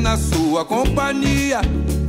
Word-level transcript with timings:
na 0.00 0.16
sua 0.16 0.64
companhia. 0.64 1.60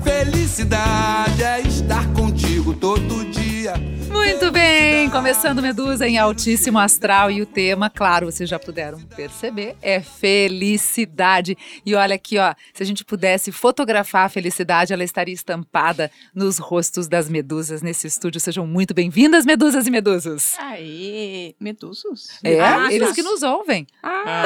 Felicidade 0.04 1.44
é 1.44 1.62
estar 1.62 2.08
contigo 2.14 2.74
todo 2.74 3.26
dia. 3.30 3.51
Muito 3.62 4.50
bem, 4.52 5.08
começando 5.12 5.62
Medusa 5.62 6.08
em 6.08 6.18
altíssimo 6.18 6.80
astral 6.80 7.30
e 7.30 7.44
o 7.44 7.46
tema, 7.46 7.92
claro, 7.92 8.26
vocês 8.26 8.50
já 8.50 8.58
puderam 8.58 9.00
perceber, 9.16 9.76
é 9.84 10.00
felicidade. 10.02 11.56
E 11.86 11.94
olha 11.94 12.16
aqui, 12.16 12.40
ó, 12.40 12.56
se 12.74 12.82
a 12.82 12.86
gente 12.86 13.06
pudesse 13.06 13.52
fotografar 13.52 14.26
a 14.26 14.30
felicidade, 14.30 14.92
ela 14.94 15.04
estaria 15.04 15.34
estampada 15.34 16.10
nos 16.34 16.58
rostos 16.58 17.08
das 17.08 17.30
medusas 17.30 17.84
nesse 17.84 18.08
estúdio. 18.08 18.42
Sejam 18.42 18.66
muito 18.66 18.96
bem-vindas, 18.96 19.46
medusas 19.46 19.86
e 19.86 19.92
medusas. 19.92 20.56
Aê, 20.58 21.54
medusos? 21.60 22.30
É, 22.44 22.60
Ah, 22.60 22.92
eles 22.92 23.10
tá. 23.10 23.16
que 23.16 23.22
nos 23.22 23.44
ouvem. 23.44 23.86
Ah, 24.02 24.42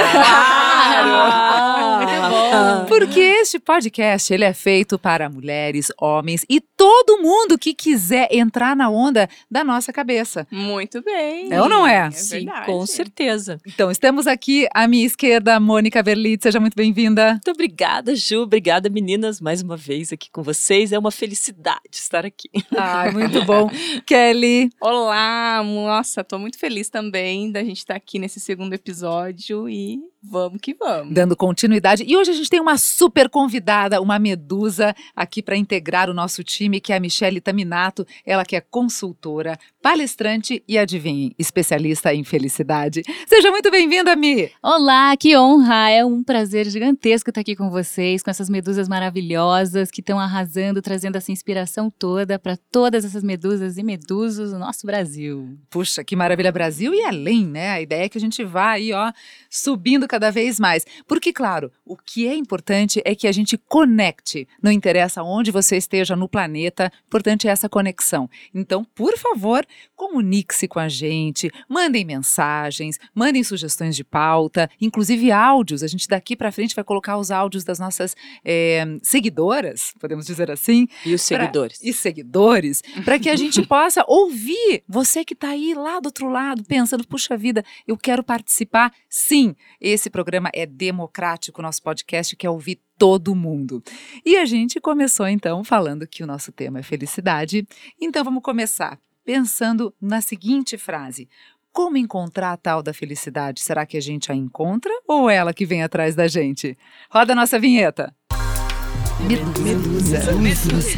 muito 2.00 2.12
bom. 2.30 2.86
Porque 2.88 3.20
este 3.20 3.59
podcast 3.59 4.34
ele 4.34 4.44
é 4.44 4.54
feito 4.54 5.00
para 5.00 5.30
mulheres, 5.30 5.90
homens 5.98 6.44
e 6.50 6.59
todo 6.59 7.22
mundo 7.22 7.58
que 7.58 7.73
quiser 7.73 8.27
entrar 8.32 8.76
na 8.76 8.90
onda 8.90 9.05
da 9.12 9.64
nossa 9.64 9.91
cabeça. 9.91 10.48
Muito 10.52 11.02
bem. 11.02 11.52
É 11.52 11.62
ou 11.62 11.70
não 11.70 11.86
é? 11.86 12.09
Sim, 12.12 12.45
verdade. 12.45 12.66
com 12.66 12.86
certeza. 12.86 13.59
Então, 13.66 13.91
estamos 13.91 14.28
aqui 14.28 14.68
à 14.73 14.88
minha 14.88 15.05
esquerda, 15.05 15.59
Mônica 15.59 16.02
Berlitz, 16.02 16.44
seja 16.44 16.59
muito 16.59 16.76
bem-vinda. 16.76 17.31
Muito 17.31 17.52
obrigada, 17.52 18.16
Ju. 18.16 18.44
Obrigada, 18.44 18.90
meninas, 18.90 19.41
mais 19.41 19.62
uma 19.62 19.78
vez 19.78 20.12
aqui 20.12 20.30
com 20.31 20.44
vocês. 20.44 20.91
É 20.91 21.00
uma 21.00 21.12
felicidade 21.12 21.81
estar 21.94 22.26
aqui. 22.26 22.50
Ai, 22.78 23.12
muito 23.12 23.44
bom. 23.44 23.70
Kelly, 24.05 24.70
Olá, 24.81 25.64
nossa, 25.64 26.23
tô 26.23 26.38
muito 26.38 26.58
feliz 26.58 26.90
também 26.90 27.52
da 27.52 27.64
gente 27.64 27.78
estar 27.78 27.95
aqui 27.95 28.20
nesse 28.20 28.40
segundo 28.40 28.73
episódio 28.73 29.70
e 29.70 30.00
vamos 30.30 30.60
que 30.62 30.74
vamos. 30.74 31.14
dando 31.14 31.36
continuidade. 31.36 32.04
E 32.08 32.18
hoje 32.18 32.32
a 32.32 32.34
gente 32.34 32.50
tem 32.50 32.59
uma 32.59 32.78
super 32.78 33.30
convidada, 33.30 34.02
uma 34.02 34.18
medusa, 34.18 34.95
aqui 35.16 35.42
para 35.42 35.56
integrar 35.56 36.09
o 36.09 36.14
nosso 36.14 36.44
time, 36.44 36.80
que 36.80 36.92
é 36.92 36.98
a 36.98 37.00
Michele 37.00 37.40
Taminato. 37.40 38.06
Ela 38.26 38.44
que 38.44 38.56
é 38.56 38.62
consultora, 38.62 39.58
palestrante 39.82 40.64
e, 40.67 40.78
adivinhem, 40.78 41.34
especialista 41.38 42.14
em 42.14 42.23
felicidade. 42.23 43.04
Seja 43.28 43.52
muito 43.52 43.70
bem-vinda, 43.70 44.16
Mi! 44.16 44.52
Olá, 44.62 45.16
que 45.16 45.38
honra! 45.38 45.90
É 45.90 46.04
um 46.04 46.23
prazer 46.23 46.67
gigantesco 46.70 47.30
estar 47.30 47.42
aqui 47.42 47.56
com 47.56 47.70
vocês, 47.70 48.23
com 48.23 48.30
essas 48.30 48.50
medusas 48.50 48.88
maravilhosas 48.88 49.92
que 49.92 50.02
estão 50.02 50.20
arrasando, 50.20 50.82
trazendo 50.82 51.17
essa 51.17 51.32
inspiração 51.32 51.89
toda 51.89 52.39
para 52.39 52.58
todas 52.72 53.06
essas 53.06 53.23
medusas 53.23 53.78
e 53.78 53.84
medusos 53.84 54.52
do 54.52 54.60
nosso 54.60 54.88
Brasil. 54.88 55.58
Puxa, 55.70 56.04
que 56.04 56.16
maravilha, 56.16 56.52
Brasil 56.52 56.94
e 56.94 57.04
além, 57.04 57.45
né? 57.45 57.72
A 57.72 57.82
ideia 57.82 58.06
é 58.06 58.10
que 58.10 58.17
a 58.17 58.22
gente 58.22 58.44
vá 58.44 58.72
aí, 58.72 58.92
ó, 58.94 59.12
subindo 59.50 60.08
cada 60.16 60.31
vez 60.31 60.59
mais. 60.59 60.85
Porque, 61.05 61.33
claro, 61.33 61.69
o 61.85 61.97
que 61.97 62.25
é 62.25 62.35
importante 62.35 63.02
é 63.03 63.13
que 63.13 63.27
a 63.27 63.31
gente 63.33 63.58
conecte. 63.58 64.47
Não 64.61 64.71
interessa 64.71 65.21
onde 65.21 65.52
você 65.52 65.75
esteja 65.75 66.16
no 66.16 66.30
planeta, 66.30 66.89
importante 67.05 67.47
é 67.47 67.52
essa 67.52 67.67
conexão. 67.67 68.30
Então, 68.53 68.86
por 68.95 69.17
favor, 69.17 69.66
comunique-se 69.95 70.67
com 70.69 70.80
a 70.80 70.88
gente, 70.88 71.52
mandem 71.67 72.05
mensagens, 72.05 72.97
mandem 73.13 73.43
sugestões 73.43 73.93
de 73.95 74.03
pauta, 74.05 74.69
inclusive 74.80 75.31
áudios. 75.31 75.83
A 75.83 75.88
gente 75.88 76.08
daqui 76.08 76.33
para 76.36 76.52
frente 76.52 76.73
vai 76.75 76.83
colocar 76.83 77.17
os 77.17 77.30
áudios 77.30 77.66
das 77.66 77.77
nossas 77.77 78.16
eh, 78.45 78.86
seguidoras, 79.03 79.93
podemos 79.99 80.25
dizer 80.25 80.49
assim, 80.49 80.88
E 81.05 81.13
os 81.13 81.21
seguidores? 81.21 81.80
e 81.83 81.91
seguidores, 81.91 82.81
para 83.03 83.19
que 83.19 83.30
a 83.30 83.36
gente 83.36 83.61
possa 83.67 84.03
ouvir 84.08 84.81
você 84.88 85.25
que 85.25 85.33
está 85.33 85.49
aí 85.49 85.73
lá 85.73 85.99
do 85.99 86.05
outro 86.05 86.30
lado, 86.30 86.63
pensando, 86.63 87.05
puxa 87.05 87.36
vida, 87.36 87.66
eu 87.86 87.97
quero 87.97 88.23
participar. 88.23 88.93
Sim, 89.09 89.55
esse 89.81 90.05
programa 90.09 90.50
é 90.53 90.66
democrático, 90.66 91.61
nosso 91.61 91.81
podcast 91.81 92.36
quer 92.36 92.50
ouvir 92.50 92.81
todo 92.98 93.36
mundo. 93.36 93.84
E 94.25 94.38
a 94.38 94.45
gente 94.45 94.80
começou 94.80 95.28
então 95.28 95.64
falando 95.64 96.08
que 96.08 96.23
o 96.23 96.28
nosso 96.28 96.52
tema 96.52 96.80
é 96.80 96.83
felicidade. 96.83 97.67
Então 97.99 98.23
vamos 98.23 98.43
começar 98.43 98.99
pensando 99.26 99.93
na 100.02 100.21
seguinte 100.21 100.77
frase. 100.77 101.27
Como 101.73 101.98
encontrar 101.98 102.54
a 102.54 102.58
tal 102.58 102.82
da 102.82 102.93
felicidade? 102.93 103.61
Será 103.61 103.86
que 103.86 103.98
a 103.98 104.02
gente 104.02 104.32
a 104.32 104.36
encontra 104.36 104.93
ou 105.05 105.30
ela 105.30 105.54
que 105.54 105.66
vem 105.66 105.83
atrás 105.83 106.16
da 106.16 106.27
gente? 106.27 106.77
Roda 107.11 107.33
a 107.33 107.36
nossa 107.36 107.60
vinheta. 107.60 108.16
Medusa. 109.27 110.33
Medusa. 110.33 110.98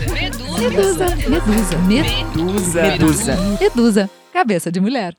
Medusa. 0.59 1.77
Medusa. 1.87 2.81
Medusa. 2.81 3.35
Medusa. 3.59 4.09
Cabeça 4.31 4.71
de 4.71 4.79
mulher. 4.79 5.15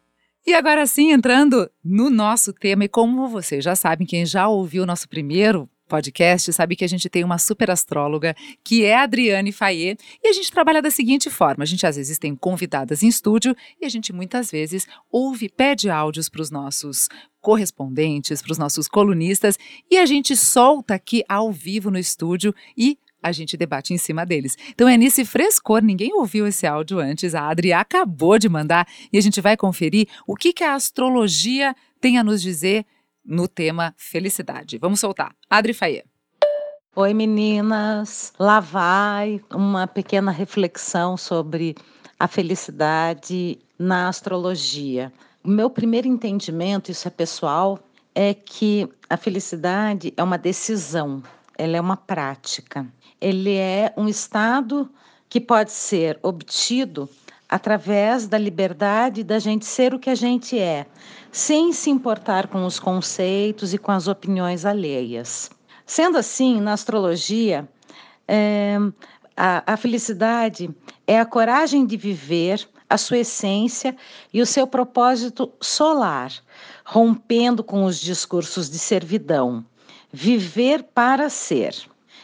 E 0.48 0.54
agora 0.54 0.86
sim, 0.86 1.12
entrando 1.12 1.70
no 1.84 2.08
nosso 2.08 2.54
tema, 2.54 2.84
e 2.84 2.88
como 2.88 3.28
vocês 3.28 3.62
já 3.62 3.76
sabem, 3.76 4.06
quem 4.06 4.24
já 4.24 4.48
ouviu 4.48 4.82
o 4.82 4.86
nosso 4.86 5.06
primeiro 5.06 5.68
podcast 5.86 6.50
sabe 6.54 6.74
que 6.74 6.86
a 6.86 6.88
gente 6.88 7.06
tem 7.10 7.22
uma 7.22 7.36
super 7.36 7.70
astróloga, 7.70 8.34
que 8.64 8.82
é 8.82 8.96
a 8.96 9.02
Adriane 9.02 9.52
Faye, 9.52 9.98
e 10.24 10.26
a 10.26 10.32
gente 10.32 10.50
trabalha 10.50 10.80
da 10.80 10.90
seguinte 10.90 11.28
forma: 11.28 11.64
a 11.64 11.66
gente 11.66 11.86
às 11.86 11.96
vezes 11.96 12.16
tem 12.16 12.34
convidadas 12.34 13.02
em 13.02 13.08
estúdio 13.08 13.54
e 13.78 13.84
a 13.84 13.90
gente 13.90 14.10
muitas 14.10 14.50
vezes 14.50 14.86
ouve, 15.12 15.50
pede 15.50 15.90
áudios 15.90 16.30
para 16.30 16.40
os 16.40 16.50
nossos 16.50 17.10
correspondentes, 17.42 18.40
para 18.40 18.52
os 18.52 18.56
nossos 18.56 18.88
colunistas, 18.88 19.58
e 19.90 19.98
a 19.98 20.06
gente 20.06 20.34
solta 20.34 20.94
aqui 20.94 21.22
ao 21.28 21.52
vivo 21.52 21.90
no 21.90 21.98
estúdio 21.98 22.54
e 22.74 22.96
a 23.22 23.32
gente 23.32 23.56
debate 23.56 23.92
em 23.92 23.98
cima 23.98 24.24
deles. 24.24 24.56
Então 24.70 24.88
é 24.88 24.96
nesse 24.96 25.24
frescor, 25.24 25.82
ninguém 25.82 26.14
ouviu 26.14 26.46
esse 26.46 26.66
áudio 26.66 26.98
antes, 26.98 27.34
a 27.34 27.48
Adri 27.48 27.72
acabou 27.72 28.38
de 28.38 28.48
mandar 28.48 28.86
e 29.12 29.18
a 29.18 29.20
gente 29.20 29.40
vai 29.40 29.56
conferir 29.56 30.08
o 30.26 30.34
que, 30.34 30.52
que 30.52 30.64
a 30.64 30.74
astrologia 30.74 31.74
tem 32.00 32.18
a 32.18 32.24
nos 32.24 32.40
dizer 32.40 32.86
no 33.24 33.46
tema 33.46 33.94
felicidade. 33.96 34.78
Vamos 34.78 35.00
soltar. 35.00 35.34
Adri 35.50 35.74
Faye. 35.74 36.04
Oi 36.96 37.14
meninas, 37.14 38.32
lá 38.38 38.58
vai 38.58 39.40
uma 39.52 39.86
pequena 39.86 40.32
reflexão 40.32 41.16
sobre 41.16 41.76
a 42.18 42.26
felicidade 42.26 43.58
na 43.78 44.08
astrologia. 44.08 45.12
O 45.44 45.48
meu 45.48 45.70
primeiro 45.70 46.08
entendimento, 46.08 46.90
isso 46.90 47.06
é 47.06 47.10
pessoal, 47.10 47.78
é 48.14 48.34
que 48.34 48.88
a 49.08 49.16
felicidade 49.16 50.12
é 50.16 50.22
uma 50.22 50.36
decisão, 50.36 51.22
ela 51.56 51.76
é 51.76 51.80
uma 51.80 51.96
prática. 51.96 52.84
Ele 53.20 53.54
é 53.56 53.92
um 53.96 54.08
estado 54.08 54.90
que 55.28 55.40
pode 55.40 55.72
ser 55.72 56.18
obtido 56.22 57.08
através 57.48 58.26
da 58.26 58.36
liberdade 58.36 59.24
da 59.24 59.38
gente 59.38 59.64
ser 59.64 59.94
o 59.94 59.98
que 59.98 60.10
a 60.10 60.14
gente 60.14 60.58
é, 60.58 60.86
sem 61.32 61.72
se 61.72 61.88
importar 61.88 62.48
com 62.48 62.66
os 62.66 62.78
conceitos 62.78 63.72
e 63.72 63.78
com 63.78 63.90
as 63.90 64.06
opiniões 64.06 64.64
alheias. 64.64 65.50
Sendo 65.86 66.18
assim, 66.18 66.60
na 66.60 66.74
astrologia, 66.74 67.66
é, 68.26 68.76
a, 69.34 69.72
a 69.72 69.76
felicidade 69.76 70.70
é 71.06 71.18
a 71.18 71.24
coragem 71.24 71.86
de 71.86 71.96
viver 71.96 72.68
a 72.90 72.98
sua 72.98 73.18
essência 73.18 73.96
e 74.32 74.40
o 74.40 74.46
seu 74.46 74.66
propósito 74.66 75.52
solar, 75.60 76.32
rompendo 76.84 77.62
com 77.62 77.84
os 77.84 78.00
discursos 78.00 78.68
de 78.68 78.78
servidão. 78.78 79.64
Viver 80.12 80.82
para 80.82 81.28
ser. 81.28 81.74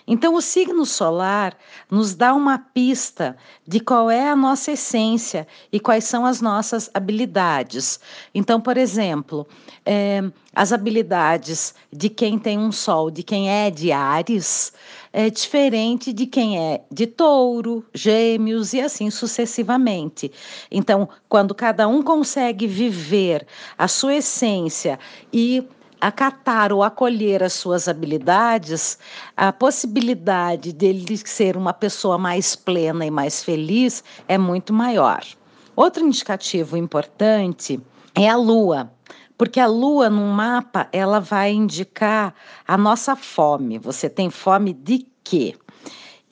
Então, 0.07 0.35
o 0.35 0.41
signo 0.43 0.85
solar 0.85 1.57
nos 1.91 2.15
dá 2.15 2.35
uma 2.35 2.59
pista 2.59 3.37
de 3.67 3.81
qual 3.81 4.11
é 4.11 4.29
a 4.29 4.37
nossa 4.37 4.73
essência 4.73 5.47
e 5.73 5.81
quais 5.81 6.05
são 6.05 6.27
as 6.27 6.43
nossas 6.43 6.91
habilidades. 6.93 7.99
Então, 8.35 8.61
por 8.61 8.77
exemplo, 8.77 9.47
eh, 9.87 10.23
as 10.55 10.73
habilidades 10.73 11.75
de 11.91 12.11
quem 12.11 12.39
tem 12.39 12.59
um 12.59 12.71
sol, 12.71 13.11
de 13.11 13.23
quem 13.23 13.51
é 13.51 13.71
de 13.71 13.93
Ares, 13.93 14.73
é 15.13 15.31
diferente 15.31 16.13
de 16.13 16.27
quem 16.27 16.59
é 16.59 16.83
de 16.91 17.07
touro, 17.07 17.85
gêmeos 17.95 18.75
e 18.75 18.81
assim 18.81 19.11
sucessivamente. 19.11 20.31
Então, 20.71 21.09
quando 21.29 21.55
cada 21.55 21.89
um 21.89 22.03
consegue 22.03 22.67
viver 22.67 23.47
a 23.79 23.89
sua 23.89 24.17
essência 24.17 24.99
e 25.33 25.67
acatar 26.07 26.71
ou 26.71 26.83
acolher 26.83 27.43
as 27.43 27.55
suas 27.55 27.89
habilidades, 27.89 28.99
a 29.35 29.51
possibilidade 29.51 30.71
dele 30.71 31.17
ser 31.17 31.57
uma 31.57 31.73
pessoa 31.73 32.19
mais 32.19 32.55
plena 32.55 33.07
e 33.07 33.11
mais 33.11 33.43
feliz 33.43 34.05
é 34.29 34.37
muito 34.37 34.71
maior. 34.71 35.25
Outro 35.75 36.05
indicativo 36.05 36.77
importante 36.77 37.81
é 38.15 38.29
a 38.29 38.37
lua. 38.37 38.93
Porque 39.39 39.59
a 39.59 39.67
lua 39.67 40.11
no 40.11 40.27
mapa, 40.27 40.89
ela 40.93 41.21
vai 41.21 41.53
indicar 41.53 42.35
a 42.69 42.77
nossa 42.77 43.17
fome. 43.17 43.79
Você 43.79 44.09
tem 44.09 44.29
fome 44.29 44.75
de 44.75 45.07
quê? 45.25 45.57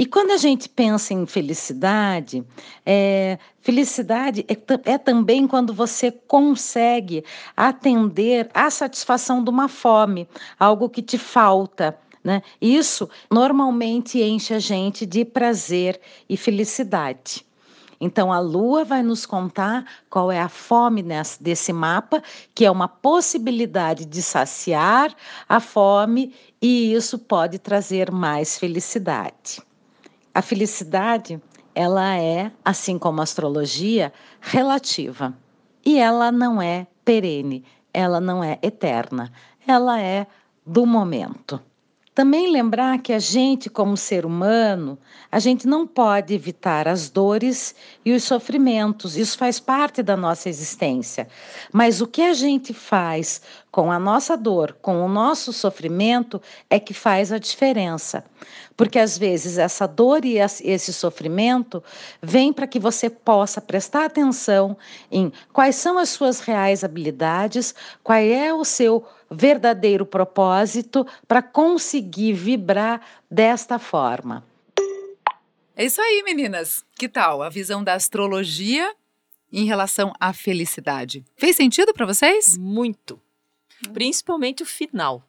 E 0.02 0.06
quando 0.06 0.32
a 0.32 0.37
gente 0.37 0.69
pensa 0.69 1.14
em 1.14 1.25
felicidade, 1.26 2.44
é, 2.84 3.38
felicidade 3.60 4.44
é, 4.49 4.56
é, 4.94 4.99
também 4.99 5.46
quando 5.46 5.72
você 5.72 6.10
consegue 6.10 7.25
atender 7.56 8.50
à 8.52 8.69
satisfação 8.69 9.44
de 9.44 9.49
uma 9.49 9.69
fome, 9.69 10.28
algo 10.58 10.90
que 10.90 11.02
te 11.02 11.16
falta. 11.16 11.96
Né? 12.25 12.43
Isso 12.60 13.08
normalmente 13.31 14.20
enche 14.20 14.52
a 14.52 14.58
gente 14.58 15.06
de 15.06 15.25
prazer 15.25 16.00
e 16.28 16.37
felicidade. 16.37 17.46
Então, 18.00 18.32
a 18.32 18.40
lua 18.40 18.84
vai 18.84 19.05
nos 19.05 19.25
contar 19.25 19.87
qual 20.10 20.32
é 20.32 20.40
a 20.40 20.48
fome 20.48 21.00
nesse, 21.00 21.40
desse 21.40 21.72
mapa, 21.72 22.20
que 22.52 22.64
é 22.64 22.70
uma 22.72 22.88
possibilidade 22.88 24.05
de 24.05 24.20
saciar 24.20 25.14
a 25.48 25.60
fome, 25.60 26.34
e 26.60 26.93
isso 26.93 27.20
pode 27.20 27.60
trazer 27.60 28.10
mais 28.10 28.58
felicidade. 28.58 29.62
A 30.34 30.40
felicidade, 30.40 31.40
ela 31.75 32.17
é, 32.17 32.50
assim 32.64 32.99
como 32.99 33.20
a 33.20 33.25
astrologia, 33.25 34.12
relativa. 34.40 35.37
E 35.84 35.99
ela 35.99 36.32
não 36.32 36.61
é 36.61 36.87
perene, 37.05 37.64
ela 37.93 38.20
não 38.20 38.43
é 38.43 38.58
eterna, 38.62 39.31
ela 39.67 40.00
é 40.00 40.26
do 40.64 40.87
momento. 40.87 41.61
Também 42.14 42.53
lembrar 42.53 42.99
que 42.99 43.11
a 43.11 43.19
gente, 43.19 43.70
como 43.70 43.97
ser 43.97 44.26
humano, 44.26 44.99
a 45.31 45.38
gente 45.38 45.67
não 45.67 45.87
pode 45.87 46.35
evitar 46.35 46.87
as 46.87 47.09
dores 47.09 47.75
e 48.05 48.12
os 48.12 48.23
sofrimentos, 48.25 49.17
isso 49.17 49.38
faz 49.38 49.59
parte 49.59 50.03
da 50.03 50.14
nossa 50.14 50.50
existência. 50.50 51.26
Mas 51.73 52.03
o 52.03 52.06
que 52.06 52.20
a 52.20 52.35
gente 52.35 52.75
faz 52.75 53.41
com 53.70 53.91
a 53.91 53.99
nossa 53.99 54.37
dor, 54.37 54.76
com 54.82 55.03
o 55.03 55.09
nosso 55.09 55.55
sofrimento, 55.55 56.41
é 56.69 56.79
que 56.79 56.93
faz 56.93 57.32
a 57.32 57.38
diferença. 57.38 58.23
Porque 58.76 58.99
às 58.99 59.17
vezes 59.17 59.56
essa 59.56 59.87
dor 59.87 60.23
e 60.26 60.37
esse 60.37 60.93
sofrimento 60.93 61.82
vem 62.20 62.53
para 62.53 62.67
que 62.67 62.79
você 62.79 63.08
possa 63.08 63.58
prestar 63.58 64.05
atenção 64.05 64.76
em 65.11 65.32
quais 65.50 65.76
são 65.76 65.97
as 65.97 66.11
suas 66.11 66.41
reais 66.41 66.85
habilidades, 66.85 67.75
qual 68.03 68.19
é 68.19 68.53
o 68.53 68.65
seu 68.65 69.03
verdadeiro 69.32 70.06
propósito 70.06 71.06
para 71.26 71.43
conseguir 71.43 72.32
vibrar 72.32 73.00
desta 73.31 73.79
forma. 73.79 74.44
É 75.75 75.84
isso 75.84 76.00
aí, 76.00 76.23
meninas. 76.25 76.84
Que 76.96 77.08
tal 77.08 77.43
a 77.43 77.49
visão 77.49 77.82
da 77.82 77.94
astrologia 77.94 78.94
em 79.52 79.64
relação 79.64 80.12
à 80.20 80.32
felicidade? 80.32 81.25
Fez 81.37 81.56
sentido 81.56 81.93
para 81.93 82.06
vocês? 82.06 82.56
Muito. 82.56 83.20
Principalmente 83.93 84.62
o 84.62 84.67
final. 84.67 85.26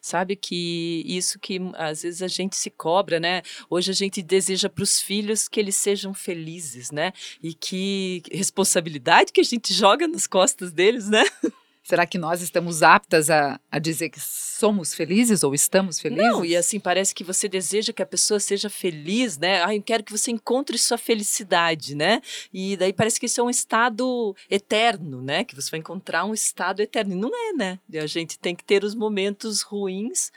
Sabe 0.00 0.36
que 0.36 1.02
isso 1.06 1.38
que 1.38 1.60
às 1.74 2.02
vezes 2.02 2.22
a 2.22 2.28
gente 2.28 2.56
se 2.56 2.70
cobra, 2.70 3.20
né? 3.20 3.42
Hoje 3.68 3.90
a 3.90 3.94
gente 3.94 4.22
deseja 4.22 4.68
para 4.68 4.84
os 4.84 5.00
filhos 5.00 5.48
que 5.48 5.60
eles 5.60 5.76
sejam 5.76 6.14
felizes, 6.14 6.90
né? 6.90 7.12
E 7.42 7.52
que 7.52 8.22
responsabilidade 8.32 9.32
que 9.32 9.40
a 9.40 9.44
gente 9.44 9.74
joga 9.74 10.06
nas 10.06 10.26
costas 10.26 10.72
deles, 10.72 11.08
né? 11.08 11.24
Será 11.84 12.06
que 12.06 12.16
nós 12.16 12.40
estamos 12.40 12.82
aptas 12.82 13.28
a, 13.28 13.60
a 13.70 13.78
dizer 13.78 14.08
que 14.08 14.18
somos 14.18 14.94
felizes 14.94 15.42
ou 15.44 15.54
estamos 15.54 16.00
felizes? 16.00 16.24
Não, 16.24 16.42
e 16.42 16.56
assim, 16.56 16.80
parece 16.80 17.14
que 17.14 17.22
você 17.22 17.46
deseja 17.46 17.92
que 17.92 18.02
a 18.02 18.06
pessoa 18.06 18.40
seja 18.40 18.70
feliz, 18.70 19.36
né? 19.36 19.62
Ah, 19.62 19.74
eu 19.74 19.82
quero 19.82 20.02
que 20.02 20.10
você 20.10 20.30
encontre 20.30 20.78
sua 20.78 20.96
felicidade, 20.96 21.94
né? 21.94 22.22
E 22.52 22.74
daí 22.78 22.90
parece 22.90 23.20
que 23.20 23.26
isso 23.26 23.38
é 23.38 23.44
um 23.44 23.50
estado 23.50 24.34
eterno, 24.50 25.20
né? 25.20 25.44
Que 25.44 25.54
você 25.54 25.70
vai 25.70 25.80
encontrar 25.80 26.24
um 26.24 26.32
estado 26.32 26.80
eterno. 26.80 27.12
E 27.12 27.16
não 27.16 27.30
é, 27.50 27.52
né? 27.52 27.78
E 27.90 27.98
a 27.98 28.06
gente 28.06 28.38
tem 28.38 28.56
que 28.56 28.64
ter 28.64 28.82
os 28.82 28.94
momentos 28.94 29.60
ruins 29.60 30.32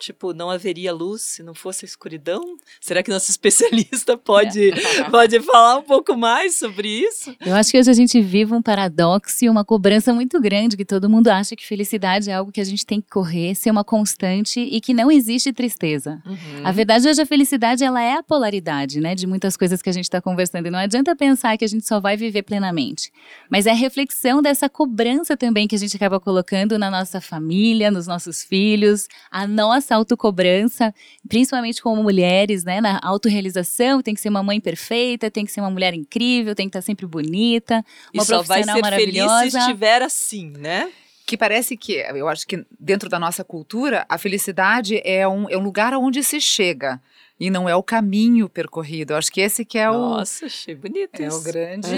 Tipo, 0.00 0.32
não 0.32 0.48
haveria 0.48 0.94
luz 0.94 1.20
se 1.20 1.42
não 1.42 1.52
fosse 1.52 1.84
a 1.84 1.86
escuridão? 1.86 2.40
Será 2.80 3.02
que 3.02 3.10
nosso 3.10 3.28
especialista 3.30 4.16
pode, 4.16 4.70
é. 4.70 5.04
pode 5.12 5.38
falar 5.40 5.76
um 5.76 5.82
pouco 5.82 6.16
mais 6.16 6.56
sobre 6.56 6.88
isso? 6.88 7.36
Eu 7.44 7.54
acho 7.54 7.70
que 7.70 7.78
hoje 7.78 7.90
a 7.90 7.94
gente 7.94 8.18
vive 8.18 8.54
um 8.54 8.62
paradoxo 8.62 9.44
e 9.44 9.50
uma 9.50 9.62
cobrança 9.62 10.14
muito 10.14 10.40
grande, 10.40 10.74
que 10.74 10.86
todo 10.86 11.10
mundo 11.10 11.28
acha 11.28 11.54
que 11.54 11.66
felicidade 11.66 12.30
é 12.30 12.34
algo 12.34 12.50
que 12.50 12.62
a 12.62 12.64
gente 12.64 12.86
tem 12.86 12.98
que 12.98 13.10
correr, 13.10 13.54
ser 13.54 13.70
uma 13.70 13.84
constante 13.84 14.58
e 14.58 14.80
que 14.80 14.94
não 14.94 15.12
existe 15.12 15.52
tristeza. 15.52 16.22
Uhum. 16.24 16.64
A 16.64 16.72
verdade 16.72 17.06
hoje 17.06 17.20
a 17.20 17.26
felicidade 17.26 17.84
ela 17.84 18.02
é 18.02 18.14
a 18.14 18.22
polaridade, 18.22 19.00
né, 19.00 19.14
de 19.14 19.26
muitas 19.26 19.54
coisas 19.54 19.82
que 19.82 19.90
a 19.90 19.92
gente 19.92 20.04
está 20.04 20.20
conversando. 20.20 20.66
E 20.66 20.70
não 20.70 20.78
adianta 20.78 21.14
pensar 21.14 21.58
que 21.58 21.64
a 21.64 21.68
gente 21.68 21.86
só 21.86 22.00
vai 22.00 22.16
viver 22.16 22.42
plenamente. 22.42 23.12
Mas 23.50 23.66
é 23.66 23.70
a 23.70 23.74
reflexão 23.74 24.40
dessa 24.40 24.66
cobrança 24.66 25.36
também 25.36 25.68
que 25.68 25.74
a 25.74 25.78
gente 25.78 25.94
acaba 25.94 26.18
colocando 26.18 26.78
na 26.78 26.90
nossa 26.90 27.20
família, 27.20 27.90
nos 27.90 28.06
nossos 28.06 28.42
filhos, 28.42 29.06
a 29.30 29.46
nossa 29.46 29.89
essa 29.90 29.96
autocobrança, 29.96 30.94
principalmente 31.28 31.82
como 31.82 32.02
mulheres, 32.02 32.64
né? 32.64 32.80
Na 32.80 33.00
autorrealização, 33.02 34.00
tem 34.00 34.14
que 34.14 34.20
ser 34.20 34.28
uma 34.28 34.42
mãe 34.42 34.60
perfeita, 34.60 35.30
tem 35.30 35.44
que 35.44 35.50
ser 35.50 35.60
uma 35.60 35.70
mulher 35.70 35.92
incrível, 35.92 36.54
tem 36.54 36.68
que 36.68 36.70
estar 36.70 36.82
sempre 36.82 37.06
bonita, 37.06 37.84
uma 38.14 38.22
e 38.22 38.26
só 38.26 38.42
vai 38.42 38.62
ser 38.62 38.80
maravilhosa. 38.80 39.38
feliz 39.40 39.52
se 39.52 39.58
estiver 39.58 40.02
assim, 40.02 40.52
né? 40.56 40.90
que 41.26 41.36
parece 41.36 41.76
que, 41.76 41.92
eu 41.92 42.28
acho 42.28 42.44
que 42.44 42.66
dentro 42.78 43.08
da 43.08 43.16
nossa 43.16 43.44
cultura, 43.44 44.04
a 44.08 44.18
felicidade 44.18 45.00
é 45.04 45.28
um, 45.28 45.48
é 45.48 45.56
um 45.56 45.62
lugar 45.62 45.92
aonde 45.92 46.24
se 46.24 46.40
chega 46.40 47.00
e 47.40 47.48
não 47.48 47.66
é 47.66 47.74
o 47.74 47.82
caminho 47.82 48.48
percorrido. 48.50 49.14
Eu 49.14 49.16
acho 49.16 49.32
que 49.32 49.40
esse 49.40 49.64
que 49.64 49.78
é 49.78 49.86
Nossa, 49.86 49.98
o. 49.98 50.10
Nossa, 50.10 50.46
achei 50.46 50.74
bonito 50.74 51.18
é 51.20 51.26
isso. 51.26 51.40
O 51.40 51.42
grande, 51.42 51.88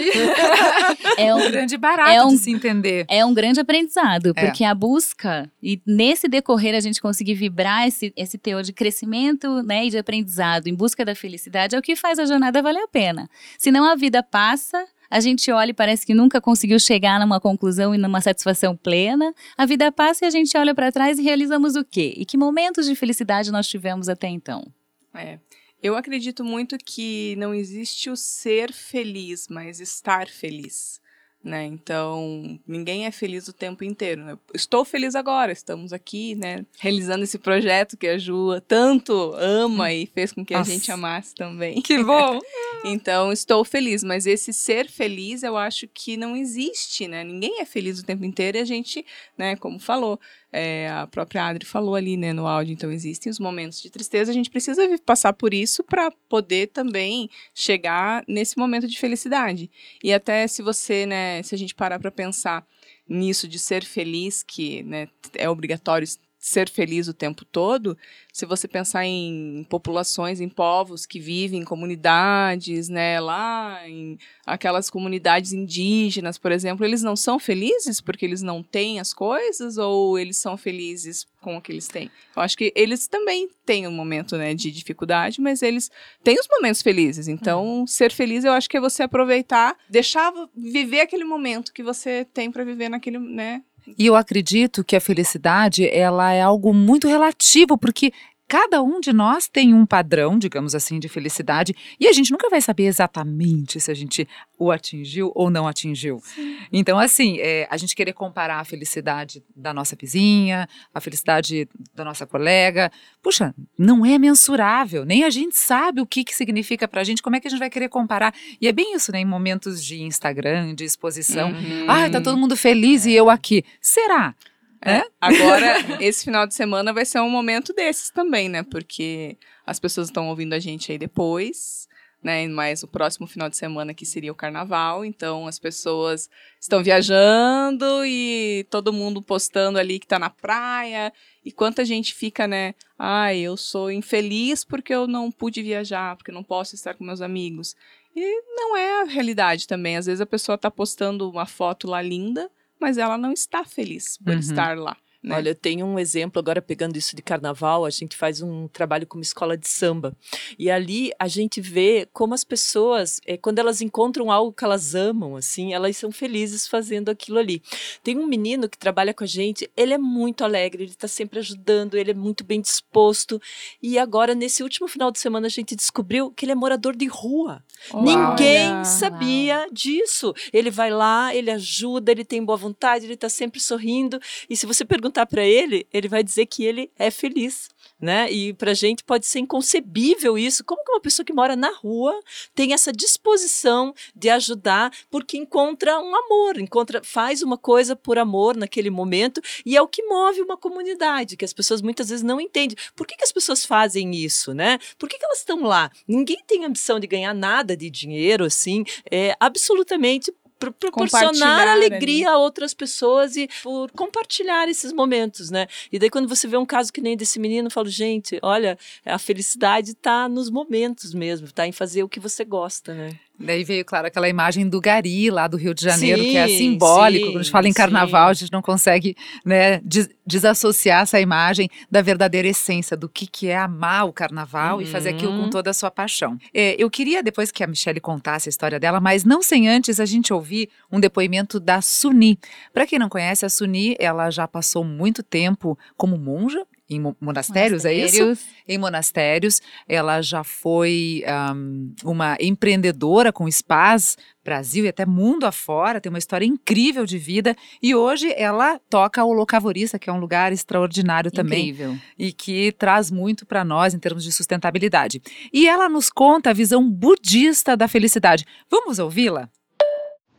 é 1.18 1.34
um 1.34 1.50
grande 1.50 1.76
barato 1.76 2.10
é 2.10 2.24
um, 2.24 2.28
de 2.28 2.38
se 2.38 2.52
entender. 2.52 3.04
É 3.08 3.24
um 3.24 3.34
grande 3.34 3.58
aprendizado, 3.58 4.32
é. 4.36 4.44
porque 4.44 4.62
a 4.62 4.74
busca, 4.74 5.50
e 5.60 5.80
nesse 5.84 6.28
decorrer 6.28 6.76
a 6.76 6.80
gente 6.80 7.00
conseguir 7.00 7.34
vibrar 7.34 7.88
esse, 7.88 8.12
esse 8.16 8.38
teor 8.38 8.62
de 8.62 8.72
crescimento 8.72 9.62
né, 9.62 9.86
e 9.86 9.90
de 9.90 9.98
aprendizado 9.98 10.68
em 10.68 10.74
busca 10.74 11.04
da 11.04 11.14
felicidade 11.14 11.74
é 11.74 11.78
o 11.78 11.82
que 11.82 11.96
faz 11.96 12.18
a 12.18 12.24
jornada 12.24 12.62
valer 12.62 12.82
a 12.82 12.88
pena. 12.88 13.28
Senão 13.58 13.84
a 13.84 13.96
vida 13.96 14.22
passa 14.22 14.86
a 15.10 15.20
gente 15.20 15.52
olha 15.52 15.72
e 15.72 15.74
parece 15.74 16.06
que 16.06 16.14
nunca 16.14 16.40
conseguiu 16.40 16.78
chegar 16.78 17.20
numa 17.20 17.38
conclusão 17.38 17.94
e 17.94 17.98
numa 17.98 18.22
satisfação 18.22 18.74
plena. 18.74 19.34
A 19.58 19.66
vida 19.66 19.92
passa 19.92 20.24
e 20.24 20.26
a 20.26 20.30
gente 20.30 20.56
olha 20.56 20.74
para 20.74 20.90
trás 20.90 21.18
e 21.18 21.22
realizamos 21.22 21.76
o 21.76 21.84
quê? 21.84 22.14
E 22.16 22.24
que 22.24 22.38
momentos 22.38 22.86
de 22.86 22.94
felicidade 22.94 23.52
nós 23.52 23.68
tivemos 23.68 24.08
até 24.08 24.28
então? 24.28 24.64
É. 25.14 25.38
Eu 25.82 25.96
acredito 25.96 26.44
muito 26.44 26.78
que 26.78 27.34
não 27.36 27.52
existe 27.52 28.08
o 28.08 28.16
ser 28.16 28.72
feliz, 28.72 29.48
mas 29.48 29.80
estar 29.80 30.28
feliz 30.28 31.02
né? 31.44 31.64
Então, 31.64 32.58
ninguém 32.66 33.06
é 33.06 33.10
feliz 33.10 33.48
o 33.48 33.52
tempo 33.52 33.82
inteiro. 33.82 34.24
Né? 34.24 34.38
Estou 34.54 34.84
feliz 34.84 35.14
agora, 35.14 35.50
estamos 35.50 35.92
aqui, 35.92 36.34
né? 36.36 36.64
Realizando 36.78 37.24
esse 37.24 37.38
projeto 37.38 37.96
que 37.96 38.06
a 38.06 38.16
Ju 38.18 38.60
tanto 38.66 39.34
ama 39.34 39.92
e 39.92 40.06
fez 40.06 40.32
com 40.32 40.44
que 40.44 40.54
Nossa. 40.54 40.70
a 40.70 40.74
gente 40.74 40.92
amasse 40.92 41.34
também. 41.34 41.80
Que 41.82 42.02
bom! 42.02 42.38
então, 42.84 43.32
estou 43.32 43.64
feliz, 43.64 44.04
mas 44.04 44.26
esse 44.26 44.52
ser 44.52 44.88
feliz 44.88 45.42
eu 45.42 45.56
acho 45.56 45.88
que 45.88 46.16
não 46.16 46.36
existe, 46.36 47.08
né? 47.08 47.24
Ninguém 47.24 47.60
é 47.60 47.64
feliz 47.64 47.98
o 47.98 48.04
tempo 48.04 48.24
inteiro 48.24 48.58
e 48.58 48.60
a 48.60 48.64
gente, 48.64 49.04
né, 49.36 49.56
como 49.56 49.78
falou, 49.78 50.20
é, 50.52 50.90
a 50.90 51.06
própria 51.06 51.46
Adri 51.46 51.64
falou 51.64 51.94
ali 51.94 52.16
né, 52.16 52.32
no 52.32 52.46
áudio, 52.46 52.74
então 52.74 52.92
existem 52.92 53.30
os 53.30 53.38
momentos 53.38 53.80
de 53.80 53.90
tristeza, 53.90 54.30
a 54.30 54.34
gente 54.34 54.50
precisa 54.50 54.82
passar 54.98 55.32
por 55.32 55.54
isso 55.54 55.82
para 55.82 56.10
poder 56.28 56.68
também 56.68 57.30
chegar 57.54 58.22
nesse 58.28 58.58
momento 58.58 58.86
de 58.86 58.98
felicidade. 58.98 59.70
E 60.04 60.12
até 60.12 60.46
se 60.46 60.60
você, 60.60 61.06
né, 61.06 61.42
se 61.42 61.54
a 61.54 61.58
gente 61.58 61.74
parar 61.74 61.98
para 61.98 62.10
pensar 62.10 62.66
nisso 63.08 63.48
de 63.48 63.58
ser 63.58 63.82
feliz, 63.84 64.42
que 64.42 64.82
né, 64.82 65.08
é 65.34 65.48
obrigatório 65.48 66.06
ser 66.42 66.68
feliz 66.68 67.06
o 67.06 67.14
tempo 67.14 67.44
todo, 67.44 67.96
se 68.32 68.44
você 68.44 68.66
pensar 68.66 69.06
em 69.06 69.64
populações, 69.70 70.40
em 70.40 70.48
povos 70.48 71.06
que 71.06 71.20
vivem 71.20 71.60
em 71.60 71.64
comunidades, 71.64 72.88
né, 72.88 73.20
lá 73.20 73.88
em 73.88 74.18
aquelas 74.44 74.90
comunidades 74.90 75.52
indígenas, 75.52 76.38
por 76.38 76.50
exemplo, 76.50 76.84
eles 76.84 77.00
não 77.00 77.14
são 77.14 77.38
felizes 77.38 78.00
porque 78.00 78.26
eles 78.26 78.42
não 78.42 78.60
têm 78.60 78.98
as 78.98 79.14
coisas 79.14 79.78
ou 79.78 80.18
eles 80.18 80.36
são 80.36 80.56
felizes 80.56 81.24
com 81.40 81.56
o 81.56 81.62
que 81.62 81.70
eles 81.70 81.86
têm? 81.86 82.10
Eu 82.34 82.42
acho 82.42 82.58
que 82.58 82.72
eles 82.74 83.06
também 83.06 83.48
têm 83.64 83.86
um 83.86 83.92
momento, 83.92 84.36
né, 84.36 84.52
de 84.52 84.72
dificuldade, 84.72 85.40
mas 85.40 85.62
eles 85.62 85.92
têm 86.24 86.40
os 86.40 86.48
momentos 86.50 86.82
felizes. 86.82 87.28
Então, 87.28 87.64
uhum. 87.64 87.86
ser 87.86 88.10
feliz 88.10 88.44
eu 88.44 88.52
acho 88.52 88.68
que 88.68 88.76
é 88.76 88.80
você 88.80 89.04
aproveitar, 89.04 89.76
deixar 89.88 90.32
viver 90.56 91.02
aquele 91.02 91.24
momento 91.24 91.72
que 91.72 91.84
você 91.84 92.24
tem 92.24 92.50
para 92.50 92.64
viver 92.64 92.88
naquele, 92.88 93.20
né, 93.20 93.62
e 93.98 94.06
eu 94.06 94.14
acredito 94.14 94.84
que 94.84 94.96
a 94.96 95.00
felicidade 95.00 95.88
ela 95.88 96.32
é 96.32 96.40
algo 96.40 96.72
muito 96.72 97.08
relativo, 97.08 97.76
porque 97.76 98.12
cada 98.52 98.82
um 98.82 99.00
de 99.00 99.14
nós 99.14 99.48
tem 99.48 99.72
um 99.72 99.86
padrão, 99.86 100.38
digamos 100.38 100.74
assim, 100.74 100.98
de 100.98 101.08
felicidade, 101.08 101.74
e 101.98 102.06
a 102.06 102.12
gente 102.12 102.30
nunca 102.30 102.50
vai 102.50 102.60
saber 102.60 102.84
exatamente 102.84 103.80
se 103.80 103.90
a 103.90 103.94
gente 103.94 104.28
o 104.58 104.70
atingiu 104.70 105.32
ou 105.34 105.48
não 105.48 105.66
atingiu. 105.66 106.20
Sim. 106.22 106.58
Então, 106.70 106.98
assim, 106.98 107.38
é, 107.40 107.66
a 107.70 107.78
gente 107.78 107.96
querer 107.96 108.12
comparar 108.12 108.60
a 108.60 108.64
felicidade 108.64 109.42
da 109.56 109.72
nossa 109.72 109.96
vizinha, 109.96 110.68
a 110.92 111.00
felicidade 111.00 111.66
da 111.94 112.04
nossa 112.04 112.26
colega, 112.26 112.92
puxa, 113.22 113.54
não 113.78 114.04
é 114.04 114.18
mensurável, 114.18 115.06
nem 115.06 115.24
a 115.24 115.30
gente 115.30 115.56
sabe 115.56 116.02
o 116.02 116.06
que, 116.06 116.22
que 116.22 116.34
significa 116.34 116.86
pra 116.86 117.02
gente, 117.04 117.22
como 117.22 117.36
é 117.36 117.40
que 117.40 117.48
a 117.48 117.50
gente 117.50 117.58
vai 117.58 117.70
querer 117.70 117.88
comparar. 117.88 118.34
E 118.60 118.68
é 118.68 118.72
bem 118.72 118.94
isso, 118.94 119.10
né? 119.12 119.20
Em 119.20 119.24
momentos 119.24 119.82
de 119.82 120.02
Instagram, 120.02 120.74
de 120.74 120.84
exposição. 120.84 121.52
Uhum. 121.52 121.86
Ah, 121.88 122.10
tá 122.10 122.20
todo 122.20 122.36
mundo 122.36 122.54
feliz 122.54 123.06
e 123.06 123.14
eu 123.14 123.30
aqui. 123.30 123.64
Será? 123.80 124.34
É? 124.84 125.02
Agora, 125.20 126.02
esse 126.02 126.24
final 126.24 126.46
de 126.46 126.54
semana 126.54 126.92
vai 126.92 127.04
ser 127.04 127.20
um 127.20 127.30
momento 127.30 127.72
desses 127.72 128.10
também, 128.10 128.48
né? 128.48 128.64
Porque 128.64 129.38
as 129.64 129.78
pessoas 129.78 130.08
estão 130.08 130.28
ouvindo 130.28 130.54
a 130.54 130.58
gente 130.58 130.90
aí 130.90 130.98
depois, 130.98 131.86
né? 132.20 132.48
Mas 132.48 132.82
o 132.82 132.88
próximo 132.88 133.26
final 133.26 133.48
de 133.48 133.56
semana 133.56 133.94
que 133.94 134.04
seria 134.04 134.32
o 134.32 134.34
carnaval, 134.34 135.04
então 135.04 135.46
as 135.46 135.58
pessoas 135.58 136.28
estão 136.60 136.82
viajando 136.82 138.04
e 138.04 138.66
todo 138.70 138.92
mundo 138.92 139.22
postando 139.22 139.78
ali 139.78 140.00
que 140.00 140.06
tá 140.06 140.18
na 140.18 140.30
praia. 140.30 141.12
E 141.44 141.52
quanta 141.52 141.84
gente 141.84 142.12
fica, 142.12 142.48
né? 142.48 142.74
Ai, 142.98 143.38
eu 143.38 143.56
sou 143.56 143.90
infeliz 143.90 144.64
porque 144.64 144.92
eu 144.92 145.06
não 145.06 145.30
pude 145.30 145.62
viajar, 145.62 146.16
porque 146.16 146.32
não 146.32 146.42
posso 146.42 146.74
estar 146.74 146.94
com 146.94 147.04
meus 147.04 147.20
amigos. 147.20 147.76
E 148.14 148.42
não 148.56 148.76
é 148.76 149.02
a 149.02 149.04
realidade 149.04 149.66
também. 149.66 149.96
Às 149.96 150.06
vezes 150.06 150.20
a 150.20 150.26
pessoa 150.26 150.56
está 150.56 150.70
postando 150.70 151.30
uma 151.30 151.46
foto 151.46 151.88
lá 151.88 152.02
linda, 152.02 152.50
mas 152.82 152.98
ela 152.98 153.16
não 153.16 153.32
está 153.32 153.64
feliz 153.64 154.18
por 154.18 154.34
Uhum. 154.34 154.38
estar 154.40 154.76
lá. 154.76 154.96
Né? 155.22 155.36
Olha, 155.36 155.50
eu 155.50 155.54
tenho 155.54 155.86
um 155.86 155.98
exemplo 155.98 156.40
agora 156.40 156.60
pegando 156.60 156.96
isso 156.96 157.14
de 157.14 157.22
carnaval. 157.22 157.84
A 157.84 157.90
gente 157.90 158.16
faz 158.16 158.42
um 158.42 158.66
trabalho 158.66 159.06
com 159.06 159.18
uma 159.18 159.22
escola 159.22 159.56
de 159.56 159.68
samba. 159.68 160.16
E 160.58 160.68
ali 160.70 161.12
a 161.18 161.28
gente 161.28 161.60
vê 161.60 162.08
como 162.12 162.34
as 162.34 162.42
pessoas, 162.42 163.20
eh, 163.24 163.36
quando 163.36 163.60
elas 163.60 163.80
encontram 163.80 164.32
algo 164.32 164.52
que 164.52 164.64
elas 164.64 164.94
amam, 164.94 165.36
assim, 165.36 165.72
elas 165.72 165.96
são 165.96 166.10
felizes 166.10 166.66
fazendo 166.66 167.08
aquilo 167.08 167.38
ali. 167.38 167.62
Tem 168.02 168.18
um 168.18 168.26
menino 168.26 168.68
que 168.68 168.76
trabalha 168.76 169.14
com 169.14 169.22
a 169.22 169.26
gente, 169.26 169.70
ele 169.76 169.94
é 169.94 169.98
muito 169.98 170.42
alegre, 170.42 170.82
ele 170.82 170.90
está 170.90 171.06
sempre 171.06 171.38
ajudando, 171.38 171.94
ele 171.94 172.10
é 172.10 172.14
muito 172.14 172.42
bem 172.42 172.60
disposto. 172.60 173.40
E 173.80 173.98
agora, 173.98 174.34
nesse 174.34 174.62
último 174.62 174.88
final 174.88 175.12
de 175.12 175.20
semana, 175.20 175.46
a 175.46 175.50
gente 175.50 175.76
descobriu 175.76 176.32
que 176.32 176.44
ele 176.44 176.52
é 176.52 176.56
morador 176.56 176.96
de 176.96 177.06
rua. 177.06 177.62
Ninguém 177.94 178.72
Olha. 178.72 178.84
sabia 178.84 179.66
disso. 179.70 180.34
Ele 180.52 180.70
vai 180.70 180.90
lá, 180.90 181.34
ele 181.34 181.50
ajuda, 181.50 182.10
ele 182.10 182.24
tem 182.24 182.44
boa 182.44 182.56
vontade, 182.56 183.04
ele 183.04 183.14
está 183.14 183.28
sempre 183.28 183.60
sorrindo. 183.60 184.18
E 184.48 184.56
se 184.56 184.66
você 184.66 184.84
perguntar 185.12 185.26
para 185.26 185.44
ele, 185.44 185.86
ele 185.92 186.08
vai 186.08 186.24
dizer 186.24 186.46
que 186.46 186.64
ele 186.64 186.90
é 186.98 187.10
feliz. 187.10 187.68
Né? 188.00 188.30
E 188.32 188.52
pra 188.52 188.74
gente 188.74 189.04
pode 189.04 189.26
ser 189.26 189.38
inconcebível 189.38 190.36
isso. 190.36 190.64
Como 190.64 190.82
que 190.84 190.90
uma 190.90 191.00
pessoa 191.00 191.24
que 191.24 191.32
mora 191.32 191.54
na 191.54 191.70
rua 191.70 192.18
tem 192.52 192.72
essa 192.72 192.92
disposição 192.92 193.94
de 194.14 194.28
ajudar 194.28 194.90
porque 195.08 195.36
encontra 195.36 196.00
um 196.00 196.14
amor, 196.14 196.58
encontra, 196.58 197.00
faz 197.04 197.42
uma 197.42 197.56
coisa 197.56 197.94
por 197.94 198.18
amor 198.18 198.56
naquele 198.56 198.90
momento 198.90 199.40
e 199.64 199.76
é 199.76 199.82
o 199.82 199.86
que 199.86 200.02
move 200.02 200.40
uma 200.40 200.56
comunidade, 200.56 201.36
que 201.36 201.44
as 201.44 201.52
pessoas 201.52 201.80
muitas 201.80 202.08
vezes 202.08 202.24
não 202.24 202.40
entendem. 202.40 202.76
Por 202.96 203.06
que, 203.06 203.16
que 203.16 203.24
as 203.24 203.32
pessoas 203.32 203.64
fazem 203.64 204.12
isso, 204.16 204.52
né? 204.52 204.78
Por 204.98 205.08
que, 205.08 205.16
que 205.16 205.24
elas 205.24 205.38
estão 205.38 205.62
lá? 205.62 205.90
Ninguém 206.06 206.42
tem 206.44 206.64
ambição 206.64 206.98
de 206.98 207.06
ganhar 207.06 207.34
nada 207.34 207.76
de 207.76 207.88
dinheiro, 207.88 208.44
assim, 208.44 208.84
é 209.10 209.36
absolutamente 209.38 210.32
pro- 210.70 210.72
proporcionar 210.92 211.66
alegria 211.72 212.30
a 212.30 212.38
outras 212.38 212.72
pessoas 212.74 213.36
e 213.36 213.48
por 213.62 213.90
compartilhar 213.92 214.68
esses 214.68 214.92
momentos, 214.92 215.50
né? 215.50 215.66
E 215.90 215.98
daí 215.98 216.08
quando 216.10 216.28
você 216.28 216.46
vê 216.46 216.56
um 216.56 216.66
caso 216.66 216.92
que 216.92 217.00
nem 217.00 217.16
desse 217.16 217.38
menino, 217.38 217.66
eu 217.66 217.70
falo, 217.70 217.88
gente, 217.88 218.38
olha, 218.42 218.78
a 219.04 219.18
felicidade 219.18 219.94
tá 219.94 220.28
nos 220.28 220.50
momentos 220.50 221.12
mesmo, 221.14 221.50
tá 221.52 221.66
em 221.66 221.72
fazer 221.72 222.02
o 222.02 222.08
que 222.08 222.20
você 222.20 222.44
gosta, 222.44 222.94
né? 222.94 223.18
Daí 223.44 223.64
veio, 223.64 223.84
claro, 223.84 224.06
aquela 224.06 224.28
imagem 224.28 224.68
do 224.68 224.80
Gari 224.80 225.30
lá 225.30 225.46
do 225.48 225.56
Rio 225.56 225.74
de 225.74 225.82
Janeiro, 225.84 226.22
que 226.24 226.36
é 226.36 226.46
Sim, 226.48 226.56
simbólico. 226.58 227.26
sim, 227.26 227.32
Quando 227.32 227.40
a 227.40 227.42
gente 227.42 227.52
fala 227.52 227.68
em 227.68 227.72
sim. 227.72 227.76
carnaval, 227.76 228.28
a 228.28 228.34
gente 228.34 228.52
não 228.52 228.62
consegue 228.62 229.16
né, 229.44 229.80
des- 229.84 230.08
desassociar 230.26 231.02
essa 231.02 231.20
imagem 231.20 231.68
da 231.90 232.00
verdadeira 232.02 232.46
essência 232.48 232.96
do 232.96 233.08
que, 233.08 233.26
que 233.26 233.48
é 233.48 233.56
amar 233.56 234.06
o 234.06 234.12
carnaval 234.12 234.80
e 234.80 234.86
fazer 234.86 235.10
aquilo 235.10 235.32
com 235.32 235.42
Uhum. 235.42 235.50
toda 235.50 235.70
a 235.70 235.74
sua 235.74 235.90
paixão. 235.90 236.38
É, 236.54 236.76
eu 236.78 236.88
queria 236.90 237.22
depois 237.22 237.50
que 237.50 237.62
a 237.64 237.66
Michelle 237.66 238.00
contasse 238.00 238.48
a 238.48 238.50
história 238.50 238.78
dela, 238.78 239.00
mas 239.00 239.24
não 239.24 239.42
sem 239.42 239.68
antes 239.68 239.98
a 240.00 240.04
gente 240.06 240.32
ouvir 240.32 240.68
um 240.90 241.00
depoimento 241.00 241.58
da 241.60 241.80
Suni. 241.80 242.38
Para 242.72 242.86
quem 242.86 242.98
não 242.98 243.08
conhece, 243.08 243.44
a 243.44 243.48
Suni, 243.48 243.96
ela 243.98 244.30
já 244.30 244.46
passou 244.46 244.84
muito 244.84 245.22
tempo 245.22 245.78
como 245.96 246.16
monja 246.16 246.64
em 246.94 247.00
mo- 247.00 247.16
monastérios, 247.20 247.84
é 247.84 247.92
isso? 247.92 248.18
Monastérios. 248.20 248.46
em 248.68 248.78
monastérios. 248.78 249.60
Ela 249.88 250.22
já 250.22 250.42
foi 250.44 251.22
ahm, 251.26 251.92
uma 252.04 252.36
empreendedora 252.40 253.32
com 253.32 253.50
spas 253.50 254.16
Brasil 254.44 254.84
e 254.84 254.88
até 254.88 255.06
mundo 255.06 255.44
afora, 255.44 256.00
tem 256.00 256.10
uma 256.10 256.18
história 256.18 256.44
incrível 256.44 257.06
de 257.06 257.16
vida 257.16 257.54
e 257.80 257.94
hoje 257.94 258.32
ela 258.36 258.80
toca 258.90 259.24
o 259.24 259.32
Locavorista, 259.32 260.00
que 260.00 260.10
é 260.10 260.12
um 260.12 260.18
lugar 260.18 260.52
extraordinário 260.52 261.30
também 261.30 261.68
Incrível. 261.68 261.96
e 262.18 262.32
que 262.32 262.72
traz 262.72 263.08
muito 263.08 263.46
para 263.46 263.64
nós 263.64 263.94
em 263.94 264.00
termos 264.00 264.24
de 264.24 264.32
sustentabilidade. 264.32 265.22
E 265.52 265.68
ela 265.68 265.88
nos 265.88 266.10
conta 266.10 266.50
a 266.50 266.52
visão 266.52 266.90
budista 266.90 267.76
da 267.76 267.86
felicidade. 267.86 268.44
Vamos 268.68 268.98
ouvi-la? 268.98 269.48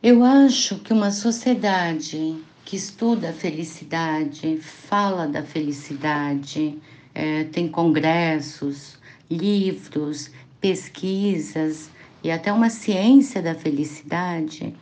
Eu 0.01 0.22
acho 0.22 0.79
que 0.79 0.91
uma 0.91 1.12
sociedade 1.12 2.36
que 2.65 2.75
estuda 2.75 3.29
a 3.29 3.34
felicidade, 3.34 4.58
fala 4.60 5.27
da 5.27 5.43
felicidade, 5.43 6.77
eh, 7.13 7.46
tem 7.46 7.67
congressos, 7.67 8.98
livros, 9.29 10.32
pesquisas 10.60 11.89
e 12.24 12.32
até 12.32 12.51
uma 12.53 12.70
ciência 12.70 13.41
da 13.41 13.53
felicidade, 13.53 14.74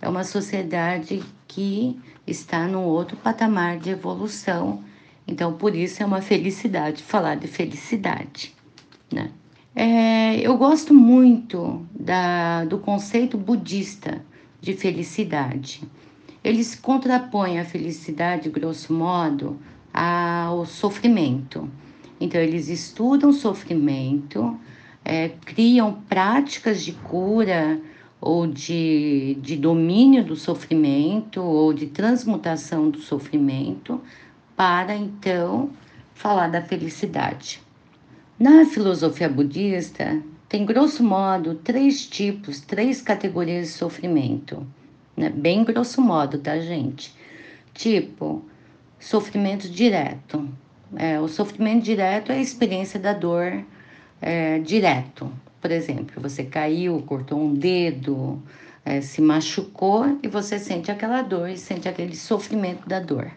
é 0.00 0.08
uma 0.08 0.24
sociedade 0.24 1.22
que 1.46 1.98
está 2.26 2.66
num 2.66 2.84
outro 2.84 3.16
patamar 3.16 3.78
de 3.78 3.90
evolução. 3.90 4.82
Então, 5.26 5.52
por 5.54 5.74
isso 5.74 6.02
é 6.02 6.06
uma 6.06 6.22
felicidade 6.22 7.02
falar 7.02 7.36
de 7.36 7.46
felicidade, 7.48 8.54
né? 9.12 9.30
É, 9.74 10.40
eu 10.40 10.56
gosto 10.56 10.94
muito 10.94 11.86
da, 11.92 12.64
do 12.64 12.78
conceito 12.78 13.36
budista 13.36 14.24
de 14.58 14.72
felicidade. 14.72 15.82
Eles 16.46 16.76
contrapõem 16.76 17.58
a 17.58 17.64
felicidade, 17.64 18.48
grosso 18.48 18.92
modo, 18.92 19.58
ao 19.92 20.64
sofrimento. 20.64 21.68
Então, 22.20 22.40
eles 22.40 22.68
estudam 22.68 23.32
sofrimento, 23.32 24.56
é, 25.04 25.30
criam 25.44 25.94
práticas 26.08 26.84
de 26.84 26.92
cura 26.92 27.80
ou 28.20 28.46
de, 28.46 29.36
de 29.40 29.56
domínio 29.56 30.22
do 30.22 30.36
sofrimento 30.36 31.42
ou 31.42 31.72
de 31.72 31.88
transmutação 31.88 32.90
do 32.90 33.00
sofrimento 33.00 34.00
para 34.54 34.94
então 34.94 35.70
falar 36.14 36.46
da 36.46 36.62
felicidade. 36.62 37.60
Na 38.38 38.64
filosofia 38.66 39.28
budista, 39.28 40.22
tem 40.48 40.64
grosso 40.64 41.02
modo 41.02 41.56
três 41.56 42.06
tipos, 42.06 42.60
três 42.60 43.02
categorias 43.02 43.66
de 43.66 43.72
sofrimento, 43.72 44.64
né? 45.16 45.30
Bem 45.30 45.64
grosso 45.64 46.00
modo, 46.00 46.38
tá, 46.38 46.58
gente? 46.58 47.14
Tipo, 47.72 48.44
sofrimento 48.98 49.68
direto. 49.68 50.48
É, 50.96 51.20
o 51.20 51.28
sofrimento 51.28 51.84
direto 51.84 52.30
é 52.30 52.36
a 52.36 52.40
experiência 52.40 53.00
da 53.00 53.12
dor 53.12 53.64
é, 54.20 54.58
direto. 54.60 55.30
Por 55.60 55.70
exemplo, 55.70 56.20
você 56.22 56.44
caiu, 56.44 57.02
cortou 57.02 57.40
um 57.40 57.54
dedo, 57.54 58.40
é, 58.84 59.00
se 59.00 59.20
machucou 59.20 60.18
e 60.22 60.28
você 60.28 60.58
sente 60.58 60.90
aquela 60.90 61.22
dor 61.22 61.48
e 61.48 61.58
sente 61.58 61.88
aquele 61.88 62.14
sofrimento 62.14 62.88
da 62.88 63.00
dor. 63.00 63.30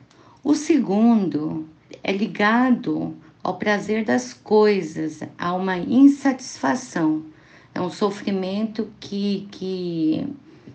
O 0.44 0.54
segundo 0.54 1.68
é 2.04 2.12
ligado 2.12 3.16
ao 3.44 3.58
prazer 3.58 4.06
das 4.06 4.34
coisas, 4.34 5.22
a 5.38 5.54
uma 5.54 5.78
insatisfação. 5.78 7.24
É 7.74 7.82
um 7.82 7.90
sofrimento 7.90 8.90
que, 9.00 9.48
que, 9.52 10.28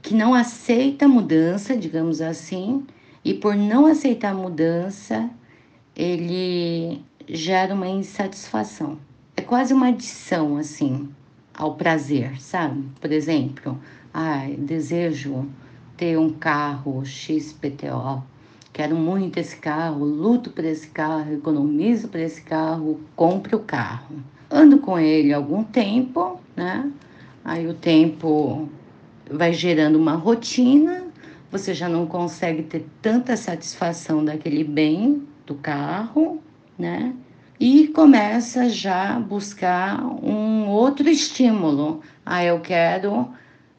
que 0.05 0.15
não 0.15 0.35
aceita 0.35 1.09
mudança, 1.09 1.75
digamos 1.75 2.21
assim, 2.21 2.87
e 3.25 3.33
por 3.33 3.57
não 3.57 3.87
aceitar 3.87 4.35
mudança, 4.35 5.31
ele 5.97 7.03
gera 7.27 7.75
uma 7.75 7.89
insatisfação. 7.89 8.99
É 9.35 9.41
quase 9.41 9.73
uma 9.73 9.89
adição, 9.89 10.59
assim, 10.59 11.09
ao 11.55 11.77
prazer, 11.77 12.39
sabe? 12.39 12.85
Por 13.01 13.11
exemplo, 13.11 13.81
ai, 14.13 14.55
desejo 14.59 15.49
ter 15.97 16.19
um 16.19 16.35
carro 16.35 17.03
XPTO, 17.03 18.23
quero 18.75 18.95
muito 18.95 19.39
esse 19.39 19.57
carro, 19.57 20.05
luto 20.05 20.51
por 20.51 20.67
esse 20.67 20.89
carro, 20.89 21.33
economizo 21.33 22.09
por 22.09 22.21
esse 22.21 22.43
carro, 22.43 23.01
compro 23.17 23.57
o 23.57 23.61
carro. 23.61 24.17
Ando 24.51 24.77
com 24.77 24.99
ele 24.99 25.33
algum 25.33 25.65
tempo, 25.65 26.39
né? 26.55 26.93
Aí 27.43 27.67
o 27.67 27.73
tempo 27.73 28.69
vai 29.31 29.53
gerando 29.53 29.97
uma 29.97 30.15
rotina, 30.15 31.05
você 31.51 31.73
já 31.73 31.89
não 31.89 32.07
consegue 32.07 32.63
ter 32.63 32.85
tanta 33.01 33.37
satisfação 33.37 34.25
daquele 34.25 34.65
bem 34.65 35.23
do 35.47 35.55
carro, 35.55 36.43
né? 36.79 37.15
E 37.59 37.89
começa 37.89 38.69
já 38.69 39.15
a 39.15 39.21
buscar 39.21 40.05
um 40.05 40.69
outro 40.69 41.09
estímulo. 41.09 42.03
Ah, 42.27 42.45
eu 42.45 42.61
quero 42.61 43.29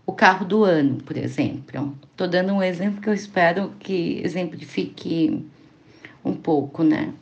o 0.05 0.13
carro 0.13 0.45
do 0.45 0.63
ano, 0.63 0.97
por 1.03 1.17
exemplo. 1.17 1.95
Estou 2.11 2.27
dando 2.27 2.53
um 2.53 2.63
exemplo 2.63 3.01
que 3.01 3.09
eu 3.09 3.13
espero 3.13 3.73
que 3.79 4.21
exemplifique 4.23 5.45
um 6.23 6.33
pouco, 6.33 6.83
né? 6.83 7.13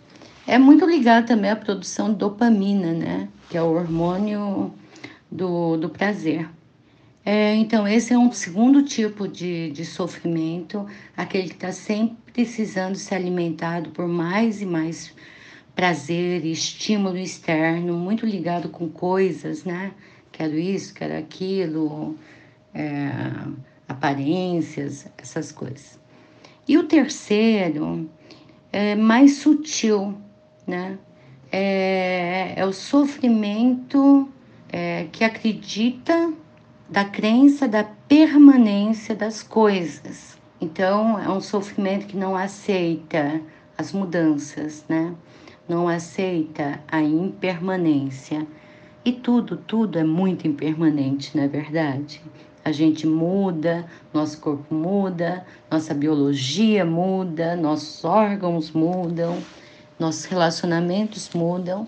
É 0.45 0.57
muito 0.57 0.85
ligado 0.85 1.25
também 1.25 1.49
à 1.49 1.55
produção 1.55 2.11
de 2.11 2.17
dopamina, 2.17 2.93
né? 2.93 3.27
Que 3.49 3.57
é 3.57 3.61
o 3.61 3.73
hormônio 3.73 4.73
do, 5.31 5.77
do 5.77 5.89
prazer. 5.89 6.47
É, 7.25 7.55
então, 7.55 7.87
esse 7.87 8.13
é 8.13 8.17
um 8.17 8.31
segundo 8.33 8.83
tipo 8.83 9.27
de, 9.27 9.71
de 9.71 9.85
sofrimento, 9.85 10.85
aquele 11.15 11.47
que 11.47 11.55
está 11.55 11.71
sempre 11.71 12.17
precisando 12.33 12.95
ser 12.95 13.15
alimentado 13.15 13.91
por 13.91 14.07
mais 14.07 14.61
e 14.61 14.65
mais 14.65 15.13
prazer 15.73 16.43
e 16.43 16.51
estímulo 16.51 17.17
externo, 17.17 17.95
muito 17.95 18.25
ligado 18.25 18.67
com 18.67 18.89
coisas, 18.89 19.63
né? 19.63 19.93
Quero 20.33 20.57
isso, 20.57 20.93
quero 20.93 21.17
aquilo, 21.17 22.17
é, 22.73 23.09
aparências, 23.87 25.07
essas 25.17 25.51
coisas. 25.51 25.97
E 26.67 26.77
o 26.77 26.83
terceiro 26.83 28.09
é 28.71 28.95
mais 28.95 29.37
sutil, 29.37 30.17
né? 30.67 30.97
É, 31.51 32.53
é 32.57 32.65
o 32.65 32.73
sofrimento 32.73 34.27
é, 34.69 35.07
que 35.11 35.23
acredita 35.23 36.33
da 36.93 37.03
crença 37.03 37.67
da 37.67 37.83
permanência 37.83 39.15
das 39.15 39.41
coisas. 39.41 40.37
Então, 40.61 41.19
é 41.19 41.27
um 41.27 41.41
sofrimento 41.41 42.05
que 42.05 42.15
não 42.15 42.37
aceita 42.37 43.41
as 43.75 43.91
mudanças, 43.91 44.85
né? 44.87 45.11
Não 45.67 45.87
aceita 45.87 46.79
a 46.87 47.01
impermanência. 47.01 48.45
E 49.03 49.11
tudo, 49.11 49.57
tudo 49.57 49.97
é 49.97 50.03
muito 50.03 50.47
impermanente, 50.47 51.35
não 51.35 51.45
é 51.45 51.47
verdade? 51.47 52.21
A 52.63 52.71
gente 52.71 53.07
muda, 53.07 53.87
nosso 54.13 54.39
corpo 54.39 54.75
muda, 54.75 55.43
nossa 55.71 55.95
biologia 55.95 56.85
muda, 56.85 57.55
nossos 57.55 58.05
órgãos 58.05 58.69
mudam, 58.69 59.39
nossos 59.97 60.25
relacionamentos 60.25 61.31
mudam. 61.33 61.87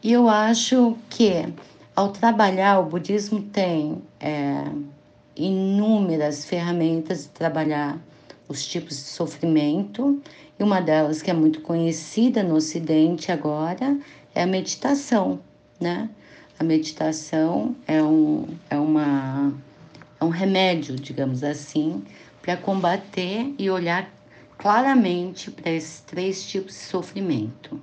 E 0.00 0.12
eu 0.12 0.28
acho 0.28 0.96
que 1.10 1.52
ao 1.94 2.08
trabalhar, 2.08 2.80
o 2.80 2.86
budismo 2.86 3.42
tem 3.42 4.02
é, 4.22 4.64
inúmeras 5.36 6.44
ferramentas 6.44 7.24
de 7.24 7.30
trabalhar 7.30 7.98
os 8.48 8.64
tipos 8.64 8.96
de 8.96 9.02
sofrimento, 9.02 10.22
e 10.58 10.62
uma 10.62 10.80
delas 10.80 11.20
que 11.20 11.30
é 11.30 11.34
muito 11.34 11.60
conhecida 11.62 12.42
no 12.42 12.54
Ocidente 12.54 13.32
agora 13.32 13.98
é 14.34 14.42
a 14.42 14.46
meditação, 14.46 15.40
né? 15.80 16.08
A 16.58 16.64
meditação 16.64 17.74
é 17.86 18.02
um, 18.02 18.46
é 18.70 18.78
uma, 18.78 19.52
é 20.20 20.24
um 20.24 20.28
remédio, 20.28 20.94
digamos 20.94 21.42
assim, 21.42 22.04
para 22.40 22.56
combater 22.56 23.52
e 23.58 23.68
olhar 23.68 24.08
claramente 24.58 25.50
para 25.50 25.72
esses 25.72 26.00
três 26.02 26.46
tipos 26.46 26.74
de 26.74 26.80
sofrimento. 26.80 27.82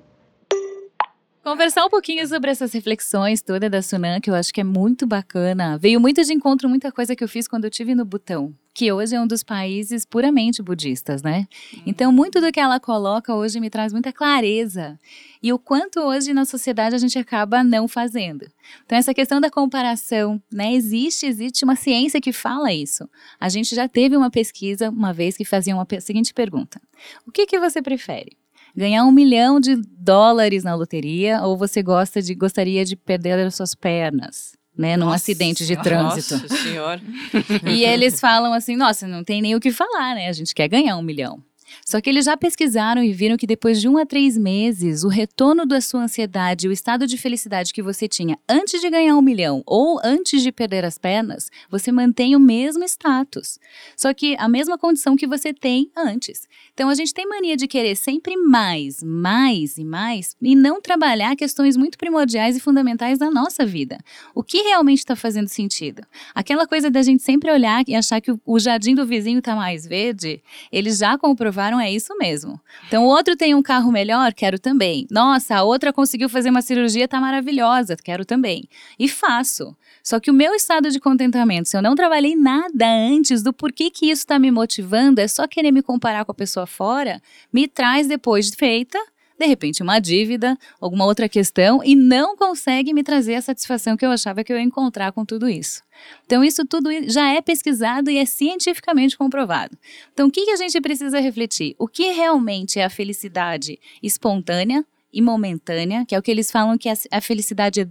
Conversar 1.49 1.83
um 1.83 1.89
pouquinho 1.89 2.27
sobre 2.27 2.51
essas 2.51 2.71
reflexões 2.73 3.41
toda 3.41 3.67
da 3.67 3.81
Sunan, 3.81 4.21
que 4.21 4.29
eu 4.29 4.35
acho 4.35 4.53
que 4.53 4.61
é 4.61 4.63
muito 4.63 5.07
bacana. 5.07 5.79
Veio 5.79 5.99
muito 5.99 6.23
de 6.23 6.31
encontro 6.31 6.69
muita 6.69 6.91
coisa 6.91 7.15
que 7.15 7.23
eu 7.23 7.27
fiz 7.27 7.47
quando 7.47 7.65
eu 7.65 7.71
tive 7.71 7.95
no 7.95 8.05
Butão, 8.05 8.53
que 8.71 8.91
hoje 8.91 9.15
é 9.15 9.19
um 9.19 9.25
dos 9.25 9.41
países 9.41 10.05
puramente 10.05 10.61
budistas, 10.61 11.23
né? 11.23 11.47
Então, 11.87 12.11
muito 12.11 12.39
do 12.39 12.51
que 12.51 12.59
ela 12.59 12.79
coloca 12.79 13.33
hoje 13.33 13.59
me 13.59 13.67
traz 13.67 13.91
muita 13.91 14.13
clareza. 14.13 14.99
E 15.41 15.51
o 15.51 15.57
quanto 15.57 15.99
hoje 16.01 16.35
na 16.35 16.45
sociedade 16.45 16.93
a 16.93 16.99
gente 16.99 17.17
acaba 17.17 17.63
não 17.63 17.87
fazendo. 17.87 18.45
Então, 18.85 18.95
essa 18.95 19.11
questão 19.11 19.41
da 19.41 19.49
comparação, 19.49 20.39
né? 20.53 20.75
Existe, 20.75 21.25
existe 21.25 21.65
uma 21.65 21.75
ciência 21.75 22.21
que 22.21 22.31
fala 22.31 22.71
isso. 22.71 23.09
A 23.39 23.49
gente 23.49 23.73
já 23.73 23.87
teve 23.87 24.15
uma 24.15 24.29
pesquisa 24.29 24.91
uma 24.91 25.11
vez 25.11 25.35
que 25.35 25.43
fazia 25.43 25.73
uma 25.73 25.87
seguinte 25.99 26.31
pergunta: 26.31 26.79
O 27.25 27.31
que, 27.31 27.47
que 27.47 27.59
você 27.59 27.81
prefere? 27.81 28.37
Ganhar 28.75 29.03
um 29.05 29.11
milhão 29.11 29.59
de 29.59 29.75
dólares 29.97 30.63
na 30.63 30.75
loteria 30.75 31.41
ou 31.41 31.57
você 31.57 31.81
gosta 31.81 32.21
de 32.21 32.33
gostaria 32.35 32.85
de 32.85 32.95
perder 32.95 33.39
as 33.39 33.55
suas 33.55 33.75
pernas? 33.75 34.57
Né, 34.77 34.95
num 34.95 35.07
Nossa 35.07 35.17
acidente 35.17 35.65
de 35.65 35.75
trânsito. 35.75 36.37
Nossa 36.37 36.55
senhora. 36.55 37.01
E 37.69 37.83
eles 37.83 38.17
falam 38.17 38.53
assim: 38.53 38.77
nossa, 38.77 39.05
não 39.05 39.25
tem 39.25 39.41
nem 39.41 39.53
o 39.53 39.59
que 39.59 39.73
falar, 39.73 40.15
né? 40.15 40.29
A 40.29 40.31
gente 40.31 40.55
quer 40.55 40.69
ganhar 40.69 40.95
um 40.95 41.01
milhão. 41.01 41.43
Só 41.85 42.01
que 42.01 42.09
eles 42.09 42.25
já 42.25 42.35
pesquisaram 42.35 43.03
e 43.03 43.13
viram 43.13 43.37
que 43.37 43.47
depois 43.47 43.79
de 43.79 43.87
um 43.87 43.97
a 43.97 44.05
três 44.05 44.37
meses, 44.37 45.03
o 45.03 45.07
retorno 45.07 45.65
da 45.65 45.81
sua 45.81 46.03
ansiedade, 46.03 46.67
o 46.67 46.71
estado 46.71 47.05
de 47.05 47.17
felicidade 47.17 47.73
que 47.73 47.81
você 47.81 48.07
tinha 48.07 48.37
antes 48.47 48.81
de 48.81 48.89
ganhar 48.89 49.15
um 49.15 49.21
milhão 49.21 49.63
ou 49.65 49.99
antes 50.03 50.41
de 50.41 50.51
perder 50.51 50.83
as 50.85 50.97
pernas, 50.97 51.49
você 51.69 51.91
mantém 51.91 52.35
o 52.35 52.39
mesmo 52.39 52.83
status. 52.83 53.59
Só 53.95 54.13
que 54.13 54.35
a 54.39 54.47
mesma 54.47 54.77
condição 54.77 55.15
que 55.15 55.27
você 55.27 55.53
tem 55.53 55.91
antes. 55.95 56.47
Então 56.73 56.89
a 56.89 56.95
gente 56.95 57.13
tem 57.13 57.27
mania 57.27 57.55
de 57.55 57.67
querer 57.67 57.95
sempre 57.95 58.35
mais, 58.37 59.03
mais 59.03 59.77
e 59.77 59.83
mais 59.83 60.35
e 60.41 60.55
não 60.55 60.81
trabalhar 60.81 61.35
questões 61.35 61.75
muito 61.75 61.97
primordiais 61.97 62.57
e 62.57 62.59
fundamentais 62.59 63.19
da 63.19 63.29
nossa 63.29 63.65
vida. 63.65 63.97
O 64.33 64.43
que 64.43 64.61
realmente 64.61 64.99
está 64.99 65.15
fazendo 65.15 65.47
sentido? 65.47 66.01
Aquela 66.33 66.65
coisa 66.65 66.89
da 66.89 67.01
gente 67.01 67.21
sempre 67.21 67.51
olhar 67.51 67.83
e 67.87 67.95
achar 67.95 68.21
que 68.21 68.33
o, 68.45 68.59
jardim 68.59 68.95
do 68.95 69.05
vizinho 69.05 69.39
está 69.39 69.55
mais 69.55 69.85
verde, 69.85 70.41
eles 70.71 70.99
já 70.99 71.17
comprovaram 71.17 71.58
é 71.79 71.91
isso 71.91 72.15
mesmo. 72.17 72.59
Então 72.87 73.05
o 73.05 73.07
outro 73.07 73.35
tem 73.35 73.55
um 73.55 73.61
carro 73.61 73.91
melhor, 73.91 74.33
quero 74.33 74.59
também. 74.59 75.07
Nossa, 75.11 75.55
a 75.55 75.63
outra 75.63 75.91
conseguiu 75.91 76.29
fazer 76.29 76.49
uma 76.49 76.61
cirurgia, 76.61 77.07
tá 77.07 77.19
maravilhosa, 77.19 77.97
quero 77.97 78.23
também. 78.23 78.69
E 78.97 79.09
faço. 79.09 79.75
Só 80.03 80.19
que 80.19 80.31
o 80.31 80.33
meu 80.33 80.53
estado 80.53 80.89
de 80.89 80.99
contentamento, 80.99 81.67
se 81.67 81.75
eu 81.75 81.81
não 81.81 81.95
trabalhei 81.95 82.35
nada 82.35 82.85
antes 82.87 83.41
do 83.43 83.51
porquê 83.51 83.89
que 83.89 84.05
isso 84.05 84.21
está 84.21 84.39
me 84.39 84.51
motivando, 84.51 85.19
é 85.19 85.27
só 85.27 85.47
querer 85.47 85.71
me 85.71 85.81
comparar 85.81 86.23
com 86.23 86.31
a 86.31 86.35
pessoa 86.35 86.65
fora, 86.65 87.21
me 87.51 87.67
traz 87.67 88.07
depois 88.07 88.49
de 88.49 88.55
feita, 88.55 88.99
de 89.39 89.45
repente 89.45 89.81
uma 89.81 89.99
dívida, 89.99 90.57
alguma 90.81 91.05
outra 91.05 91.29
questão 91.29 91.81
e 91.83 91.95
não 91.95 92.35
consegue 92.35 92.93
me 92.93 93.03
trazer 93.03 93.35
a 93.35 93.41
satisfação 93.41 93.95
que 93.95 94.05
eu 94.05 94.11
achava 94.11 94.43
que 94.43 94.51
eu 94.51 94.57
ia 94.57 94.63
encontrar 94.63 95.13
com 95.13 95.23
tudo 95.23 95.47
isso. 95.47 95.81
Então, 96.25 96.43
isso 96.43 96.65
tudo 96.65 96.89
já 97.09 97.29
é 97.31 97.41
pesquisado 97.41 98.09
e 98.09 98.17
é 98.17 98.25
cientificamente 98.25 99.17
comprovado. 99.17 99.77
Então, 100.13 100.27
o 100.27 100.31
que, 100.31 100.49
a 100.49 100.55
gente 100.55 100.79
precisa 100.81 101.19
refletir? 101.19 101.75
O 101.77 101.87
que 101.87 102.11
realmente 102.11 102.79
é 102.79 102.85
a 102.85 102.89
felicidade 102.89 103.79
espontânea 104.03 104.85
e 105.11 105.21
momentânea, 105.21 106.05
que 106.05 106.13
é 106.13 106.19
o 106.19 106.21
que 106.21 106.29
eles 106.29 106.51
falam 106.51 106.77
que 106.77 106.89
é 106.89 106.93
a 107.11 107.21
felicidade 107.21 107.89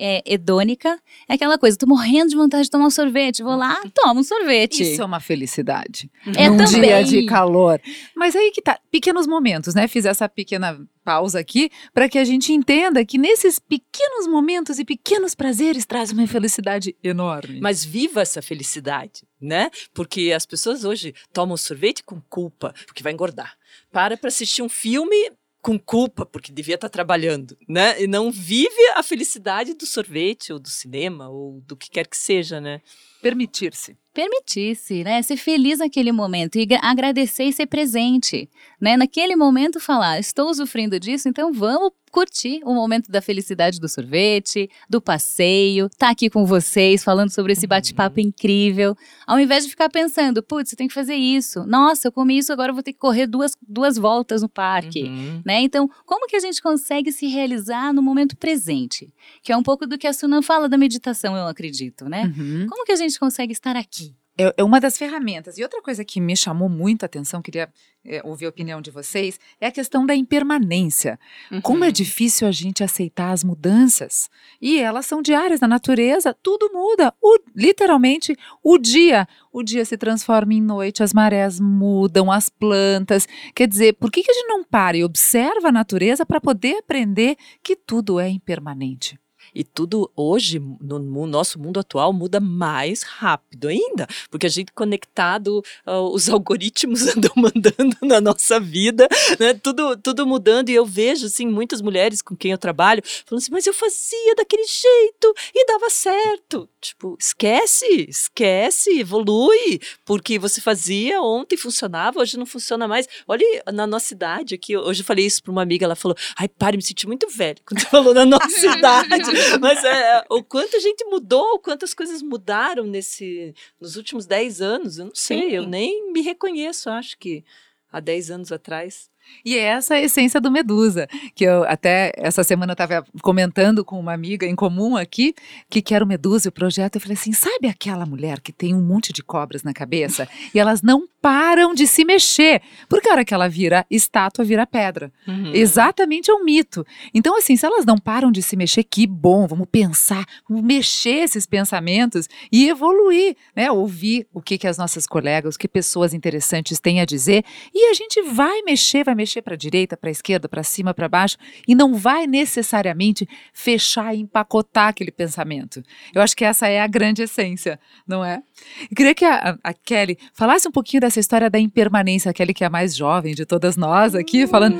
é, 0.00 0.22
hedônica, 0.24 0.98
é 1.28 1.34
aquela 1.34 1.58
coisa, 1.58 1.76
tô 1.76 1.86
morrendo 1.86 2.30
de 2.30 2.36
vontade 2.36 2.64
de 2.64 2.70
tomar 2.70 2.86
um 2.86 2.90
sorvete, 2.90 3.42
vou 3.42 3.54
lá, 3.54 3.78
tomo 3.94 4.20
um 4.20 4.22
sorvete. 4.22 4.82
Isso 4.82 5.02
é 5.02 5.04
uma 5.04 5.20
felicidade. 5.20 6.10
É 6.34 6.48
num 6.48 6.56
também. 6.56 6.80
dia 6.80 7.04
de 7.04 7.26
calor. 7.26 7.78
Mas 8.16 8.34
aí 8.34 8.50
que 8.50 8.62
tá, 8.62 8.80
pequenos 8.90 9.26
momentos, 9.26 9.74
né? 9.74 9.86
Fiz 9.86 10.06
essa 10.06 10.26
pequena 10.26 10.80
pausa 11.04 11.38
aqui 11.38 11.70
para 11.92 12.08
que 12.08 12.18
a 12.18 12.24
gente 12.24 12.52
entenda 12.52 13.04
que 13.04 13.18
nesses 13.18 13.58
pequenos 13.58 14.26
momentos 14.26 14.78
e 14.78 14.84
pequenos 14.84 15.34
prazeres 15.34 15.84
traz 15.84 16.12
uma 16.12 16.26
felicidade 16.26 16.96
enorme. 17.02 17.60
Mas 17.60 17.84
viva 17.84 18.22
essa 18.22 18.40
felicidade, 18.40 19.24
né? 19.40 19.70
Porque 19.92 20.32
as 20.34 20.46
pessoas 20.46 20.84
hoje 20.84 21.14
tomam 21.32 21.56
sorvete 21.56 22.02
com 22.02 22.20
culpa, 22.22 22.74
porque 22.86 23.02
vai 23.02 23.12
engordar. 23.12 23.54
Para 23.92 24.16
para 24.16 24.28
assistir 24.28 24.62
um 24.62 24.68
filme 24.68 25.30
com 25.62 25.78
culpa, 25.78 26.24
porque 26.24 26.50
devia 26.52 26.76
estar 26.76 26.88
trabalhando, 26.88 27.56
né? 27.68 28.02
E 28.02 28.06
não 28.06 28.30
vive 28.30 28.86
a 28.96 29.02
felicidade 29.02 29.74
do 29.74 29.84
sorvete, 29.86 30.52
ou 30.52 30.58
do 30.58 30.68
cinema, 30.70 31.28
ou 31.28 31.60
do 31.66 31.76
que 31.76 31.90
quer 31.90 32.06
que 32.06 32.16
seja, 32.16 32.60
né? 32.60 32.80
Permitir-se. 33.20 33.96
permitisse, 34.14 35.04
né? 35.04 35.20
Ser 35.22 35.36
feliz 35.36 35.78
naquele 35.78 36.12
momento 36.12 36.58
e 36.58 36.64
gra- 36.66 36.80
agradecer 36.82 37.44
e 37.44 37.52
ser 37.52 37.66
presente, 37.66 38.48
né? 38.80 38.96
Naquele 38.96 39.36
momento 39.36 39.78
falar, 39.78 40.18
estou 40.18 40.52
sofrendo 40.54 40.98
disso, 40.98 41.28
então 41.28 41.52
vamos 41.52 41.92
curtir 42.10 42.60
o 42.64 42.74
momento 42.74 43.10
da 43.10 43.20
felicidade 43.22 43.78
do 43.80 43.88
sorvete, 43.88 44.68
do 44.88 45.00
passeio, 45.00 45.88
tá 45.96 46.10
aqui 46.10 46.28
com 46.28 46.44
vocês 46.44 47.02
falando 47.04 47.30
sobre 47.30 47.52
esse 47.52 47.66
bate-papo 47.66 48.20
incrível, 48.20 48.96
ao 49.26 49.38
invés 49.38 49.64
de 49.64 49.70
ficar 49.70 49.88
pensando, 49.88 50.42
putz, 50.42 50.70
você 50.70 50.76
tem 50.76 50.88
que 50.88 50.94
fazer 50.94 51.14
isso, 51.14 51.64
nossa, 51.66 52.08
eu 52.08 52.12
comi 52.12 52.38
isso, 52.38 52.52
agora 52.52 52.70
eu 52.70 52.74
vou 52.74 52.82
ter 52.82 52.92
que 52.92 52.98
correr 52.98 53.26
duas, 53.26 53.52
duas 53.66 53.96
voltas 53.96 54.42
no 54.42 54.48
parque, 54.48 55.04
Uhum. 55.04 55.42
né? 55.44 55.60
Então, 55.60 55.88
como 56.04 56.26
que 56.26 56.36
a 56.36 56.40
gente 56.40 56.60
consegue 56.60 57.12
se 57.12 57.26
realizar 57.26 57.92
no 57.92 58.02
momento 58.02 58.36
presente? 58.36 59.12
Que 59.42 59.52
é 59.52 59.56
um 59.56 59.62
pouco 59.62 59.86
do 59.86 59.96
que 59.98 60.06
a 60.06 60.12
Sunan 60.12 60.42
fala 60.42 60.68
da 60.68 60.76
meditação, 60.78 61.36
eu 61.36 61.46
acredito, 61.46 62.08
né? 62.08 62.32
Uhum. 62.36 62.66
Como 62.68 62.84
que 62.84 62.92
a 62.92 62.96
gente 62.96 63.18
consegue 63.18 63.52
estar 63.52 63.76
aqui? 63.76 64.14
É, 64.40 64.54
é 64.58 64.64
uma 64.64 64.80
das 64.80 64.96
ferramentas. 64.96 65.58
E 65.58 65.62
outra 65.62 65.82
coisa 65.82 66.04
que 66.04 66.20
me 66.20 66.34
chamou 66.36 66.68
muito 66.68 67.02
a 67.02 67.06
atenção, 67.06 67.42
queria 67.42 67.68
é, 68.04 68.22
ouvir 68.24 68.46
a 68.46 68.48
opinião 68.48 68.80
de 68.80 68.90
vocês, 68.90 69.38
é 69.60 69.66
a 69.66 69.70
questão 69.70 70.06
da 70.06 70.14
impermanência. 70.14 71.18
Como 71.62 71.84
é 71.84 71.90
difícil 71.90 72.48
a 72.48 72.52
gente 72.52 72.82
aceitar 72.82 73.32
as 73.32 73.44
mudanças. 73.44 74.30
E 74.60 74.78
elas 74.78 75.04
são 75.04 75.20
diárias 75.20 75.60
na 75.60 75.68
natureza, 75.68 76.34
tudo 76.42 76.70
muda. 76.72 77.12
O- 77.20 77.38
literalmente, 77.54 78.34
o 78.62 78.78
dia. 78.78 79.28
O 79.52 79.62
dia 79.62 79.84
se 79.84 79.96
transforma 79.98 80.54
em 80.54 80.62
noite, 80.62 81.02
as 81.02 81.12
marés 81.12 81.60
mudam, 81.60 82.32
as 82.32 82.48
plantas. 82.48 83.28
Quer 83.54 83.68
dizer, 83.68 83.94
por 83.94 84.10
que, 84.10 84.22
que 84.22 84.30
a 84.30 84.34
gente 84.34 84.48
não 84.48 84.64
para 84.64 84.96
e 84.96 85.04
observa 85.04 85.68
a 85.68 85.72
natureza 85.72 86.24
para 86.24 86.40
poder 86.40 86.78
aprender 86.78 87.36
que 87.62 87.76
tudo 87.76 88.18
é 88.18 88.28
impermanente? 88.28 89.18
E 89.54 89.64
tudo 89.64 90.10
hoje, 90.16 90.60
no, 90.80 91.26
nosso 91.26 91.58
mundo 91.58 91.80
atual, 91.80 92.12
muda 92.12 92.40
mais 92.40 93.02
rápido 93.02 93.68
ainda. 93.68 94.06
Porque 94.30 94.46
a 94.46 94.50
gente 94.50 94.72
conectado, 94.72 95.62
ah, 95.84 96.00
os 96.00 96.28
algoritmos 96.30 97.06
andam 97.06 97.32
mandando 97.36 97.96
na 98.02 98.20
nossa 98.20 98.58
vida, 98.60 99.08
né? 99.38 99.54
Tudo, 99.54 99.96
tudo 99.96 100.26
mudando. 100.26 100.68
E 100.68 100.74
eu 100.74 100.84
vejo, 100.84 101.26
assim, 101.26 101.46
muitas 101.46 101.80
mulheres 101.80 102.22
com 102.22 102.36
quem 102.36 102.52
eu 102.52 102.58
trabalho 102.58 103.02
falando 103.24 103.42
assim, 103.42 103.52
mas 103.52 103.66
eu 103.66 103.74
fazia 103.74 104.34
daquele 104.36 104.64
jeito 104.64 105.34
e 105.54 105.66
dava 105.66 105.90
certo. 105.90 106.68
Tipo, 106.80 107.16
esquece, 107.18 108.06
esquece, 108.08 108.98
evolui. 108.98 109.80
Porque 110.04 110.38
você 110.38 110.60
fazia 110.60 111.20
ontem, 111.20 111.56
funcionava, 111.56 112.20
hoje 112.20 112.38
não 112.38 112.46
funciona 112.46 112.86
mais. 112.88 113.06
Olha 113.26 113.44
na 113.72 113.86
nossa 113.86 114.14
idade 114.14 114.54
aqui, 114.54 114.76
hoje 114.76 115.02
eu 115.02 115.04
falei 115.04 115.26
isso 115.26 115.42
para 115.42 115.52
uma 115.52 115.62
amiga, 115.62 115.84
ela 115.84 115.96
falou, 115.96 116.16
ai, 116.36 116.48
pare, 116.48 116.76
me 116.76 116.82
senti 116.82 117.06
muito 117.06 117.28
velha 117.28 117.56
quando 117.66 117.80
você 117.80 117.86
falou 117.86 118.14
na 118.14 118.24
nossa 118.24 118.66
idade. 118.66 119.30
Mas 119.60 119.84
é, 119.84 120.24
o 120.30 120.42
quanto 120.42 120.76
a 120.76 120.80
gente 120.80 121.04
mudou, 121.04 121.54
o 121.54 121.58
quanto 121.58 121.84
as 121.84 121.94
coisas 121.94 122.22
mudaram 122.22 122.84
nesse, 122.84 123.54
nos 123.80 123.96
últimos 123.96 124.26
10 124.26 124.60
anos, 124.60 124.98
eu 124.98 125.06
não 125.06 125.14
sei, 125.14 125.50
Sim. 125.50 125.50
eu 125.50 125.66
nem 125.66 126.12
me 126.12 126.20
reconheço, 126.22 126.90
acho 126.90 127.18
que 127.18 127.44
há 127.90 128.00
10 128.00 128.30
anos 128.30 128.52
atrás. 128.52 129.10
E 129.44 129.56
essa 129.56 129.94
é 129.94 129.98
a 129.98 130.02
essência 130.02 130.40
do 130.40 130.50
Medusa, 130.50 131.08
que 131.34 131.44
eu 131.44 131.64
até 131.64 132.12
essa 132.16 132.44
semana 132.44 132.72
estava 132.72 133.04
comentando 133.22 133.84
com 133.84 133.98
uma 133.98 134.12
amiga 134.12 134.46
em 134.46 134.54
comum 134.54 134.96
aqui, 134.96 135.34
que 135.68 135.80
quer 135.80 136.02
o 136.02 136.06
Medusa 136.06 136.48
e 136.48 136.50
o 136.50 136.52
projeto, 136.52 136.96
eu 136.96 137.00
falei 137.00 137.16
assim, 137.16 137.32
sabe 137.32 137.68
aquela 137.68 138.04
mulher 138.04 138.40
que 138.40 138.52
tem 138.52 138.74
um 138.74 138.82
monte 138.82 139.12
de 139.12 139.22
cobras 139.22 139.62
na 139.62 139.72
cabeça 139.72 140.28
e 140.54 140.58
elas 140.58 140.82
não 140.82 141.08
param 141.20 141.74
de 141.74 141.86
se 141.86 142.04
mexer, 142.04 142.62
porque 142.88 143.08
a 143.08 143.12
hora 143.12 143.24
que 143.24 143.34
ela 143.34 143.48
vira 143.48 143.86
estátua, 143.90 144.44
vira 144.44 144.66
pedra. 144.66 145.12
Uhum. 145.26 145.52
Exatamente 145.54 146.30
é 146.30 146.34
um 146.34 146.44
mito. 146.44 146.86
Então, 147.12 147.36
assim, 147.36 147.56
se 147.56 147.66
elas 147.66 147.84
não 147.84 147.98
param 147.98 148.32
de 148.32 148.42
se 148.42 148.56
mexer, 148.56 148.84
que 148.84 149.06
bom, 149.06 149.46
vamos 149.46 149.68
pensar, 149.70 150.24
vamos 150.48 150.64
mexer 150.64 151.24
esses 151.24 151.46
pensamentos 151.46 152.28
e 152.50 152.68
evoluir, 152.68 153.36
né? 153.54 153.70
Ouvir 153.70 154.26
o 154.32 154.40
que, 154.40 154.56
que 154.56 154.66
as 154.66 154.78
nossas 154.78 155.06
colegas, 155.06 155.54
o 155.54 155.58
que 155.58 155.68
pessoas 155.68 156.14
interessantes 156.14 156.80
têm 156.80 157.00
a 157.00 157.04
dizer 157.04 157.44
e 157.74 157.90
a 157.90 157.94
gente 157.94 158.22
vai 158.22 158.62
mexer, 158.62 159.04
vai 159.04 159.14
mexer 159.14 159.19
para 159.42 159.54
a 159.54 159.56
direita, 159.56 159.96
para 159.96 160.08
a 160.08 160.12
esquerda, 160.12 160.48
para 160.48 160.62
cima, 160.62 160.94
para 160.94 161.08
baixo 161.08 161.36
e 161.66 161.74
não 161.74 161.94
vai 161.94 162.26
necessariamente 162.26 163.28
fechar 163.52 164.14
e 164.14 164.20
empacotar 164.20 164.88
aquele 164.88 165.10
pensamento. 165.10 165.82
Eu 166.14 166.22
acho 166.22 166.36
que 166.36 166.44
essa 166.44 166.68
é 166.68 166.80
a 166.80 166.86
grande 166.86 167.22
essência, 167.22 167.78
não 168.06 168.24
é? 168.24 168.42
Eu 168.90 168.96
queria 168.96 169.14
que 169.14 169.24
a, 169.24 169.58
a 169.62 169.74
Kelly 169.74 170.18
falasse 170.34 170.66
um 170.66 170.72
pouquinho 170.72 171.00
dessa 171.00 171.20
história 171.20 171.50
da 171.50 171.58
impermanência, 171.58 172.30
a 172.30 172.34
Kelly 172.34 172.54
que 172.54 172.64
é 172.64 172.66
a 172.66 172.70
mais 172.70 172.96
jovem 172.96 173.34
de 173.34 173.44
todas 173.44 173.76
nós 173.76 174.14
aqui, 174.14 174.46
falando. 174.46 174.78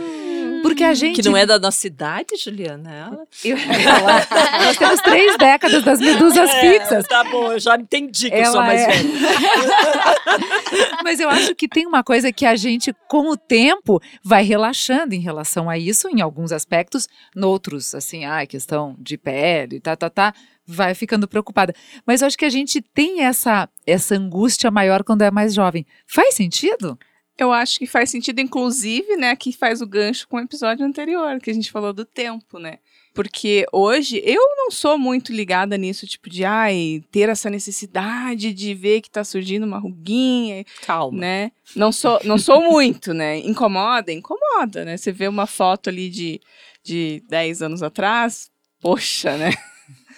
Porque 0.63 0.85
a 0.85 0.95
gente. 0.95 1.23
Que 1.23 1.29
não 1.29 1.37
é 1.37 1.45
da 1.47 1.59
nossa 1.59 1.87
idade, 1.87 2.37
Juliana. 2.37 2.91
Ela... 2.93 3.25
Eu- 3.45 3.57
ela- 3.59 4.27
nós 4.67 4.77
temos 4.77 5.01
três 5.01 5.37
décadas 5.37 5.83
das 5.83 6.01
medusas 6.01 6.51
fixas. 6.55 7.07
Tá 7.07 7.25
bom, 7.25 7.53
eu 7.53 7.61
já 7.61 7.77
entendi 7.77 8.31
que 8.31 8.37
eu 8.37 8.45
sou 8.47 8.57
Ela 8.57 8.67
mais 8.67 8.81
é- 8.83 8.87
velha. 8.89 9.11
Mas 11.05 11.21
eu 11.21 11.29
acho 11.29 11.55
que 11.55 11.69
tem 11.69 11.87
uma 11.87 12.03
coisa 12.03 12.33
que 12.33 12.47
a 12.47 12.57
gente, 12.57 12.95
com 13.09 13.31
o 13.31 13.37
tempo, 13.37 14.01
vai 14.23 14.43
relaxando 14.45 15.15
em 15.15 15.21
relação 15.21 15.69
a 15.69 15.79
isso, 15.79 16.09
em 16.09 16.21
alguns 16.21 16.53
aspectos, 16.53 17.09
noutros, 17.35 17.95
assim, 17.95 18.25
ah, 18.25 18.45
questão 18.47 18.95
de 18.99 19.17
pele, 19.17 19.81
tá, 19.81 19.97
tá, 19.97 20.11
tá, 20.11 20.35
vai 20.67 20.95
ficando 20.95 21.27
preocupada. 21.27 21.75
Mas 22.07 22.23
eu 22.23 22.27
acho 22.27 22.39
que 22.39 22.45
a 22.45 22.51
gente 22.51 22.81
tem 22.81 23.23
essa, 23.25 23.69
essa 23.87 24.15
angústia 24.15 24.71
maior 24.71 25.03
quando 25.03 25.23
é 25.23 25.31
mais 25.31 25.55
jovem. 25.55 25.87
Faz 26.07 26.35
sentido? 26.35 26.99
Eu 27.41 27.53
acho 27.53 27.79
que 27.79 27.87
faz 27.87 28.11
sentido, 28.11 28.39
inclusive, 28.41 29.17
né, 29.17 29.35
que 29.35 29.51
faz 29.51 29.81
o 29.81 29.87
gancho 29.87 30.29
com 30.29 30.37
o 30.37 30.41
episódio 30.41 30.85
anterior, 30.85 31.41
que 31.41 31.51
a 31.51 31.55
gente 31.55 31.71
falou 31.73 31.91
do 31.91 32.05
tempo, 32.05 32.59
né? 32.59 32.79
Porque 33.15 33.65
hoje 33.73 34.23
eu 34.25 34.43
não 34.57 34.71
sou 34.71 34.99
muito 34.99 35.33
ligada 35.33 35.77
nisso, 35.79 36.07
tipo, 36.07 36.29
de 36.29 36.45
ai, 36.45 37.03
ter 37.11 37.31
essa 37.31 37.49
necessidade 37.49 38.53
de 38.53 38.75
ver 38.75 39.01
que 39.01 39.11
tá 39.11 39.25
surgindo 39.25 39.65
uma 39.65 39.79
ruguinha, 39.79 40.65
Calma. 40.83 41.19
né? 41.19 41.53
Não 41.75 41.91
sou, 41.91 42.21
não 42.25 42.37
sou 42.37 42.61
muito, 42.71 43.15
né? 43.15 43.39
Incomoda, 43.39 44.13
incomoda, 44.13 44.85
né? 44.85 44.99
Você 44.99 45.11
vê 45.11 45.27
uma 45.27 45.47
foto 45.47 45.89
ali 45.89 46.09
de, 46.11 46.41
de 46.85 47.23
10 47.29 47.63
anos 47.63 47.83
atrás, 47.83 48.51
poxa, 48.81 49.37
né? 49.39 49.51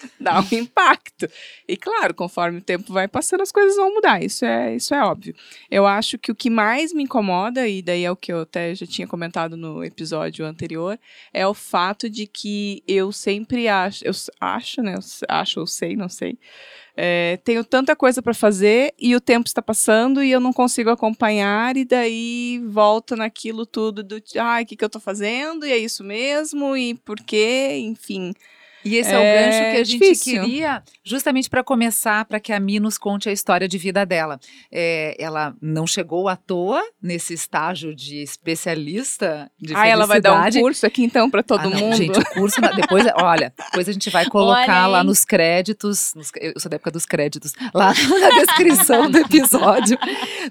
Dá 0.20 0.40
um 0.40 0.46
impacto. 0.52 1.28
E 1.68 1.76
claro, 1.76 2.14
conforme 2.14 2.58
o 2.58 2.62
tempo 2.62 2.92
vai 2.92 3.08
passando, 3.08 3.42
as 3.42 3.52
coisas 3.52 3.76
vão 3.76 3.92
mudar. 3.94 4.22
Isso 4.22 4.44
é, 4.44 4.74
isso 4.74 4.94
é 4.94 5.02
óbvio. 5.02 5.34
Eu 5.70 5.86
acho 5.86 6.18
que 6.18 6.30
o 6.32 6.34
que 6.34 6.50
mais 6.50 6.92
me 6.92 7.02
incomoda, 7.04 7.68
e 7.68 7.82
daí 7.82 8.04
é 8.04 8.10
o 8.10 8.16
que 8.16 8.32
eu 8.32 8.40
até 8.42 8.74
já 8.74 8.86
tinha 8.86 9.06
comentado 9.06 9.56
no 9.56 9.84
episódio 9.84 10.44
anterior, 10.46 10.98
é 11.32 11.46
o 11.46 11.54
fato 11.54 12.08
de 12.10 12.26
que 12.26 12.82
eu 12.86 13.12
sempre 13.12 13.68
acho, 13.68 14.04
eu 14.04 14.12
acho, 14.40 14.82
né? 14.82 14.94
Eu 14.94 15.00
acho 15.28 15.60
ou 15.60 15.66
sei, 15.66 15.96
não 15.96 16.08
sei. 16.08 16.38
é, 16.96 17.38
tenho 17.44 17.64
tanta 17.64 17.96
coisa 17.96 18.20
para 18.22 18.34
fazer 18.34 18.92
e 18.98 19.14
o 19.16 19.20
tempo 19.20 19.46
está 19.46 19.62
passando 19.62 20.22
e 20.22 20.30
eu 20.30 20.40
não 20.40 20.52
consigo 20.52 20.90
acompanhar, 20.90 21.76
e 21.76 21.84
daí 21.84 22.62
volta 22.66 23.16
naquilo 23.16 23.64
tudo 23.66 24.02
do 24.02 24.22
ai, 24.38 24.64
o 24.64 24.66
que, 24.66 24.76
que 24.76 24.84
eu 24.84 24.90
tô 24.90 25.00
fazendo? 25.00 25.66
E 25.66 25.72
é 25.72 25.78
isso 25.78 26.04
mesmo, 26.04 26.76
e 26.76 26.94
por 26.94 27.18
quê? 27.20 27.78
Enfim. 27.80 28.32
E 28.84 28.96
esse 28.96 29.10
é, 29.12 29.18
o 29.18 29.20
É 29.22 29.44
gancho 29.44 29.58
que 29.58 29.80
a 29.80 29.84
gente 29.84 29.98
difícil. 30.00 30.42
queria, 30.42 30.82
justamente 31.04 31.48
para 31.48 31.62
começar, 31.62 32.24
para 32.24 32.40
que 32.40 32.52
a 32.52 32.58
Mi 32.60 32.80
nos 32.80 32.98
conte 32.98 33.28
a 33.28 33.32
história 33.32 33.68
de 33.68 33.78
vida 33.78 34.04
dela. 34.04 34.38
É, 34.70 35.16
ela 35.18 35.54
não 35.62 35.86
chegou 35.86 36.28
à 36.28 36.36
toa 36.36 36.82
nesse 37.02 37.32
estágio 37.34 37.94
de 37.94 38.22
especialista 38.22 39.50
de 39.60 39.74
Ah, 39.74 39.86
ela 39.86 40.06
vai 40.06 40.20
dar 40.20 40.34
um 40.48 40.50
curso 40.60 40.86
aqui 40.86 41.02
então 41.04 41.30
para 41.30 41.42
todo 41.42 41.60
Ah, 41.60 41.68
não, 41.68 41.78
mundo. 41.78 41.96
Gente, 41.96 42.18
o 42.18 42.24
curso, 42.34 42.60
depois, 42.76 43.04
olha, 43.16 43.52
depois 43.66 43.88
a 43.88 43.92
gente 43.92 44.10
vai 44.10 44.26
colocar 44.30 44.86
lá 44.86 45.02
nos 45.04 45.24
créditos, 45.24 46.12
nos- 46.14 46.30
eu 46.40 46.58
sou 46.58 46.70
da 46.70 46.76
época 46.76 46.90
dos 46.90 47.04
créditos, 47.06 47.52
lá 47.74 47.92
na 48.20 48.28
descrição 48.40 49.10
do 49.10 49.18
episódio, 49.18 49.98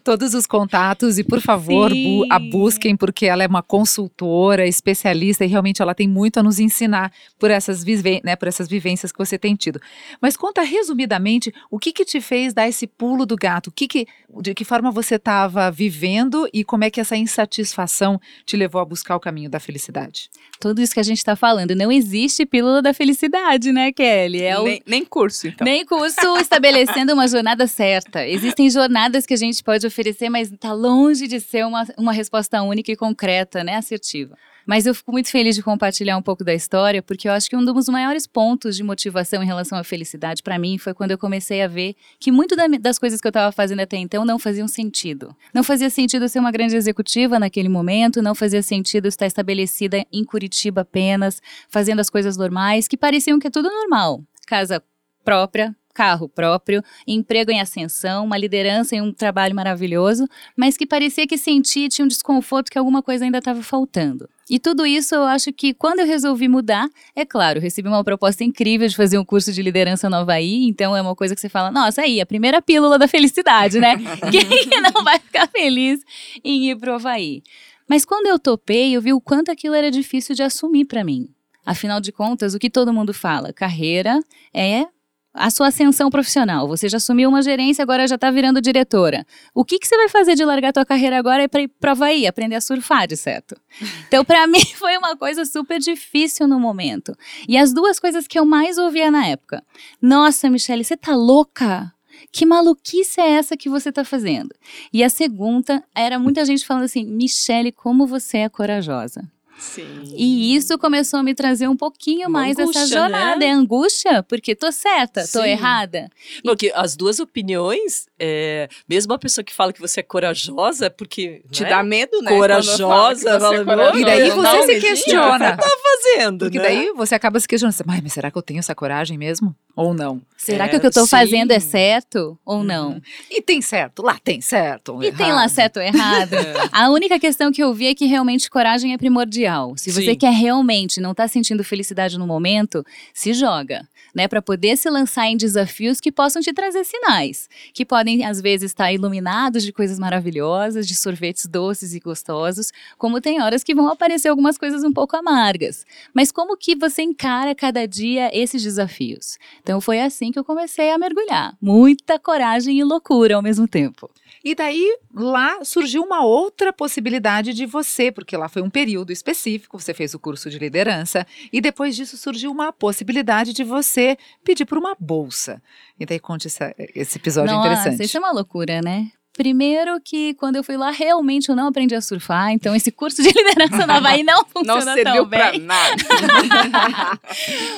todos 0.04 0.34
os 0.34 0.46
contatos 0.46 1.18
e, 1.18 1.24
por 1.24 1.42
favor, 1.42 1.90
bu- 1.94 2.26
a 2.30 2.40
busquem, 2.40 2.96
porque 2.96 3.26
ela 3.26 3.44
é 3.44 3.48
uma 3.48 3.64
consultora, 3.64 4.68
especialista 4.68 5.44
e 5.46 5.48
realmente 5.48 5.82
ela 5.82 5.94
tem 5.96 6.08
muito 6.08 6.40
a 6.40 6.44
nos 6.44 6.60
ensinar 6.60 7.12
por 7.40 7.52
essas, 7.52 7.84
vive- 7.84 8.21
né, 8.24 8.36
por 8.36 8.48
essas 8.48 8.68
vivências 8.68 9.12
que 9.12 9.18
você 9.18 9.38
tem 9.38 9.56
tido. 9.56 9.82
Mas 10.22 10.38
conta 10.38 10.62
resumidamente 10.62 11.54
o 11.70 11.80
que 11.80 11.92
que 11.92 12.06
te 12.06 12.22
fez 12.22 12.54
dar 12.54 12.68
esse 12.68 12.88
pulo 12.88 13.26
do 13.26 13.36
gato, 13.36 13.68
o 13.68 13.72
que 13.72 13.88
que, 13.88 14.08
de 14.42 14.54
que 14.54 14.66
forma 14.66 14.92
você 14.92 15.16
estava 15.16 15.70
vivendo 15.72 16.48
e 16.54 16.64
como 16.64 16.84
é 16.84 16.90
que 16.90 17.00
essa 17.00 17.16
insatisfação 17.16 18.20
te 18.46 18.56
levou 18.58 18.82
a 18.82 18.86
buscar 18.86 19.16
o 19.16 19.20
caminho 19.20 19.50
da 19.50 19.60
felicidade. 19.60 20.30
Tudo 20.62 20.82
isso 20.82 20.94
que 20.94 21.00
a 21.00 21.04
gente 21.04 21.24
tá 21.24 21.36
falando. 21.36 21.76
Não 21.76 21.92
existe 21.92 22.46
pílula 22.46 22.82
da 22.82 22.94
felicidade, 22.94 23.72
né, 23.72 23.92
Kelly? 23.92 24.44
É 24.44 24.60
o 24.60 24.64
nem, 24.64 24.82
nem 24.86 25.04
curso, 25.04 25.48
então. 25.48 25.66
Nem 25.66 25.84
curso 25.86 26.38
estabelecendo 26.40 27.14
uma 27.14 27.28
jornada 27.28 27.66
certa. 27.68 28.28
Existem 28.28 28.70
jornadas 28.70 29.26
que 29.26 29.34
a 29.34 29.38
gente 29.38 29.64
pode 29.64 29.86
oferecer, 29.88 30.30
mas 30.30 30.52
está 30.52 30.72
longe 30.72 31.28
de 31.28 31.40
ser 31.40 31.66
uma, 31.66 31.86
uma 31.98 32.14
resposta 32.14 32.62
única 32.62 32.92
e 32.92 32.96
concreta, 32.96 33.64
né, 33.64 33.76
assertiva. 33.76 34.38
Mas 34.64 34.86
eu 34.86 34.94
fico 34.94 35.12
muito 35.12 35.28
feliz 35.32 35.56
de 35.56 35.64
compartilhar 35.64 36.16
um 36.16 36.22
pouco 36.22 36.44
da 36.44 36.54
história, 36.54 37.02
porque 37.02 37.28
eu 37.28 37.32
acho 37.34 37.50
que 37.50 37.56
um 37.58 37.66
dos 37.66 37.90
maiores 37.90 38.28
pontos 38.28 38.76
de 38.78 38.84
motivação 38.84 39.42
em 39.42 39.46
relação 39.46 39.76
à 39.76 39.84
felicidade 39.84 40.44
para 40.44 40.60
mim 40.60 40.78
foi 40.78 40.94
quando 40.94 41.10
eu 41.10 41.18
comecei 41.18 41.64
a 41.64 41.68
ver 41.68 41.96
que 42.20 42.32
muito 42.32 42.56
da- 42.56 42.68
das 42.68 43.00
coisas 43.00 43.20
que 43.20 43.26
eu 43.26 43.32
estava 43.32 43.52
fazendo 43.52 43.80
até 43.80 43.98
então 43.98 44.24
não 44.24 44.38
faziam 44.38 44.68
sentido. 44.68 45.36
Não 45.52 45.64
fazia 45.64 45.90
sentido 45.90 46.30
ser 46.30 46.38
uma 46.38 46.52
grande 46.52 46.76
executiva 46.76 47.40
naquele 47.40 47.70
momento, 47.70 48.22
não 48.22 48.36
fazia 48.36 48.62
sentido 48.62 49.08
estar 49.08 49.26
estabelecida 49.26 50.06
em 50.14 50.24
Curitiba 50.24 50.51
apenas, 50.80 51.42
fazendo 51.70 52.00
as 52.00 52.10
coisas 52.10 52.38
normais, 52.38 52.88
que 52.88 52.98
pareciam 52.98 53.40
que 53.40 53.48
é 53.48 53.52
tudo 53.52 53.70
normal. 53.70 54.24
Casa 54.48 54.84
própria, 55.24 55.76
carro 55.94 56.28
próprio, 56.28 56.84
emprego 57.06 57.52
em 57.52 57.62
ascensão, 57.62 58.26
uma 58.26 58.38
liderança 58.38 58.96
em 58.96 59.02
um 59.02 59.14
trabalho 59.14 59.56
maravilhoso, 59.56 60.28
mas 60.56 60.78
que 60.78 60.86
parecia 60.86 61.28
que 61.28 61.38
sentia 61.38 61.90
tinha 61.90 62.06
um 62.06 62.08
desconforto 62.08 62.72
que 62.72 62.78
alguma 62.78 63.02
coisa 63.02 63.26
ainda 63.26 63.38
estava 63.38 63.62
faltando. 63.62 64.30
E 64.50 64.60
tudo 64.60 64.86
isso 64.86 65.16
eu 65.16 65.24
acho 65.24 65.54
que 65.54 65.74
quando 65.74 66.00
eu 66.00 66.06
resolvi 66.06 66.48
mudar, 66.48 66.90
é 67.16 67.26
claro, 67.26 67.60
recebi 67.60 67.88
uma 67.88 68.04
proposta 68.04 68.44
incrível 68.44 68.88
de 68.88 68.96
fazer 68.96 69.18
um 69.18 69.24
curso 69.24 69.54
de 69.54 69.62
liderança 69.62 70.10
no 70.10 70.18
Havaí, 70.18 70.68
então 70.68 70.96
é 70.96 71.02
uma 71.02 71.16
coisa 71.16 71.34
que 71.34 71.40
você 71.40 71.50
fala, 71.50 71.72
nossa, 71.72 72.02
aí, 72.02 72.20
a 72.20 72.26
primeira 72.26 72.62
pílula 72.62 72.98
da 72.98 73.08
felicidade, 73.08 73.80
né? 73.80 73.96
Quem 74.30 74.46
que 74.46 74.82
não 74.82 75.04
vai 75.04 75.20
ficar 75.20 75.48
feliz 75.48 76.02
em 76.44 76.70
ir 76.70 76.76
pro 76.76 76.96
Havaí? 76.96 77.44
Mas 77.92 78.06
quando 78.06 78.28
eu 78.28 78.40
topei, 78.40 78.96
eu 78.96 79.02
vi 79.02 79.12
o 79.12 79.20
quanto 79.20 79.52
aquilo 79.52 79.76
era 79.76 79.92
difícil 79.92 80.34
de 80.34 80.42
assumir 80.42 80.86
para 80.86 81.04
mim. 81.04 81.28
Afinal 81.66 82.00
de 82.00 82.10
contas, 82.10 82.54
o 82.54 82.58
que 82.58 82.70
todo 82.70 82.94
mundo 82.94 83.14
fala? 83.14 83.52
Carreira 83.52 84.18
é 84.54 84.86
a 85.34 85.50
sua 85.50 85.68
ascensão 85.68 86.10
profissional. 86.10 86.70
Você 86.70 86.88
já 86.88 86.96
assumiu 86.96 87.28
uma 87.28 87.42
gerência, 87.42 87.84
agora 87.84 88.08
já 88.08 88.16
está 88.16 88.32
virando 88.32 88.62
diretora. 88.62 89.28
O 89.54 89.66
que, 89.66 89.78
que 89.78 89.86
você 89.86 89.98
vai 89.98 90.08
fazer 90.08 90.36
de 90.36 90.46
largar 90.46 90.72
tua 90.72 90.86
carreira 90.86 91.20
agora 91.20 91.44
é 91.44 91.50
para 91.50 91.64
ir 91.64 91.68
para 91.68 91.92
Havaí, 91.92 92.26
aprender 92.26 92.56
a 92.56 92.62
surfar, 92.62 93.10
de 93.10 93.18
certo? 93.18 93.60
Então, 94.08 94.24
para 94.24 94.48
mim, 94.48 94.64
foi 94.76 94.98
uma 94.98 95.18
coisa 95.18 95.44
super 95.44 95.78
difícil 95.78 96.48
no 96.48 96.62
momento. 96.62 97.14
E 97.46 97.58
as 97.58 97.74
duas 97.74 98.00
coisas 98.00 98.26
que 98.26 98.40
eu 98.40 98.46
mais 98.46 98.78
ouvia 98.78 99.12
na 99.12 99.28
época. 99.28 99.62
Nossa, 100.02 100.50
Michelle, 100.50 100.86
você 100.86 100.96
tá 100.96 101.14
louca? 101.14 101.94
Que 102.32 102.46
maluquice 102.46 103.20
é 103.20 103.32
essa 103.32 103.58
que 103.58 103.70
você 103.70 103.92
tá 103.92 104.06
fazendo? 104.06 104.56
E 104.94 105.04
a 105.04 105.10
segunda 105.10 105.84
era 105.94 106.18
muita 106.18 106.46
gente 106.46 106.66
falando 106.66 106.84
assim: 106.86 107.04
Michelle, 107.06 107.72
como 107.72 108.08
você 108.08 108.40
é 108.40 108.50
corajosa. 108.50 109.22
Sim. 109.58 110.02
E 110.18 110.56
isso 110.56 110.76
começou 110.80 111.20
a 111.20 111.24
me 111.24 111.36
trazer 111.36 111.68
um 111.68 111.78
pouquinho 111.78 112.28
Uma 112.28 112.40
mais 112.42 112.58
angústia, 112.58 112.88
jornada. 112.88 113.36
né? 113.38 113.46
É 113.46 113.52
angústia, 113.52 114.24
porque 114.24 114.56
tô 114.56 114.72
certa, 114.72 115.22
tô 115.22 115.44
Sim. 115.44 115.50
errada. 115.50 116.10
Porque 116.44 116.72
as 116.74 116.96
duas 116.96 117.20
opiniões, 117.20 118.08
é, 118.24 118.70
mesmo 118.88 119.12
a 119.14 119.18
pessoa 119.18 119.44
que 119.44 119.52
fala 119.54 119.74
que 119.74 119.82
você 119.82 120.02
é 120.02 120.04
corajosa, 120.04 120.86
é 120.86 120.90
porque 120.90 121.42
Te 121.50 121.64
né, 121.64 121.70
dá 121.70 121.82
medo, 121.82 122.22
né? 122.22 122.30
Corajosa, 122.30 122.78
fala 122.88 123.16
que 123.16 123.22
você 123.22 123.56
é 123.62 123.64
corajosa. 123.66 124.00
E 124.00 124.06
daí 124.06 124.30
você 124.30 124.42
não, 124.42 124.64
se 124.64 124.80
questiona. 124.80 125.58
fazendo, 125.58 126.46
Porque 126.46 126.58
né? 126.60 126.64
daí 126.64 126.92
você 126.96 127.16
acaba 127.16 127.40
se 127.40 127.48
questionando, 127.48 127.76
"Ai, 127.88 128.00
mas 128.02 128.14
será 128.14 128.30
que 128.30 128.38
eu 128.38 128.42
tenho 128.42 128.60
essa 128.60 128.76
coragem 128.76 129.18
mesmo? 129.18 129.56
Ou 129.76 129.94
não? 129.94 130.22
Será 130.38 130.66
É, 130.66 130.68
que 130.68 130.76
o 130.76 130.80
que 130.80 130.88
eu 130.88 130.92
tô 130.92 131.02
sim. 131.04 131.08
fazendo 131.10 131.52
é 131.52 131.60
certo 131.60 132.38
ou 132.46 132.64
não? 132.64 133.02
E 133.30 133.42
tem 133.42 133.62
certo, 133.62 134.04
lá 134.04 134.18
tem 134.24 134.42
certo. 134.42 135.02
E 135.02 135.12
tem 135.12 135.28
lá 135.28 135.44
errado. 135.44 135.50
certo 135.50 135.78
ou 135.78 135.84
errado. 135.84 136.32
A 136.72 136.90
única 136.90 137.18
questão 137.20 137.52
que 137.52 137.64
eu 137.64 137.74
vi 137.74 137.88
é 137.88 137.96
que 137.96 138.06
realmente 138.06 138.50
coragem 138.50 138.94
é 138.94 138.98
primordial. 138.98 139.74
Se 139.78 139.92
você 139.92 140.12
Sim. 140.12 140.16
quer 140.18 140.32
realmente 140.34 141.00
não 141.00 141.14
tá 141.14 141.28
sentindo 141.28 141.64
felicidade 141.64 142.18
no 142.20 142.28
momento, 142.28 142.84
se 143.14 143.34
joga, 143.34 143.88
né, 144.14 144.28
Pra 144.28 144.42
poder 144.42 144.76
se 144.78 144.90
lançar 144.90 145.28
em 145.28 145.38
desafios 145.38 146.02
que 146.02 146.12
possam 146.12 146.42
te 146.42 146.52
trazer 146.52 146.84
sinais, 146.84 147.48
que 147.74 147.86
podem 147.86 148.11
às 148.24 148.42
vezes 148.42 148.72
estar 148.72 148.92
iluminados 148.92 149.64
de 149.64 149.72
coisas 149.72 149.98
maravilhosas, 149.98 150.88
de 150.88 150.96
sorvetes 150.96 151.46
doces 151.46 151.94
e 151.94 152.00
gostosos, 152.00 152.72
como 152.98 153.22
tem 153.22 153.42
horas 153.42 153.64
que 153.64 153.74
vão 153.74 153.88
aparecer 153.88 154.28
algumas 154.28 154.58
coisas 154.58 154.84
um 154.84 154.92
pouco 154.92 155.16
amargas. 155.16 155.86
Mas 156.14 156.32
como 156.32 156.58
que 156.58 156.76
você 156.76 157.02
encara 157.02 157.56
cada 157.56 157.88
dia 157.88 158.30
esses 158.34 158.62
desafios? 158.62 159.38
Então 159.62 159.80
foi 159.80 160.02
assim 160.02 160.32
que 160.32 160.40
eu 160.40 160.46
comecei 160.46 160.92
a 160.92 160.98
mergulhar. 160.98 161.56
Muita 161.62 162.20
coragem 162.20 162.78
e 162.78 162.84
loucura 162.84 163.36
ao 163.36 163.42
mesmo 163.42 163.68
tempo. 163.68 164.10
E 164.44 164.56
daí 164.56 164.98
lá 165.14 165.64
surgiu 165.64 166.04
uma 166.04 166.24
outra 166.26 166.74
possibilidade 166.74 167.54
de 167.54 167.66
você, 167.66 168.12
porque 168.12 168.36
lá 168.36 168.50
foi 168.50 168.62
um 168.62 168.70
período 168.70 169.12
específico, 169.12 169.80
você 169.80 169.94
fez 169.94 170.14
o 170.14 170.20
curso 170.20 170.50
de 170.50 170.58
liderança, 170.58 171.26
e 171.54 171.62
depois 171.62 171.96
disso 171.96 172.18
surgiu 172.18 172.52
uma 172.52 172.74
possibilidade 172.74 173.54
de 173.54 173.64
você 173.64 174.18
pedir 174.44 174.66
por 174.66 174.78
uma 174.78 174.96
bolsa. 175.00 175.62
E 176.00 176.06
daí 176.06 176.20
conte 176.20 176.48
essa- 176.48 176.74
esse 176.78 177.18
episódio 177.18 177.54
Nossa, 177.54 177.68
interessante. 177.70 178.04
isso 178.06 178.18
é 178.18 178.20
uma 178.20 178.32
loucura, 178.32 178.82
né? 178.82 179.12
Primeiro 179.38 180.00
que 180.04 180.34
quando 180.36 180.58
eu 180.58 180.64
fui 180.64 180.76
lá, 180.78 180.92
realmente 180.92 181.50
eu 181.50 181.56
não 181.56 181.68
aprendi 181.68 181.96
a 181.96 182.02
surfar, 182.02 182.52
então 182.52 182.76
esse 182.76 182.92
curso 182.92 183.22
de 183.24 183.30
liderança 183.34 183.88
na 183.88 183.96
Havaí 183.98 184.24
não 184.24 184.42
Não 184.64 184.76
funciona 184.80 184.94
serviu 184.94 185.14
tão 185.24 185.30
pra 185.30 185.52
bem. 185.52 185.62
nada. 185.62 185.96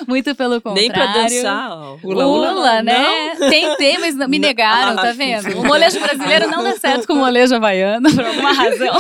Muito 0.08 0.34
pelo 0.36 0.56
contrário. 0.62 0.82
Nem 0.82 0.92
pra 0.92 1.06
dançar. 1.08 1.72
ó. 1.72 1.98
Ula, 2.04 2.28
Ula, 2.28 2.52
ula, 2.54 2.82
né? 2.84 3.36
Tentei, 3.50 3.98
mas 4.00 4.16
não- 4.16 4.28
me 4.28 4.40
Não. 4.40 4.48
negaram, 4.48 4.96
tá 4.96 5.12
vendo? 5.12 5.60
O 5.60 5.66
molejo 5.66 6.00
brasileiro 6.00 6.50
não 6.50 6.64
dá 6.64 6.76
certo 6.78 7.06
com 7.08 7.14
o 7.14 7.18
molejo 7.18 7.56
havaiano, 7.56 8.14
por 8.14 8.26
alguma 8.26 8.52
razão. 8.54 8.98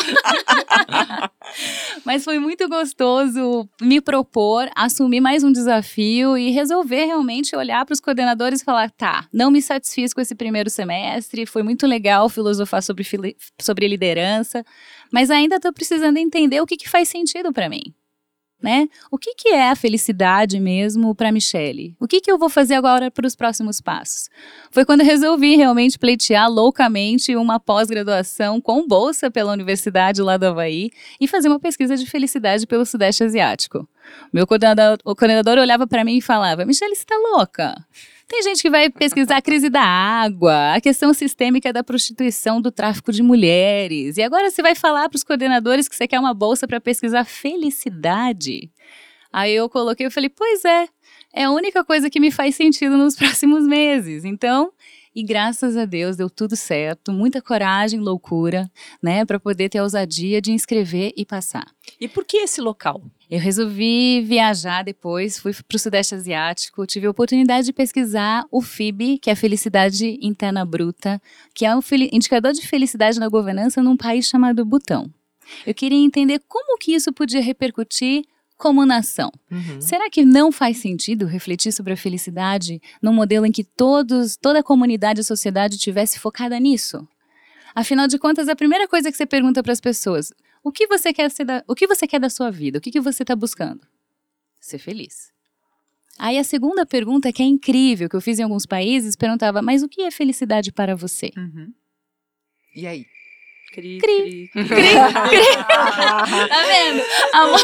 mas 2.05 2.23
foi 2.23 2.39
muito 2.39 2.67
gostoso 2.67 3.67
me 3.81 3.99
propor, 4.01 4.69
assumir 4.75 5.19
mais 5.21 5.43
um 5.43 5.51
desafio 5.51 6.37
e 6.37 6.51
resolver 6.51 7.05
realmente 7.05 7.55
olhar 7.55 7.85
para 7.85 7.93
os 7.93 7.99
coordenadores 7.99 8.61
e 8.61 8.65
falar: 8.65 8.89
tá, 8.91 9.25
não 9.33 9.49
me 9.51 9.61
satisfiz 9.61 10.13
com 10.13 10.21
esse 10.21 10.35
primeiro 10.35 10.69
semestre, 10.69 11.45
foi 11.45 11.63
muito 11.63 11.85
legal 11.87 12.29
filosofar 12.43 12.84
sobre, 12.84 13.06
sobre 13.60 13.88
liderança, 13.88 14.63
mas 15.12 15.32
ainda 15.32 15.56
estou 15.56 15.73
precisando 15.73 16.17
entender 16.17 16.62
o 16.62 16.65
que, 16.65 16.77
que 16.77 16.89
faz 16.89 17.08
sentido 17.08 17.51
para 17.53 17.69
mim 17.69 17.93
né? 18.63 18.88
O 19.12 19.17
que, 19.17 19.36
que 19.36 19.49
é 19.49 19.69
a 19.69 19.75
felicidade 19.75 20.58
mesmo 20.58 21.13
para 21.13 21.34
Michelle? 21.34 21.97
O 21.99 22.08
que, 22.08 22.21
que 22.21 22.32
eu 22.32 22.38
vou 22.38 22.47
fazer 22.47 22.75
agora 22.75 23.12
para 23.12 23.27
os 23.27 23.36
próximos 23.36 23.82
passos? 23.82 24.29
Foi 24.71 24.86
quando 24.86 25.01
eu 25.01 25.06
resolvi 25.06 25.58
realmente 25.58 25.99
pleitear 25.99 26.49
loucamente 26.49 27.36
uma 27.36 27.60
pós-graduação 27.60 28.62
com 28.62 28.88
bolsa 28.88 29.29
pela 29.29 29.51
Universidade 29.51 30.21
lá 30.21 30.38
do 30.38 30.45
Havaí 30.45 30.91
e 31.19 31.27
fazer 31.27 31.49
uma 31.49 31.60
pesquisa 31.60 31.97
de 31.97 32.06
felicidade 32.06 32.65
pelo 32.65 32.86
Sudeste 32.86 33.25
Asiático. 33.25 33.88
Meu 34.32 34.47
coordenador, 34.47 34.97
o 35.03 35.13
coordenador 35.13 35.58
olhava 35.58 35.86
para 35.86 36.06
mim 36.06 36.17
e 36.17 36.21
falava: 36.21 36.63
Michelle, 36.63 36.95
você 36.95 37.01
está 37.01 37.15
louca? 37.17 37.75
Tem 38.27 38.41
gente 38.41 38.62
que 38.62 38.69
vai 38.69 38.89
pesquisar 38.89 39.38
a 39.38 39.41
crise 39.41 39.69
da 39.69 39.81
água, 39.81 40.73
a 40.73 40.81
questão 40.81 41.13
sistêmica 41.13 41.73
da 41.73 41.83
prostituição, 41.83 42.62
do 42.62 42.71
tráfico 42.71 43.12
de 43.12 43.21
mulheres. 43.21 44.17
E 44.17 44.23
agora 44.23 44.49
você 44.49 44.62
vai 44.62 44.75
falar 44.75 45.09
para 45.09 45.17
os 45.17 45.23
coordenadores 45.23 45.88
que 45.88 45.95
você 45.95 46.07
quer 46.07 46.19
uma 46.19 46.33
bolsa 46.33 46.67
para 46.67 46.79
pesquisar 46.79 47.25
felicidade. 47.25 48.71
Aí 49.31 49.53
eu 49.53 49.69
coloquei, 49.69 50.05
eu 50.05 50.12
falei, 50.12 50.29
pois 50.29 50.63
é, 50.63 50.88
é 51.33 51.43
a 51.43 51.51
única 51.51 51.83
coisa 51.83 52.09
que 52.09 52.19
me 52.19 52.31
faz 52.31 52.55
sentido 52.55 52.97
nos 52.97 53.15
próximos 53.17 53.65
meses. 53.65 54.23
Então, 54.23 54.71
e 55.15 55.23
graças 55.23 55.77
a 55.77 55.86
Deus 55.86 56.17
deu 56.17 56.29
tudo 56.29 56.55
certo, 56.55 57.12
muita 57.12 57.41
coragem, 57.41 57.99
loucura, 57.99 58.69
né, 59.01 59.25
para 59.25 59.39
poder 59.39 59.69
ter 59.69 59.77
a 59.77 59.83
ousadia 59.83 60.41
de 60.41 60.51
inscrever 60.51 61.13
e 61.15 61.25
passar. 61.25 61.65
E 62.03 62.07
por 62.09 62.25
que 62.25 62.35
esse 62.35 62.59
local? 62.59 63.01
Eu 63.31 63.39
resolvi 63.39 64.19
viajar 64.19 64.83
depois, 64.83 65.39
fui 65.39 65.53
para 65.53 65.77
o 65.77 65.79
Sudeste 65.79 66.13
Asiático, 66.13 66.85
tive 66.85 67.07
a 67.07 67.09
oportunidade 67.09 67.65
de 67.65 67.71
pesquisar 67.71 68.43
o 68.51 68.61
FIB, 68.61 69.19
que 69.19 69.29
é 69.29 69.33
a 69.33 69.37
Felicidade 69.37 70.19
Interna 70.21 70.65
Bruta, 70.65 71.21
que 71.55 71.65
é 71.65 71.73
um 71.73 71.79
indicador 72.11 72.51
de 72.51 72.67
felicidade 72.67 73.21
na 73.21 73.29
governança 73.29 73.81
num 73.81 73.95
país 73.95 74.27
chamado 74.27 74.65
Butão. 74.65 75.09
Eu 75.65 75.73
queria 75.73 75.97
entender 75.97 76.41
como 76.45 76.77
que 76.77 76.93
isso 76.93 77.13
podia 77.13 77.41
repercutir 77.41 78.25
como 78.57 78.85
nação. 78.85 79.31
Uhum. 79.49 79.79
Será 79.79 80.09
que 80.09 80.25
não 80.25 80.51
faz 80.51 80.79
sentido 80.79 81.25
refletir 81.25 81.71
sobre 81.71 81.93
a 81.93 81.97
felicidade 81.97 82.81
num 83.01 83.13
modelo 83.13 83.45
em 83.45 83.51
que 83.53 83.63
todos, 83.63 84.35
toda 84.35 84.59
a 84.59 84.63
comunidade 84.63 85.21
e 85.21 85.23
sociedade 85.23 85.77
tivesse 85.77 86.19
focada 86.19 86.59
nisso? 86.59 87.07
Afinal 87.73 88.07
de 88.07 88.19
contas, 88.19 88.49
a 88.49 88.55
primeira 88.57 88.89
coisa 88.89 89.09
que 89.09 89.15
você 89.17 89.25
pergunta 89.25 89.63
para 89.63 89.71
as 89.71 89.79
pessoas, 89.81 90.31
o 90.63 90.71
que 90.71 90.88
você 90.88 91.13
quer 91.13 91.30
ser 91.30 91.45
da, 91.45 91.63
o 91.67 91.76
que 91.76 91.86
você 91.86 92.08
quer 92.08 92.19
da 92.19 92.30
sua 92.30 92.49
vida? 92.49 92.78
O 92.78 92.82
que, 92.82 92.91
que 92.91 93.02
você 93.02 93.23
está 93.23 93.36
buscando? 93.36 93.82
Ser 94.60 94.80
feliz. 94.80 95.32
Aí 96.17 96.38
a 96.38 96.43
segunda 96.43 96.86
pergunta, 96.86 97.34
que 97.34 97.41
é 97.41 97.45
incrível, 97.45 98.08
que 98.08 98.15
eu 98.15 98.21
fiz 98.21 98.39
em 98.39 98.43
alguns 98.43 98.65
países, 98.65 99.15
perguntava, 99.15 99.62
mas 99.62 99.84
o 99.84 99.89
que 99.89 100.04
é 100.04 100.12
felicidade 100.12 100.71
para 100.71 100.95
você? 100.95 101.32
Uhum. 101.36 101.73
E 102.76 102.88
aí? 102.88 103.06
Cri, 103.73 103.97
Cri. 103.97 104.49
cri. 104.54 104.67
Tá 105.73 106.63
vendo? 106.67 107.04
Amor, 107.34 107.60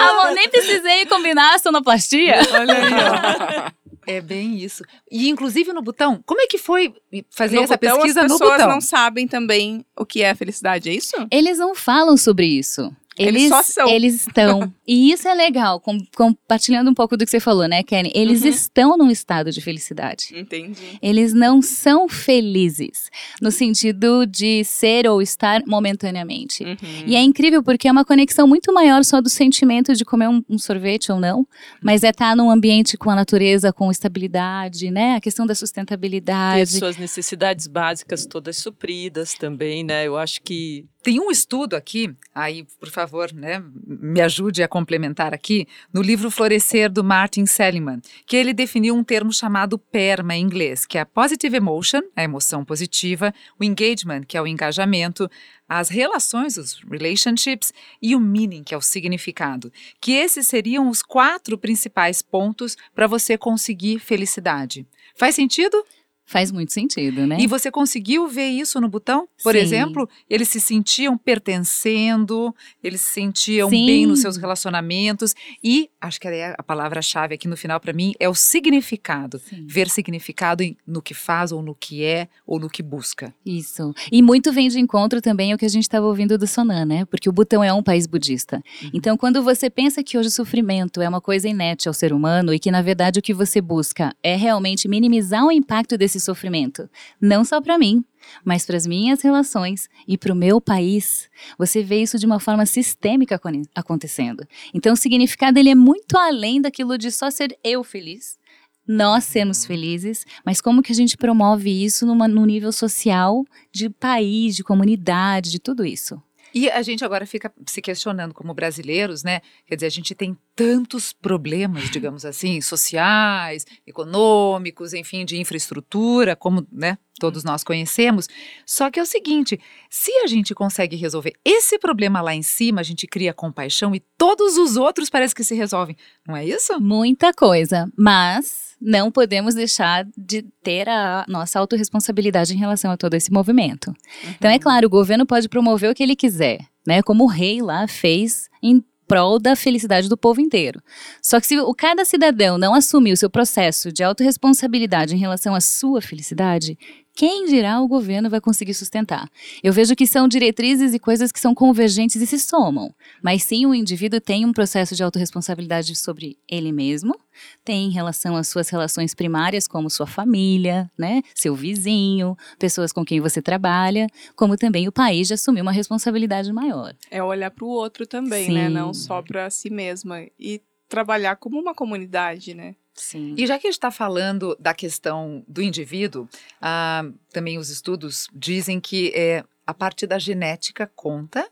amor, 0.00 0.34
nem 0.34 0.48
precisei 0.48 1.06
combinar 1.06 1.54
a 1.54 1.58
sonoplastia. 1.58 2.40
Olha 2.52 2.74
aí, 2.74 2.92
ó. 2.92 3.85
É 4.06 4.20
bem 4.20 4.56
isso. 4.56 4.84
E 5.10 5.28
inclusive 5.28 5.72
no 5.72 5.82
botão, 5.82 6.22
como 6.24 6.40
é 6.40 6.46
que 6.46 6.58
foi 6.58 6.94
fazer 7.30 7.56
no 7.56 7.62
essa 7.62 7.76
botão, 7.76 7.96
pesquisa 7.96 8.20
as 8.22 8.30
no 8.30 8.38
pessoas 8.38 8.58
botão? 8.58 8.68
não 8.68 8.80
sabem 8.80 9.26
também 9.26 9.84
o 9.96 10.06
que 10.06 10.22
é 10.22 10.34
felicidade, 10.34 10.88
é 10.88 10.94
isso? 10.94 11.12
Eles 11.30 11.58
não 11.58 11.74
falam 11.74 12.16
sobre 12.16 12.46
isso. 12.46 12.94
Eles 13.18 13.48
só 13.48 13.62
são. 13.62 13.88
Eles 13.88 14.14
estão. 14.26 14.72
e 14.86 15.10
isso 15.12 15.26
é 15.26 15.34
legal, 15.34 15.80
com- 15.80 15.98
compartilhando 16.16 16.90
um 16.90 16.94
pouco 16.94 17.16
do 17.16 17.24
que 17.24 17.30
você 17.30 17.40
falou, 17.40 17.66
né, 17.66 17.82
Kenny? 17.82 18.10
Eles 18.14 18.42
Uhum. 18.42 18.48
estão 18.48 18.96
num 18.98 19.10
estado 19.10 19.50
de 19.50 19.60
felicidade. 19.60 20.28
Entendi. 20.34 20.98
Eles 21.00 21.32
não 21.32 21.60
são 21.62 22.08
felizes, 22.08 23.10
no 23.40 23.50
sentido 23.50 24.26
de 24.26 24.62
ser 24.64 25.08
ou 25.08 25.20
estar 25.22 25.62
momentaneamente. 25.66 26.62
Uhum. 26.64 26.76
E 27.06 27.16
é 27.16 27.22
incrível 27.22 27.62
porque 27.62 27.88
é 27.88 27.92
uma 27.92 28.04
conexão 28.04 28.46
muito 28.46 28.72
maior 28.72 29.04
só 29.04 29.20
do 29.20 29.28
sentimento 29.28 29.94
de 29.94 30.04
comer 30.04 30.28
um, 30.28 30.42
um 30.48 30.58
sorvete 30.58 31.10
ou 31.10 31.18
não, 31.18 31.46
mas 31.82 32.04
é 32.04 32.10
estar 32.10 32.36
num 32.36 32.50
ambiente 32.50 32.96
com 32.96 33.10
a 33.10 33.14
natureza, 33.14 33.72
com 33.72 33.90
estabilidade, 33.90 34.90
né? 34.90 35.14
A 35.16 35.20
questão 35.20 35.46
da 35.46 35.54
Ter 35.54 35.60
sustentabilidade. 35.60 36.66
suas 36.78 36.96
necessidades 36.96 37.66
básicas 37.66 38.26
todas 38.26 38.56
supridas 38.58 39.34
também, 39.34 39.82
né? 39.84 40.06
Eu 40.06 40.16
acho 40.16 40.40
que 40.42 40.84
Tem 41.06 41.20
um 41.20 41.30
estudo 41.30 41.76
aqui, 41.76 42.12
aí, 42.34 42.66
por 42.80 42.90
favor, 42.90 43.32
né, 43.32 43.62
me 43.86 44.20
ajude 44.20 44.60
a 44.64 44.66
complementar 44.66 45.32
aqui, 45.32 45.68
no 45.92 46.02
livro 46.02 46.32
Florescer 46.32 46.90
do 46.90 47.04
Martin 47.04 47.46
Seligman, 47.46 48.00
que 48.26 48.36
ele 48.36 48.52
definiu 48.52 48.92
um 48.92 49.04
termo 49.04 49.32
chamado 49.32 49.78
PERMA 49.78 50.34
em 50.34 50.42
inglês, 50.42 50.84
que 50.84 50.98
é 50.98 51.02
a 51.02 51.06
Positive 51.06 51.58
Emotion, 51.58 52.00
a 52.16 52.24
emoção 52.24 52.64
positiva, 52.64 53.32
o 53.56 53.62
Engagement, 53.62 54.22
que 54.26 54.36
é 54.36 54.42
o 54.42 54.48
engajamento, 54.48 55.30
as 55.68 55.90
relações, 55.90 56.56
os 56.56 56.80
relationships, 56.90 57.72
e 58.02 58.16
o 58.16 58.20
meaning, 58.20 58.64
que 58.64 58.74
é 58.74 58.76
o 58.76 58.82
significado. 58.82 59.72
Que 60.00 60.10
esses 60.10 60.48
seriam 60.48 60.88
os 60.88 61.02
quatro 61.02 61.56
principais 61.56 62.20
pontos 62.20 62.76
para 62.92 63.06
você 63.06 63.38
conseguir 63.38 64.00
felicidade. 64.00 64.84
Faz 65.14 65.36
sentido? 65.36 65.84
Faz 66.28 66.50
muito 66.50 66.72
sentido, 66.72 67.24
né? 67.24 67.38
E 67.38 67.46
você 67.46 67.70
conseguiu 67.70 68.26
ver 68.26 68.48
isso 68.48 68.80
no 68.80 68.88
botão? 68.88 69.28
Por 69.44 69.54
Sim. 69.54 69.60
exemplo, 69.60 70.08
eles 70.28 70.48
se 70.48 70.60
sentiam 70.60 71.16
pertencendo, 71.16 72.52
eles 72.82 73.00
se 73.00 73.12
sentiam 73.12 73.70
Sim. 73.70 73.86
bem 73.86 74.06
nos 74.06 74.22
seus 74.22 74.36
relacionamentos 74.36 75.34
e 75.62 75.88
acho 76.00 76.20
que 76.20 76.26
é 76.26 76.52
a 76.58 76.62
palavra-chave 76.64 77.36
aqui 77.36 77.46
no 77.46 77.56
final 77.56 77.78
para 77.78 77.92
mim 77.92 78.12
é 78.18 78.28
o 78.28 78.34
significado. 78.34 79.38
Sim. 79.38 79.64
Ver 79.68 79.88
significado 79.88 80.64
no 80.84 81.00
que 81.00 81.14
faz 81.14 81.52
ou 81.52 81.62
no 81.62 81.76
que 81.76 82.02
é 82.02 82.28
ou 82.44 82.58
no 82.58 82.68
que 82.68 82.82
busca. 82.82 83.32
Isso. 83.44 83.94
E 84.10 84.20
muito 84.20 84.52
vem 84.52 84.68
de 84.68 84.80
encontro 84.80 85.22
também 85.22 85.52
ao 85.52 85.58
que 85.58 85.64
a 85.64 85.68
gente 85.68 85.84
estava 85.84 86.06
ouvindo 86.06 86.36
do 86.36 86.46
Sonan, 86.46 86.84
né? 86.84 87.04
Porque 87.04 87.28
o 87.28 87.32
Butão 87.32 87.62
é 87.62 87.72
um 87.72 87.84
país 87.84 88.04
budista. 88.06 88.60
Então, 88.92 89.16
quando 89.16 89.44
você 89.44 89.70
pensa 89.70 90.02
que 90.02 90.18
hoje 90.18 90.28
o 90.28 90.32
sofrimento 90.32 91.00
é 91.00 91.08
uma 91.08 91.20
coisa 91.20 91.48
inerte 91.48 91.86
ao 91.86 91.94
ser 91.94 92.12
humano 92.12 92.52
e 92.52 92.58
que, 92.58 92.70
na 92.70 92.82
verdade, 92.82 93.20
o 93.20 93.22
que 93.22 93.32
você 93.32 93.60
busca 93.60 94.12
é 94.22 94.34
realmente 94.34 94.88
minimizar 94.88 95.44
o 95.44 95.52
impacto 95.52 95.96
desse 95.96 96.15
sofrimento, 96.20 96.88
não 97.20 97.44
só 97.44 97.60
para 97.60 97.78
mim, 97.78 98.04
mas 98.44 98.66
para 98.66 98.76
as 98.76 98.86
minhas 98.86 99.22
relações 99.22 99.88
e 100.06 100.18
para 100.18 100.32
o 100.32 100.36
meu 100.36 100.60
país, 100.60 101.28
você 101.58 101.82
vê 101.82 102.02
isso 102.02 102.18
de 102.18 102.26
uma 102.26 102.40
forma 102.40 102.66
sistêmica 102.66 103.40
acontecendo. 103.74 104.46
Então, 104.74 104.94
o 104.94 104.96
significado 104.96 105.58
ele 105.58 105.70
é 105.70 105.74
muito 105.74 106.16
além 106.16 106.60
daquilo 106.60 106.98
de 106.98 107.10
só 107.10 107.30
ser 107.30 107.56
eu 107.62 107.84
feliz, 107.84 108.38
nós 108.86 109.24
sermos 109.24 109.66
felizes, 109.66 110.24
mas 110.44 110.60
como 110.60 110.82
que 110.82 110.92
a 110.92 110.94
gente 110.94 111.16
promove 111.16 111.70
isso 111.84 112.06
numa, 112.06 112.28
num 112.28 112.44
nível 112.44 112.70
social 112.70 113.44
de 113.72 113.90
país, 113.90 114.54
de 114.54 114.62
comunidade, 114.62 115.50
de 115.50 115.58
tudo 115.58 115.84
isso. 115.84 116.22
E 116.56 116.70
a 116.70 116.80
gente 116.80 117.04
agora 117.04 117.26
fica 117.26 117.52
se 117.66 117.82
questionando 117.82 118.32
como 118.32 118.54
brasileiros, 118.54 119.22
né? 119.22 119.42
Quer 119.66 119.74
dizer, 119.74 119.88
a 119.88 119.90
gente 119.90 120.14
tem 120.14 120.34
tantos 120.54 121.12
problemas, 121.12 121.90
digamos 121.90 122.24
assim, 122.24 122.62
sociais, 122.62 123.66
econômicos, 123.86 124.94
enfim, 124.94 125.26
de 125.26 125.36
infraestrutura, 125.36 126.34
como, 126.34 126.66
né, 126.72 126.96
todos 127.18 127.44
nós 127.44 127.64
conhecemos. 127.64 128.28
Só 128.64 128.90
que 128.90 129.00
é 129.00 129.02
o 129.02 129.06
seguinte, 129.06 129.58
se 129.90 130.12
a 130.18 130.26
gente 130.26 130.54
consegue 130.54 130.96
resolver 130.96 131.32
esse 131.44 131.78
problema 131.78 132.20
lá 132.20 132.34
em 132.34 132.42
cima, 132.42 132.80
a 132.80 132.84
gente 132.84 133.06
cria 133.06 133.34
compaixão 133.34 133.94
e 133.94 134.00
todos 134.18 134.56
os 134.56 134.76
outros 134.76 135.10
parece 135.10 135.34
que 135.34 135.44
se 135.44 135.54
resolvem. 135.54 135.96
Não 136.26 136.36
é 136.36 136.44
isso? 136.44 136.80
Muita 136.80 137.32
coisa, 137.32 137.90
mas 137.96 138.76
não 138.80 139.10
podemos 139.10 139.54
deixar 139.54 140.06
de 140.16 140.42
ter 140.62 140.88
a 140.88 141.24
nossa 141.28 141.58
autorresponsabilidade 141.58 142.54
em 142.54 142.58
relação 142.58 142.90
a 142.90 142.96
todo 142.96 143.14
esse 143.14 143.32
movimento. 143.32 143.94
Então, 144.36 144.50
é 144.50 144.58
claro, 144.58 144.86
o 144.86 144.90
governo 144.90 145.26
pode 145.26 145.48
promover 145.48 145.90
o 145.90 145.94
que 145.94 146.02
ele 146.02 146.14
quiser, 146.14 146.60
né? 146.86 147.02
Como 147.02 147.24
o 147.24 147.28
rei 147.28 147.62
lá 147.62 147.88
fez 147.88 148.48
em 148.62 148.84
prol 149.06 149.38
da 149.38 149.54
felicidade 149.54 150.08
do 150.08 150.16
povo 150.16 150.40
inteiro. 150.40 150.82
Só 151.22 151.40
que 151.40 151.46
se 151.46 151.58
o 151.58 151.74
cada 151.74 152.04
cidadão 152.04 152.58
não 152.58 152.74
assumir 152.74 153.12
o 153.12 153.16
seu 153.16 153.30
processo 153.30 153.92
de 153.92 154.02
autorresponsabilidade 154.02 155.14
em 155.14 155.18
relação 155.18 155.54
à 155.54 155.60
sua 155.60 156.02
felicidade, 156.02 156.76
quem 157.16 157.46
dirá 157.46 157.80
o 157.80 157.88
governo 157.88 158.28
vai 158.28 158.42
conseguir 158.42 158.74
sustentar? 158.74 159.26
Eu 159.62 159.72
vejo 159.72 159.96
que 159.96 160.06
são 160.06 160.28
diretrizes 160.28 160.92
e 160.92 160.98
coisas 160.98 161.32
que 161.32 161.40
são 161.40 161.54
convergentes 161.54 162.20
e 162.20 162.26
se 162.26 162.38
somam. 162.38 162.94
Mas 163.22 163.42
sim, 163.42 163.64
o 163.64 163.74
indivíduo 163.74 164.20
tem 164.20 164.44
um 164.44 164.52
processo 164.52 164.94
de 164.94 165.02
autorresponsabilidade 165.02 165.96
sobre 165.96 166.38
ele 166.46 166.70
mesmo, 166.72 167.18
tem 167.64 167.86
em 167.86 167.90
relação 167.90 168.36
às 168.36 168.48
suas 168.48 168.68
relações 168.68 169.14
primárias, 169.14 169.66
como 169.66 169.88
sua 169.88 170.06
família, 170.06 170.90
né, 170.96 171.22
seu 171.34 171.54
vizinho, 171.54 172.36
pessoas 172.58 172.92
com 172.92 173.02
quem 173.02 173.18
você 173.18 173.40
trabalha, 173.40 174.06
como 174.34 174.56
também 174.56 174.86
o 174.86 174.92
país 174.92 175.26
de 175.26 175.34
assumir 175.34 175.62
uma 175.62 175.72
responsabilidade 175.72 176.52
maior. 176.52 176.94
É 177.10 177.22
olhar 177.22 177.50
para 177.50 177.64
o 177.64 177.68
outro 177.68 178.06
também, 178.06 178.46
Sim. 178.46 178.52
né? 178.52 178.68
Não 178.68 178.92
só 178.92 179.22
para 179.22 179.48
si 179.48 179.70
mesma. 179.70 180.20
E 180.38 180.60
trabalhar 180.86 181.36
como 181.36 181.58
uma 181.58 181.74
comunidade, 181.74 182.52
né? 182.54 182.76
Sim. 182.96 183.34
E 183.36 183.46
já 183.46 183.58
que 183.58 183.66
a 183.66 183.70
gente 183.70 183.76
está 183.78 183.90
falando 183.90 184.56
da 184.58 184.72
questão 184.74 185.44
do 185.46 185.62
indivíduo, 185.62 186.28
ah, 186.60 187.04
também 187.32 187.58
os 187.58 187.68
estudos 187.70 188.28
dizem 188.34 188.80
que 188.80 189.12
é, 189.14 189.44
a 189.66 189.74
parte 189.74 190.06
da 190.06 190.18
genética 190.18 190.90
conta 190.96 191.46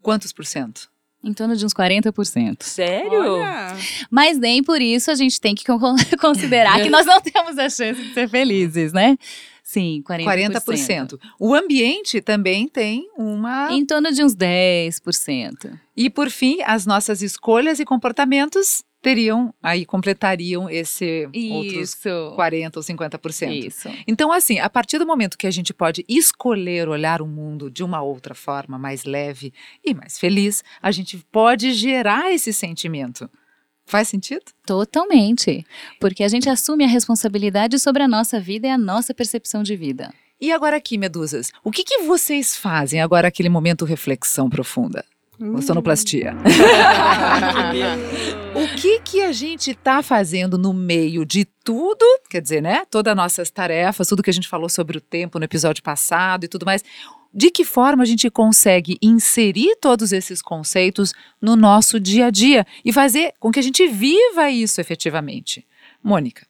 quantos 0.00 0.32
por 0.32 0.46
cento? 0.46 0.88
Em 1.22 1.32
torno 1.32 1.56
de 1.56 1.64
uns 1.64 1.72
40%. 1.72 2.62
Sério? 2.62 3.36
Olha, 3.36 3.74
Mas 4.10 4.36
nem 4.38 4.62
por 4.62 4.82
isso 4.82 5.10
a 5.10 5.14
gente 5.14 5.40
tem 5.40 5.54
que 5.54 5.64
con- 5.64 5.78
considerar 6.20 6.82
que 6.82 6.90
nós 6.90 7.06
não 7.06 7.18
temos 7.20 7.56
a 7.58 7.68
chance 7.70 7.94
de 8.00 8.12
ser 8.12 8.28
felizes, 8.28 8.92
né? 8.92 9.16
Sim, 9.62 10.02
40%. 10.06 10.52
40%. 10.52 11.18
O 11.40 11.54
ambiente 11.54 12.20
também 12.20 12.68
tem 12.68 13.08
uma. 13.16 13.72
Em 13.72 13.86
torno 13.86 14.12
de 14.12 14.22
uns 14.22 14.36
10%. 14.36 15.78
E 15.96 16.10
por 16.10 16.30
fim, 16.30 16.58
as 16.66 16.84
nossas 16.84 17.22
escolhas 17.22 17.80
e 17.80 17.84
comportamentos 17.86 18.84
teriam, 19.04 19.54
aí 19.62 19.84
completariam 19.84 20.68
esse 20.70 21.28
outros 21.52 21.90
Isso. 21.94 22.32
40 22.34 22.78
ou 22.78 22.82
50%. 22.82 23.52
Isso. 23.52 23.88
Então, 24.08 24.32
assim, 24.32 24.58
a 24.58 24.70
partir 24.70 24.98
do 24.98 25.06
momento 25.06 25.36
que 25.36 25.46
a 25.46 25.50
gente 25.50 25.74
pode 25.74 26.04
escolher 26.08 26.88
olhar 26.88 27.20
o 27.20 27.26
mundo 27.26 27.70
de 27.70 27.84
uma 27.84 28.00
outra 28.00 28.34
forma, 28.34 28.78
mais 28.78 29.04
leve 29.04 29.52
e 29.84 29.92
mais 29.92 30.18
feliz, 30.18 30.64
a 30.80 30.90
gente 30.90 31.18
pode 31.30 31.74
gerar 31.74 32.32
esse 32.32 32.52
sentimento. 32.52 33.28
Faz 33.84 34.08
sentido? 34.08 34.44
Totalmente. 34.64 35.66
Porque 36.00 36.24
a 36.24 36.28
gente 36.28 36.48
assume 36.48 36.84
a 36.84 36.88
responsabilidade 36.88 37.78
sobre 37.78 38.02
a 38.02 38.08
nossa 38.08 38.40
vida 38.40 38.66
e 38.66 38.70
a 38.70 38.78
nossa 38.78 39.12
percepção 39.12 39.62
de 39.62 39.76
vida. 39.76 40.10
E 40.40 40.50
agora 40.50 40.78
aqui, 40.78 40.96
medusas, 40.96 41.52
o 41.62 41.70
que, 41.70 41.84
que 41.84 41.98
vocês 41.98 42.56
fazem 42.56 43.02
agora 43.02 43.28
aquele 43.28 43.50
momento 43.50 43.84
reflexão 43.84 44.48
profunda? 44.48 45.04
Ou 45.40 45.60
sonoplastia. 45.60 46.34
o 48.54 48.76
que 48.76 49.00
que 49.00 49.20
a 49.22 49.32
gente 49.32 49.72
está 49.72 50.02
fazendo 50.02 50.56
no 50.56 50.72
meio 50.72 51.24
de 51.26 51.44
tudo, 51.44 52.04
quer 52.30 52.40
dizer, 52.40 52.62
né? 52.62 52.84
Todas 52.90 53.10
as 53.10 53.16
nossas 53.16 53.50
tarefas, 53.50 54.06
tudo 54.06 54.22
que 54.22 54.30
a 54.30 54.32
gente 54.32 54.48
falou 54.48 54.68
sobre 54.68 54.98
o 54.98 55.00
tempo 55.00 55.38
no 55.38 55.44
episódio 55.44 55.82
passado 55.82 56.44
e 56.44 56.48
tudo 56.48 56.64
mais. 56.64 56.84
De 57.32 57.50
que 57.50 57.64
forma 57.64 58.04
a 58.04 58.06
gente 58.06 58.30
consegue 58.30 58.96
inserir 59.02 59.76
todos 59.80 60.12
esses 60.12 60.40
conceitos 60.40 61.12
no 61.42 61.56
nosso 61.56 61.98
dia 61.98 62.26
a 62.26 62.30
dia 62.30 62.64
e 62.84 62.92
fazer 62.92 63.32
com 63.40 63.50
que 63.50 63.58
a 63.58 63.62
gente 63.62 63.88
viva 63.88 64.48
isso 64.50 64.80
efetivamente? 64.80 65.66
Mônica. 66.00 66.46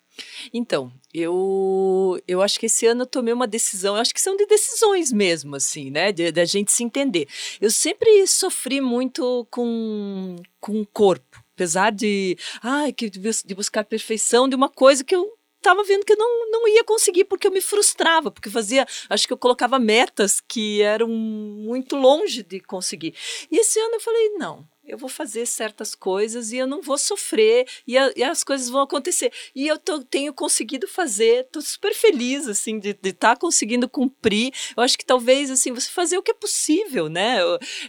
Então, 0.52 0.92
eu, 1.12 2.20
eu 2.26 2.42
acho 2.42 2.58
que 2.58 2.66
esse 2.66 2.86
ano 2.86 3.02
eu 3.02 3.06
tomei 3.06 3.32
uma 3.32 3.46
decisão, 3.46 3.94
eu 3.94 4.00
acho 4.00 4.14
que 4.14 4.20
são 4.20 4.36
de 4.36 4.46
decisões 4.46 5.12
mesmo, 5.12 5.56
assim, 5.56 5.90
né? 5.90 6.12
Da 6.12 6.44
gente 6.44 6.72
se 6.72 6.84
entender. 6.84 7.28
Eu 7.60 7.70
sempre 7.70 8.26
sofri 8.26 8.80
muito 8.80 9.46
com, 9.50 10.36
com 10.60 10.80
o 10.80 10.86
corpo, 10.86 11.42
apesar 11.54 11.90
de, 11.90 12.36
ai, 12.62 12.92
que 12.92 13.10
de 13.10 13.54
buscar 13.54 13.84
perfeição 13.84 14.48
de 14.48 14.56
uma 14.56 14.68
coisa 14.68 15.04
que 15.04 15.14
eu 15.14 15.32
estava 15.64 15.82
vendo 15.82 16.04
que 16.04 16.12
eu 16.12 16.18
não, 16.18 16.50
não 16.50 16.68
ia 16.68 16.84
conseguir 16.84 17.24
porque 17.24 17.46
eu 17.46 17.50
me 17.50 17.62
frustrava, 17.62 18.30
porque 18.30 18.50
fazia, 18.50 18.86
acho 19.08 19.26
que 19.26 19.32
eu 19.32 19.38
colocava 19.38 19.78
metas 19.78 20.40
que 20.40 20.82
eram 20.82 21.08
muito 21.08 21.96
longe 21.96 22.42
de 22.42 22.60
conseguir. 22.60 23.14
E 23.50 23.58
esse 23.58 23.80
ano 23.80 23.94
eu 23.94 24.00
falei, 24.00 24.28
não, 24.34 24.68
eu 24.86 24.98
vou 24.98 25.08
fazer 25.08 25.46
certas 25.46 25.94
coisas 25.94 26.52
e 26.52 26.56
eu 26.58 26.66
não 26.66 26.82
vou 26.82 26.98
sofrer 26.98 27.66
e, 27.86 27.96
a- 27.96 28.12
e 28.16 28.22
as 28.22 28.44
coisas 28.44 28.68
vão 28.68 28.82
acontecer. 28.82 29.32
E 29.54 29.66
eu 29.66 29.78
tô- 29.78 30.02
tenho 30.04 30.32
conseguido 30.32 30.86
fazer, 30.86 31.48
tô 31.50 31.60
super 31.60 31.94
feliz, 31.94 32.46
assim, 32.46 32.78
de 32.78 32.96
estar 33.02 33.36
conseguindo 33.36 33.88
cumprir. 33.88 34.52
Eu 34.76 34.82
acho 34.82 34.98
que 34.98 35.04
talvez, 35.04 35.50
assim, 35.50 35.72
você 35.72 35.90
fazer 35.90 36.18
o 36.18 36.22
que 36.22 36.30
é 36.30 36.34
possível, 36.34 37.08
né? 37.08 37.38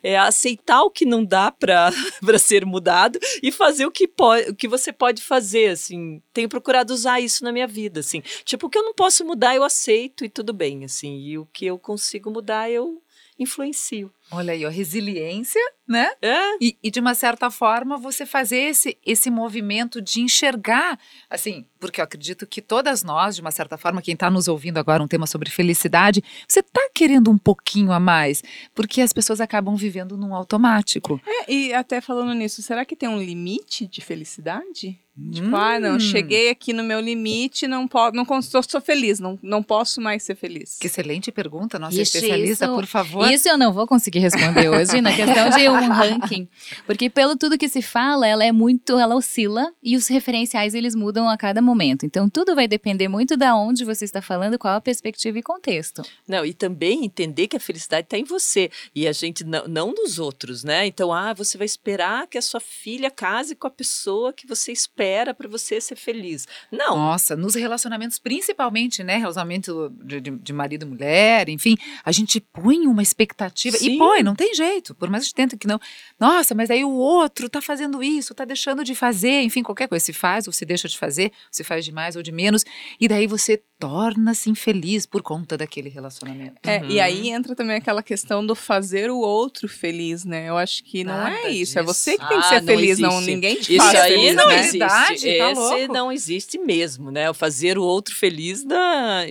É 0.01 0.17
aceitar 0.17 0.83
o 0.83 0.91
que 0.91 1.05
não 1.05 1.23
dá 1.23 1.51
para 1.51 1.91
ser 2.39 2.65
mudado 2.65 3.19
e 3.43 3.51
fazer 3.51 3.85
o 3.85 3.91
que, 3.91 4.09
o 4.49 4.55
que 4.55 4.67
você 4.67 4.91
pode 4.93 5.21
fazer, 5.21 5.69
assim. 5.71 6.21
Tenho 6.33 6.49
procurado 6.49 6.93
usar 6.93 7.19
isso 7.19 7.43
na 7.43 7.51
minha 7.51 7.67
vida, 7.67 7.99
assim. 7.99 8.21
Tipo, 8.43 8.67
o 8.67 8.69
que 8.69 8.77
eu 8.77 8.83
não 8.83 8.93
posso 8.93 9.25
mudar, 9.25 9.55
eu 9.55 9.63
aceito 9.63 10.23
e 10.25 10.29
tudo 10.29 10.53
bem, 10.53 10.83
assim. 10.85 11.17
E 11.19 11.37
o 11.37 11.45
que 11.45 11.65
eu 11.65 11.77
consigo 11.77 12.31
mudar, 12.31 12.69
eu 12.69 13.01
influencio. 13.37 14.11
Olha 14.31 14.53
aí, 14.53 14.65
ó, 14.65 14.69
resiliência, 14.69 15.61
né? 15.87 16.09
É? 16.21 16.57
E, 16.59 16.77
e, 16.81 16.89
de 16.89 16.99
uma 16.99 17.13
certa 17.13 17.51
forma 17.51 17.97
você 17.97 18.25
fazer 18.25 18.57
esse, 18.57 18.97
esse 19.05 19.29
movimento 19.29 20.01
de 20.01 20.21
enxergar, 20.21 20.97
assim, 21.29 21.65
porque 21.79 21.99
eu 21.99 22.03
acredito 22.03 22.47
que 22.47 22.61
todas 22.61 23.03
nós, 23.03 23.35
de 23.35 23.41
uma 23.41 23.51
certa 23.51 23.77
forma, 23.77 24.01
quem 24.01 24.13
está 24.13 24.29
nos 24.29 24.47
ouvindo 24.47 24.77
agora 24.77 25.03
um 25.03 25.07
tema 25.07 25.27
sobre 25.27 25.49
felicidade, 25.49 26.23
você 26.47 26.61
está 26.61 26.89
querendo 26.93 27.29
um 27.29 27.37
pouquinho 27.37 27.91
a 27.91 27.99
mais, 27.99 28.43
porque 28.73 29.01
as 29.01 29.13
pessoas 29.13 29.39
acabam 29.39 29.75
vivendo 29.75 30.17
num 30.17 30.33
automático. 30.33 31.21
É, 31.25 31.51
e 31.51 31.73
até 31.73 32.01
falando 32.01 32.33
nisso, 32.33 32.61
será 32.63 32.83
que 32.83 32.95
tem 32.95 33.09
um 33.09 33.19
limite 33.19 33.85
de 33.85 34.01
felicidade? 34.01 34.99
Tipo, 35.31 35.47
Hum. 35.47 35.55
ah, 35.55 35.79
não, 35.79 35.97
cheguei 35.97 36.49
aqui 36.49 36.73
no 36.73 36.83
meu 36.83 36.99
limite, 36.99 37.67
não 37.69 37.87
posso, 37.87 38.13
não 38.13 38.25
sou, 38.41 38.61
sou 38.61 38.81
feliz, 38.81 39.17
não, 39.17 39.39
não 39.41 39.63
posso 39.63 40.01
mais 40.01 40.23
ser 40.23 40.35
feliz. 40.35 40.77
Que 40.77 40.87
excelente 40.87 41.31
pergunta, 41.31 41.79
nossa 41.79 41.93
Ixi, 42.01 42.17
especialista, 42.17 42.65
isso- 42.65 42.75
por 42.75 42.85
favor. 42.85 43.31
Isso 43.31 43.47
eu 43.47 43.57
não 43.57 43.71
vou 43.71 43.87
conseguir 43.87 44.19
responder 44.19 44.67
hoje 44.67 44.99
na 44.99 45.15
questão 45.15 45.49
de 45.51 45.69
um 45.69 45.87
ranking, 45.89 46.49
porque 46.85 47.09
pelo 47.09 47.37
tudo 47.37 47.57
que 47.57 47.69
se 47.69 47.81
fala, 47.81 48.27
ela 48.27 48.43
é 48.43 48.51
muito, 48.51 48.99
ela 48.99 49.15
oscila 49.15 49.71
e 49.81 49.95
os 49.95 50.07
referenciais 50.09 50.73
eles 50.73 50.93
mudam 50.95 51.29
a 51.29 51.37
cada 51.37 51.61
momento. 51.61 52.05
Então 52.05 52.29
tudo 52.29 52.53
vai 52.53 52.67
depender 52.67 53.07
muito 53.07 53.37
da 53.37 53.55
onde 53.55 53.85
você 53.85 54.03
está 54.03 54.21
falando, 54.21 54.59
qual 54.59 54.75
a 54.75 54.81
perspectiva 54.81 55.39
e 55.39 55.41
contexto. 55.41 56.01
Não, 56.27 56.45
e 56.45 56.53
também 56.53 57.05
entender 57.05 57.47
que 57.47 57.55
a 57.55 57.59
felicidade 57.61 58.05
está 58.07 58.17
em 58.17 58.25
você 58.25 58.69
e 58.93 59.07
a 59.07 59.13
gente 59.13 59.45
não, 59.45 59.65
não 59.65 59.93
nos 59.93 60.19
outros, 60.19 60.61
né? 60.65 60.85
Então, 60.85 61.13
ah, 61.13 61.33
você 61.33 61.57
vai 61.57 61.65
esperar 61.65 62.27
que 62.27 62.37
a 62.37 62.41
sua 62.41 62.59
filha 62.59 63.09
case 63.09 63.55
com 63.55 63.67
a 63.67 63.71
pessoa 63.71 64.33
que 64.33 64.45
você 64.45 64.73
espera 64.73 65.04
para 65.33 65.47
você 65.47 65.79
ser 65.79 65.95
feliz. 65.95 66.47
Não. 66.71 66.95
Nossa, 66.95 67.35
nos 67.35 67.55
relacionamentos, 67.55 68.17
principalmente, 68.19 69.03
né? 69.03 69.17
Relacionamento 69.17 69.91
de, 70.03 70.19
de- 70.21 70.31
de 70.31 70.53
marido 70.53 70.85
e 70.85 70.89
mulher, 70.89 71.49
enfim, 71.49 71.75
a 72.03 72.11
gente 72.11 72.39
põe 72.39 72.87
uma 72.87 73.01
expectativa. 73.03 73.77
Sim. 73.77 73.95
E 73.95 73.97
põe, 73.97 74.23
não 74.23 74.35
tem 74.35 74.53
jeito. 74.53 74.93
Por 74.95 75.09
mais 75.09 75.23
que 75.23 75.25
a 75.25 75.29
gente 75.29 75.35
tenta 75.35 75.57
que 75.57 75.67
não. 75.67 75.79
Nossa, 76.19 76.53
mas 76.55 76.69
aí 76.69 76.83
o 76.83 76.91
outro 76.91 77.49
tá 77.49 77.61
fazendo 77.61 78.01
isso, 78.03 78.33
tá 78.33 78.45
deixando 78.45 78.83
de 78.83 78.95
fazer, 78.95 79.41
enfim, 79.41 79.61
qualquer 79.63 79.87
coisa. 79.87 80.03
Se 80.03 80.13
faz 80.13 80.47
ou 80.47 80.53
se 80.53 80.65
deixa 80.65 80.87
de 80.87 80.97
fazer, 80.97 81.31
se 81.51 81.63
faz 81.63 81.83
de 81.85 81.91
mais 81.91 82.15
ou 82.15 82.23
de 82.23 82.31
menos. 82.31 82.63
E 82.99 83.07
daí 83.07 83.27
você 83.27 83.61
torna-se 83.77 84.49
infeliz 84.49 85.05
por 85.05 85.21
conta 85.21 85.57
daquele 85.57 85.89
relacionamento. 85.89 86.55
É, 86.63 86.75
Uhum. 86.79 86.89
E 86.89 86.99
aí 86.99 87.29
entra 87.29 87.55
também 87.55 87.75
aquela 87.77 88.01
questão 88.03 88.45
do 88.45 88.53
fazer 88.55 89.09
o 89.09 89.17
outro 89.17 89.67
feliz, 89.67 90.23
né? 90.25 90.49
Eu 90.49 90.57
acho 90.57 90.83
que 90.83 91.03
não 91.03 91.13
Nada 91.17 91.35
é 91.47 91.51
isso. 91.51 91.77
É 91.79 91.81
disso. 91.81 91.93
você 91.93 92.17
que 92.17 92.27
tem 92.27 92.39
que 92.39 92.45
Ah, 92.45 92.49
ser 92.49 92.61
não 92.61 92.67
feliz, 92.67 92.99
não 92.99 93.09
existe. 93.11 93.31
ninguém 93.31 93.55
te 93.55 93.75
Isso 93.75 93.85
faz 93.85 93.99
aí 93.99 94.11
feliz, 94.13 94.35
não 94.35 94.47
né? 94.47 94.59
existe. 94.59 94.77
Verdade, 95.07 95.37
tá 95.37 95.51
Esse 95.51 95.59
louco. 95.61 95.93
não 95.93 96.11
existe 96.11 96.57
mesmo, 96.57 97.11
né? 97.11 97.29
O 97.29 97.33
fazer 97.33 97.77
o 97.77 97.83
outro 97.83 98.15
feliz 98.15 98.63
da. 98.63 99.25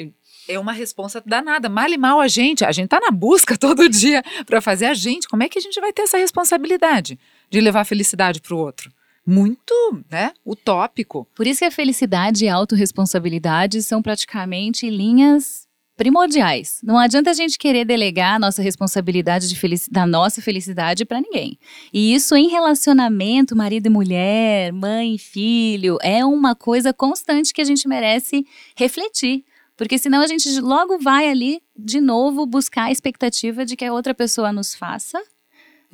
É 0.46 0.58
uma 0.58 0.72
responsa 0.72 1.22
danada. 1.24 1.68
Mal 1.68 1.88
e 1.88 1.96
mal 1.96 2.20
a 2.20 2.28
gente. 2.28 2.64
A 2.64 2.72
gente 2.72 2.88
tá 2.88 3.00
na 3.00 3.10
busca 3.10 3.56
todo 3.58 3.88
dia 3.88 4.22
para 4.44 4.60
fazer 4.60 4.86
a 4.86 4.94
gente. 4.94 5.28
Como 5.28 5.42
é 5.42 5.48
que 5.48 5.58
a 5.58 5.62
gente 5.62 5.80
vai 5.80 5.92
ter 5.92 6.02
essa 6.02 6.18
responsabilidade 6.18 7.18
de 7.50 7.60
levar 7.60 7.80
a 7.80 7.84
felicidade 7.84 8.40
pro 8.40 8.58
outro? 8.58 8.92
Muito, 9.26 9.72
né? 10.10 10.32
Utópico. 10.44 11.26
Por 11.34 11.46
isso 11.46 11.60
que 11.60 11.64
a 11.64 11.70
felicidade 11.70 12.44
e 12.44 12.48
a 12.48 12.54
autorresponsabilidade 12.54 13.82
são 13.82 14.02
praticamente 14.02 14.88
linhas 14.90 15.66
primordiais. 15.96 16.80
Não 16.82 16.98
adianta 16.98 17.30
a 17.30 17.34
gente 17.34 17.58
querer 17.58 17.84
delegar 17.84 18.34
a 18.34 18.38
nossa 18.38 18.62
responsabilidade 18.62 19.48
de 19.48 19.90
da 19.90 20.06
nossa 20.06 20.42
felicidade 20.42 21.04
para 21.04 21.20
ninguém. 21.20 21.58
E 21.92 22.14
isso 22.14 22.34
em 22.36 22.48
relacionamento, 22.48 23.56
marido 23.56 23.86
e 23.86 23.90
mulher, 23.90 24.72
mãe 24.72 25.14
e 25.14 25.18
filho, 25.18 25.98
é 26.02 26.24
uma 26.24 26.54
coisa 26.54 26.92
constante 26.92 27.52
que 27.52 27.60
a 27.60 27.64
gente 27.64 27.88
merece 27.88 28.44
refletir. 28.76 29.44
Porque 29.76 29.98
senão 29.98 30.20
a 30.20 30.26
gente 30.26 30.60
logo 30.60 30.98
vai 30.98 31.28
ali 31.28 31.60
de 31.76 32.00
novo 32.00 32.46
buscar 32.46 32.84
a 32.84 32.92
expectativa 32.92 33.64
de 33.64 33.76
que 33.76 33.84
a 33.84 33.92
outra 33.92 34.14
pessoa 34.14 34.52
nos 34.52 34.74
faça 34.74 35.20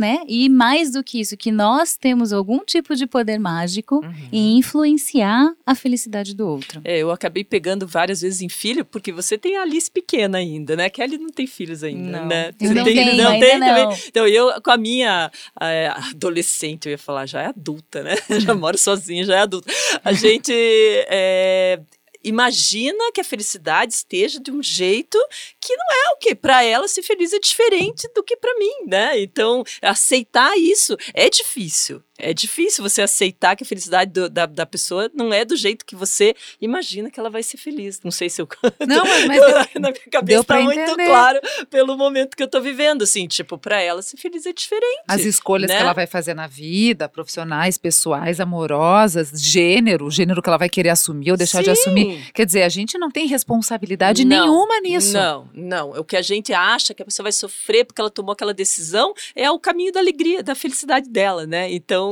né? 0.00 0.20
E 0.26 0.48
mais 0.48 0.90
do 0.90 1.04
que 1.04 1.20
isso, 1.20 1.36
que 1.36 1.52
nós 1.52 1.96
temos 1.96 2.32
algum 2.32 2.60
tipo 2.64 2.96
de 2.96 3.06
poder 3.06 3.38
mágico 3.38 3.96
uhum. 3.96 4.28
em 4.32 4.56
influenciar 4.56 5.52
a 5.66 5.74
felicidade 5.74 6.34
do 6.34 6.48
outro. 6.48 6.80
É, 6.82 6.98
eu 6.98 7.10
acabei 7.10 7.44
pegando 7.44 7.86
várias 7.86 8.22
vezes 8.22 8.40
em 8.40 8.48
filho, 8.48 8.82
porque 8.82 9.12
você 9.12 9.36
tem 9.36 9.58
a 9.58 9.62
Alice 9.62 9.90
pequena 9.90 10.38
ainda, 10.38 10.74
né? 10.74 10.88
Kelly 10.88 11.18
não 11.18 11.28
tem 11.28 11.46
filhos 11.46 11.84
ainda, 11.84 12.20
não. 12.20 12.26
né? 12.26 12.50
Você 12.58 12.72
não 12.72 12.84
tem, 12.84 12.94
tem, 12.94 13.16
não 13.16 13.38
tem 13.38 13.58
não. 13.58 13.66
também. 13.66 13.98
Então, 14.08 14.26
eu 14.26 14.60
com 14.62 14.70
a 14.70 14.76
minha 14.78 15.30
é, 15.60 15.88
adolescente, 15.88 16.86
eu 16.86 16.92
ia 16.92 16.98
falar, 16.98 17.26
já 17.26 17.42
é 17.42 17.46
adulta, 17.46 18.02
né? 18.02 18.14
já 18.40 18.54
moro 18.54 18.78
sozinha, 18.78 19.22
já 19.24 19.36
é 19.36 19.40
adulta. 19.40 19.70
A 20.02 20.12
gente 20.14 20.52
é, 20.54 21.78
imagina 22.22 23.10
que 23.12 23.20
a 23.20 23.24
felicidade 23.24 23.92
esteja 23.94 24.40
de 24.40 24.50
um 24.50 24.62
jeito 24.62 25.18
que 25.60 25.74
não 25.74 25.86
é 25.92 26.10
o 26.12 26.18
que 26.18 26.34
para 26.34 26.62
ela 26.62 26.88
ser 26.88 27.02
feliz 27.02 27.32
é 27.32 27.38
diferente 27.38 28.08
do 28.14 28.22
que 28.22 28.36
para 28.36 28.58
mim, 28.58 28.86
né? 28.86 29.20
Então, 29.20 29.64
aceitar 29.82 30.56
isso 30.56 30.96
é 31.14 31.28
difícil. 31.28 32.02
É 32.22 32.32
difícil 32.32 32.82
você 32.82 33.02
aceitar 33.02 33.56
que 33.56 33.64
a 33.64 33.66
felicidade 33.66 34.12
do, 34.12 34.28
da, 34.28 34.46
da 34.46 34.66
pessoa 34.66 35.10
não 35.14 35.32
é 35.32 35.44
do 35.44 35.56
jeito 35.56 35.84
que 35.84 35.94
você 35.94 36.34
imagina 36.60 37.10
que 37.10 37.18
ela 37.18 37.30
vai 37.30 37.42
ser 37.42 37.56
feliz. 37.56 38.00
Não 38.02 38.10
sei 38.10 38.28
se 38.28 38.40
eu. 38.40 38.48
Não, 38.86 39.04
mas, 39.04 39.26
mas 39.26 39.40
deu, 39.40 39.80
na 39.80 39.90
minha 39.90 40.10
cabeça 40.10 40.40
está 40.40 40.60
muito 40.60 40.94
claro 40.96 41.40
pelo 41.70 41.96
momento 41.96 42.36
que 42.36 42.42
eu 42.42 42.48
tô 42.48 42.60
vivendo. 42.60 43.02
Assim, 43.02 43.26
tipo, 43.26 43.58
para 43.58 43.80
ela 43.80 44.02
ser 44.02 44.16
feliz 44.16 44.46
é 44.46 44.52
diferente. 44.52 45.02
As 45.08 45.24
escolhas 45.24 45.68
né? 45.68 45.76
que 45.76 45.82
ela 45.82 45.92
vai 45.92 46.06
fazer 46.06 46.34
na 46.34 46.46
vida, 46.46 47.08
profissionais, 47.08 47.78
pessoais, 47.78 48.40
amorosas, 48.40 49.30
gênero, 49.40 50.06
o 50.06 50.10
gênero 50.10 50.42
que 50.42 50.48
ela 50.48 50.58
vai 50.58 50.68
querer 50.68 50.90
assumir 50.90 51.30
ou 51.30 51.36
deixar 51.36 51.58
Sim. 51.58 51.64
de 51.64 51.70
assumir. 51.70 52.30
Quer 52.32 52.46
dizer, 52.46 52.62
a 52.62 52.68
gente 52.68 52.98
não 52.98 53.10
tem 53.10 53.26
responsabilidade 53.26 54.24
não, 54.24 54.40
nenhuma 54.44 54.80
nisso. 54.80 55.12
Não, 55.12 55.48
não. 55.54 55.90
O 55.90 56.04
que 56.04 56.16
a 56.16 56.22
gente 56.22 56.52
acha 56.52 56.94
que 56.94 57.02
a 57.02 57.04
pessoa 57.04 57.24
vai 57.24 57.32
sofrer 57.32 57.84
porque 57.84 58.00
ela 58.00 58.10
tomou 58.10 58.32
aquela 58.32 58.54
decisão 58.54 59.14
é 59.34 59.50
o 59.50 59.58
caminho 59.58 59.92
da 59.92 60.00
alegria, 60.00 60.42
da 60.42 60.54
felicidade 60.54 61.08
dela, 61.08 61.46
né? 61.46 61.70
Então, 61.72 62.09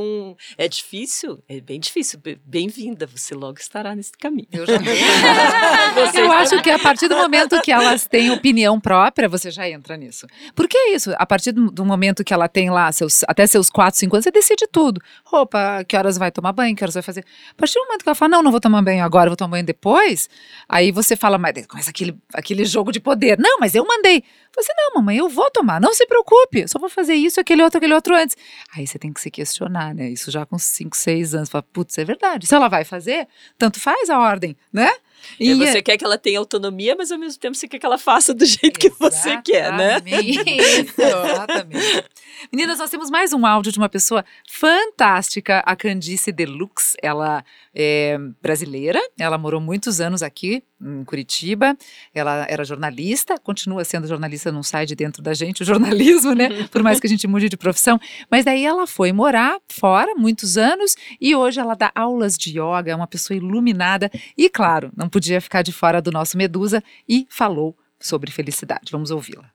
é 0.57 0.67
difícil, 0.67 1.43
é 1.47 1.59
bem 1.59 1.79
difícil. 1.79 2.19
Bem-vinda, 2.45 3.07
você 3.07 3.33
logo 3.33 3.59
estará 3.59 3.95
nesse 3.95 4.11
caminho. 4.13 4.47
Eu, 4.51 4.65
já... 4.65 4.73
eu 6.19 6.31
acho 6.31 6.61
que 6.61 6.69
a 6.69 6.79
partir 6.79 7.07
do 7.07 7.15
momento 7.15 7.61
que 7.61 7.71
elas 7.71 8.07
têm 8.07 8.31
opinião 8.31 8.79
própria, 8.79 9.27
você 9.27 9.51
já 9.51 9.69
entra 9.69 9.97
nisso. 9.97 10.27
Porque 10.55 10.77
é 10.77 10.95
isso, 10.95 11.13
a 11.17 11.25
partir 11.25 11.51
do 11.51 11.85
momento 11.85 12.23
que 12.23 12.33
ela 12.33 12.47
tem 12.47 12.69
lá 12.69 12.91
seus, 12.91 13.23
até 13.27 13.45
seus 13.47 13.69
4, 13.69 13.99
5 13.99 14.15
anos, 14.15 14.23
você 14.23 14.31
decide 14.31 14.67
tudo. 14.71 15.01
Roupa, 15.23 15.83
que 15.87 15.95
horas 15.95 16.17
vai 16.17 16.31
tomar 16.31 16.51
banho, 16.51 16.75
que 16.75 16.83
horas 16.83 16.93
vai 16.93 17.03
fazer. 17.03 17.23
A 17.51 17.55
partir 17.55 17.75
do 17.75 17.85
momento 17.85 18.03
que 18.03 18.09
ela 18.09 18.15
fala, 18.15 18.29
não, 18.29 18.43
não 18.43 18.51
vou 18.51 18.59
tomar 18.59 18.81
banho 18.81 19.03
agora, 19.03 19.29
vou 19.29 19.37
tomar 19.37 19.51
banho 19.51 19.65
depois, 19.65 20.29
aí 20.67 20.91
você 20.91 21.15
fala, 21.15 21.37
mas 21.37 21.65
começa 21.67 21.89
aquele, 21.89 22.17
aquele 22.33 22.65
jogo 22.65 22.91
de 22.91 22.99
poder. 22.99 23.37
Não, 23.37 23.59
mas 23.59 23.75
eu 23.75 23.85
mandei. 23.85 24.23
Você, 24.55 24.73
não, 24.75 24.95
mamãe, 24.95 25.17
eu 25.17 25.29
vou 25.29 25.49
tomar, 25.51 25.79
não 25.79 25.93
se 25.93 26.05
preocupe, 26.05 26.67
só 26.67 26.79
vou 26.79 26.89
fazer 26.89 27.13
isso, 27.13 27.39
aquele 27.39 27.63
outro, 27.63 27.77
aquele 27.77 27.93
outro 27.93 28.15
antes. 28.15 28.35
Aí 28.75 28.85
você 28.85 28.97
tem 28.97 29.13
que 29.13 29.21
se 29.21 29.29
questionar, 29.29 29.88
né? 29.93 30.09
Isso 30.09 30.31
já 30.31 30.45
com 30.45 30.57
5, 30.57 30.95
6 30.95 31.35
anos. 31.35 31.49
Fala, 31.49 31.63
putz, 31.63 31.97
é 31.97 32.05
verdade. 32.05 32.47
Se 32.47 32.55
ela 32.55 32.67
vai 32.67 32.83
fazer, 32.83 33.27
tanto 33.57 33.79
faz 33.79 34.09
a 34.09 34.19
ordem, 34.19 34.55
né? 34.71 34.91
E, 35.39 35.51
e 35.51 35.53
você 35.55 35.79
é... 35.79 35.81
quer 35.81 35.97
que 35.97 36.05
ela 36.05 36.17
tenha 36.17 36.39
autonomia, 36.39 36.95
mas 36.97 37.11
ao 37.11 37.17
mesmo 37.17 37.39
tempo 37.39 37.55
você 37.55 37.67
quer 37.67 37.79
que 37.79 37.85
ela 37.85 37.97
faça 37.97 38.33
do 38.33 38.45
jeito 38.45 38.79
que 38.79 38.89
você 38.89 39.41
quer, 39.41 39.71
né? 39.73 39.97
Isso, 40.05 40.95
exatamente. 41.01 42.05
Meninas, 42.51 42.79
nós 42.79 42.89
temos 42.89 43.09
mais 43.09 43.33
um 43.33 43.45
áudio 43.45 43.71
de 43.71 43.77
uma 43.77 43.89
pessoa 43.89 44.23
fantástica, 44.49 45.59
a 45.65 45.75
Candice 45.75 46.31
Deluxe. 46.31 46.95
Ela 47.01 47.43
é 47.75 48.17
brasileira, 48.41 48.99
ela 49.19 49.37
morou 49.37 49.59
muitos 49.59 49.99
anos 49.99 50.23
aqui 50.23 50.63
em 50.81 51.03
Curitiba. 51.03 51.77
Ela 52.13 52.45
era 52.49 52.63
jornalista, 52.63 53.37
continua 53.37 53.83
sendo 53.83 54.07
jornalista, 54.07 54.51
não 54.51 54.63
sai 54.63 54.85
de 54.85 54.95
dentro 54.95 55.21
da 55.21 55.33
gente 55.33 55.63
o 55.63 55.65
jornalismo, 55.65 56.33
né? 56.33 56.67
Por 56.71 56.81
mais 56.81 56.99
que 56.99 57.07
a 57.07 57.09
gente 57.09 57.27
mude 57.27 57.49
de 57.49 57.57
profissão. 57.57 57.99
Mas 58.31 58.45
daí 58.45 58.65
ela 58.65 58.87
foi 58.87 59.11
morar 59.11 59.59
fora 59.67 60.15
muitos 60.15 60.57
anos 60.57 60.95
e 61.19 61.35
hoje 61.35 61.59
ela 61.59 61.75
dá 61.75 61.91
aulas 61.93 62.37
de 62.37 62.51
yoga, 62.51 62.91
é 62.91 62.95
uma 62.95 63.07
pessoa 63.07 63.35
iluminada 63.35 64.09
e, 64.37 64.49
claro, 64.49 64.91
não 64.95 65.08
podia 65.09 65.41
ficar 65.41 65.61
de 65.61 65.71
fora 65.71 66.01
do 66.01 66.11
nosso 66.11 66.37
Medusa 66.37 66.83
e 67.07 67.27
falou 67.29 67.75
sobre 67.99 68.31
felicidade. 68.31 68.91
Vamos 68.91 69.11
ouvi-la. 69.11 69.49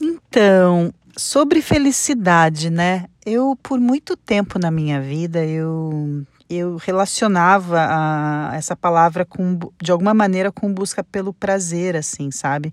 Então, 0.00 0.92
sobre 1.16 1.62
felicidade, 1.62 2.70
né? 2.70 3.06
Eu, 3.24 3.56
por 3.62 3.80
muito 3.80 4.16
tempo 4.16 4.58
na 4.58 4.70
minha 4.70 5.00
vida, 5.00 5.44
eu 5.44 6.24
eu 6.48 6.76
relacionava 6.76 7.78
a, 7.80 8.50
essa 8.54 8.76
palavra 8.76 9.24
com, 9.24 9.58
de 9.82 9.90
alguma 9.90 10.12
maneira 10.12 10.52
com 10.52 10.72
busca 10.72 11.02
pelo 11.02 11.32
prazer, 11.32 11.96
assim, 11.96 12.30
sabe? 12.30 12.72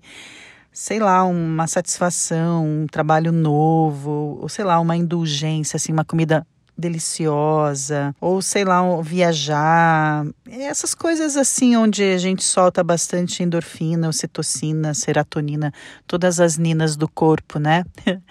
Sei 0.70 0.98
lá, 0.98 1.24
uma 1.24 1.66
satisfação, 1.66 2.66
um 2.66 2.86
trabalho 2.86 3.32
novo, 3.32 4.38
ou 4.40 4.48
sei 4.48 4.64
lá, 4.64 4.78
uma 4.78 4.96
indulgência, 4.96 5.76
assim, 5.76 5.92
uma 5.92 6.04
comida 6.04 6.46
deliciosa, 6.76 8.14
ou 8.20 8.40
sei 8.40 8.64
lá, 8.64 8.82
viajar, 9.02 10.26
essas 10.48 10.94
coisas 10.94 11.36
assim 11.36 11.76
onde 11.76 12.02
a 12.02 12.18
gente 12.18 12.42
solta 12.42 12.82
bastante 12.82 13.42
endorfina, 13.42 14.08
ocitocina, 14.08 14.94
serotonina, 14.94 15.72
todas 16.06 16.40
as 16.40 16.58
ninas 16.58 16.96
do 16.96 17.08
corpo, 17.08 17.58
né? 17.58 17.84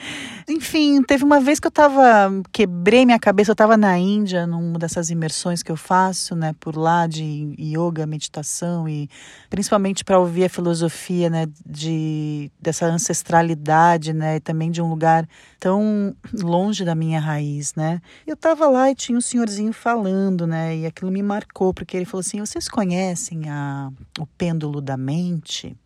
Enfim, 0.50 1.02
teve 1.04 1.24
uma 1.24 1.40
vez 1.40 1.60
que 1.60 1.68
eu 1.68 1.72
tava, 1.72 2.32
quebrei 2.52 3.06
minha 3.06 3.20
cabeça, 3.20 3.52
eu 3.52 3.56
tava 3.56 3.78
na 3.78 3.98
Índia, 3.98 4.46
numa 4.46 4.78
dessas 4.78 5.10
imersões 5.10 5.64
que 5.64 5.72
eu 5.72 5.78
faço, 5.78 6.36
né, 6.36 6.54
por 6.60 6.76
lá 6.76 7.08
de 7.08 7.56
yoga, 7.58 8.06
meditação 8.06 8.88
e 8.90 9.10
principalmente 9.50 10.04
para 10.04 10.20
ouvir 10.20 10.46
a 10.46 10.50
filosofia, 10.50 11.30
né, 11.30 11.48
de 11.66 12.52
dessa 12.60 12.86
ancestralidade, 12.86 14.14
né, 14.14 14.38
e 14.38 14.40
também 14.40 14.70
de 14.72 14.82
um 14.82 14.90
lugar 14.90 15.28
tão 15.60 16.16
longe 16.34 16.84
da 16.84 16.96
minha 16.96 17.20
raiz, 17.20 17.74
né? 17.76 18.02
Eu 18.26 18.36
tava 18.42 18.68
lá 18.68 18.90
e 18.90 18.96
tinha 18.96 19.18
um 19.18 19.22
senhorzinho 19.22 19.72
falando, 19.72 20.48
né? 20.48 20.76
E 20.76 20.86
aquilo 20.86 21.12
me 21.12 21.22
marcou, 21.22 21.74
porque 21.74 21.96
ele 21.96 22.06
falou 22.06 22.22
assim: 22.22 22.40
"Vocês 22.40 22.68
conhecem 22.68 23.48
a 23.50 23.92
o 24.20 24.26
pêndulo 24.26 24.82
da 24.82 24.98
mente?" 24.98 25.78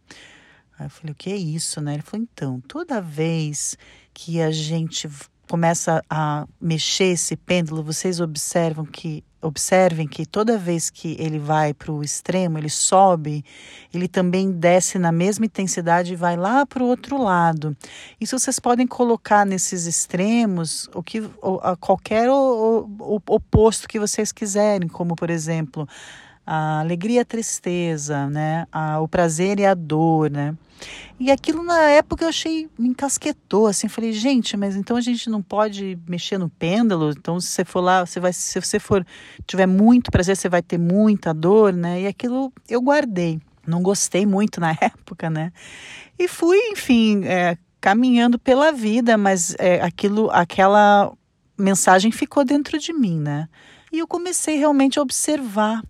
Aí 0.79 0.85
eu 0.85 0.89
falei: 0.89 1.11
"O 1.11 1.15
que 1.15 1.29
é 1.29 1.35
isso?", 1.35 1.81
né? 1.81 1.93
Ele 1.93 2.01
falou: 2.01 2.25
"Então, 2.31 2.61
toda 2.61 3.01
vez 3.01 3.77
que 4.13 4.41
a 4.41 4.49
gente 4.51 5.09
começa 5.49 6.03
a 6.09 6.47
mexer 6.59 7.13
esse 7.13 7.35
pêndulo, 7.35 7.83
vocês 7.83 8.19
observam 8.19 8.85
que 8.85 9.23
observem 9.45 10.07
que 10.07 10.25
toda 10.25 10.57
vez 10.57 10.89
que 10.89 11.15
ele 11.19 11.37
vai 11.37 11.73
para 11.73 11.91
o 11.91 12.03
extremo, 12.03 12.57
ele 12.57 12.69
sobe, 12.69 13.45
ele 13.93 14.07
também 14.07 14.51
desce 14.51 14.97
na 14.97 15.11
mesma 15.11 15.45
intensidade 15.45 16.13
e 16.13 16.15
vai 16.15 16.35
lá 16.35 16.65
para 16.65 16.83
o 16.83 16.87
outro 16.87 17.21
lado. 17.21 17.77
Isso 18.19 18.37
vocês 18.37 18.59
podem 18.59 18.87
colocar 18.87 19.45
nesses 19.45 19.85
extremos 19.85 20.89
o 20.93 21.03
que 21.03 21.21
o, 21.41 21.77
qualquer 21.79 22.29
o, 22.29 22.89
oposto 23.27 23.87
que 23.87 23.99
vocês 23.99 24.31
quiserem, 24.31 24.87
como 24.87 25.15
por 25.15 25.29
exemplo 25.29 25.87
a 26.45 26.79
alegria 26.79 27.17
e 27.17 27.19
a 27.19 27.25
tristeza, 27.25 28.29
né? 28.29 28.67
A, 28.71 28.99
o 28.99 29.07
prazer 29.07 29.59
e 29.59 29.65
a 29.65 29.73
dor, 29.73 30.29
né? 30.29 30.55
E 31.19 31.31
aquilo 31.31 31.63
na 31.63 31.89
época 31.89 32.25
eu 32.25 32.29
achei, 32.29 32.69
me 32.77 32.89
encasquetou, 32.89 33.67
assim, 33.67 33.87
falei, 33.87 34.11
gente, 34.11 34.57
mas 34.57 34.75
então 34.75 34.97
a 34.97 35.01
gente 35.01 35.29
não 35.29 35.41
pode 35.41 35.97
mexer 36.07 36.37
no 36.37 36.49
pêndulo, 36.49 37.11
então 37.11 37.39
se 37.39 37.47
você 37.47 37.63
for 37.63 37.79
lá, 37.79 38.05
você 38.05 38.19
vai, 38.19 38.33
se 38.33 38.59
você 38.59 38.79
for, 38.79 39.05
tiver 39.47 39.65
muito 39.65 40.11
prazer, 40.11 40.35
você 40.35 40.49
vai 40.49 40.61
ter 40.61 40.77
muita 40.77 41.33
dor, 41.33 41.71
né? 41.73 42.01
E 42.01 42.07
aquilo 42.07 42.51
eu 42.67 42.81
guardei, 42.81 43.39
não 43.65 43.81
gostei 43.81 44.25
muito 44.25 44.59
na 44.59 44.71
época, 44.79 45.29
né? 45.29 45.51
E 46.19 46.27
fui, 46.27 46.57
enfim, 46.71 47.23
é, 47.25 47.57
caminhando 47.79 48.37
pela 48.37 48.71
vida, 48.71 49.17
mas 49.17 49.55
é, 49.57 49.81
aquilo, 49.81 50.29
aquela 50.31 51.11
mensagem 51.57 52.11
ficou 52.11 52.43
dentro 52.43 52.77
de 52.77 52.91
mim, 52.91 53.19
né? 53.19 53.47
E 53.91 53.99
eu 53.99 54.07
comecei 54.07 54.57
realmente 54.57 54.99
a 54.99 55.01
observar 55.01 55.81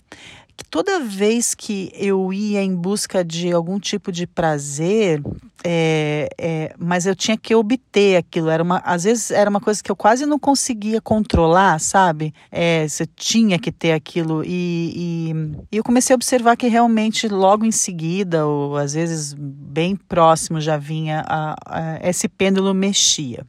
que 0.58 0.64
toda 0.64 1.02
vez 1.02 1.54
que 1.54 1.92
eu 1.94 2.32
ia 2.32 2.64
em 2.64 2.74
busca 2.74 3.24
de 3.26 3.52
algum 3.52 3.78
tipo 3.80 4.12
de 4.12 4.26
prazer, 4.26 5.22
é, 5.64 6.30
é, 6.38 6.74
mas 6.78 7.06
eu 7.06 7.16
tinha 7.16 7.36
que 7.36 7.54
obter 7.54 8.16
aquilo. 8.16 8.50
Era 8.50 8.64
uma, 8.64 8.78
às 8.86 9.04
vezes 9.04 9.32
era 9.32 9.50
uma 9.50 9.60
coisa 9.60 9.84
que 9.84 9.92
eu 9.92 9.96
quase 9.96 10.26
não 10.26 10.40
conseguia 10.40 11.02
controlar, 11.02 11.80
sabe? 11.80 12.34
É, 12.50 12.88
você 12.88 13.06
tinha 13.06 13.60
que 13.60 13.72
ter 13.72 13.92
aquilo. 13.92 14.44
E, 14.46 14.94
e, 14.96 15.34
e, 15.72 15.78
eu 15.78 15.84
comecei 15.84 16.14
a 16.14 16.16
observar 16.16 16.56
que 16.56 16.68
realmente 16.68 17.28
logo 17.28 17.66
em 17.66 17.72
seguida, 17.72 18.46
ou 18.46 18.78
às 18.78 18.94
vezes 18.94 19.34
bem 19.38 19.96
próximo, 19.96 20.62
já 20.62 20.78
vinha 20.78 21.26
a, 21.28 21.56
a, 21.66 22.10
esse 22.10 22.30
pêndulo 22.30 22.74
mexia. 22.74 23.46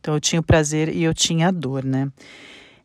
Então 0.00 0.14
eu 0.14 0.20
tinha 0.20 0.38
o 0.38 0.44
prazer 0.44 0.94
e 0.94 1.02
eu 1.02 1.12
tinha 1.12 1.48
a 1.48 1.50
dor, 1.50 1.84
né? 1.84 2.08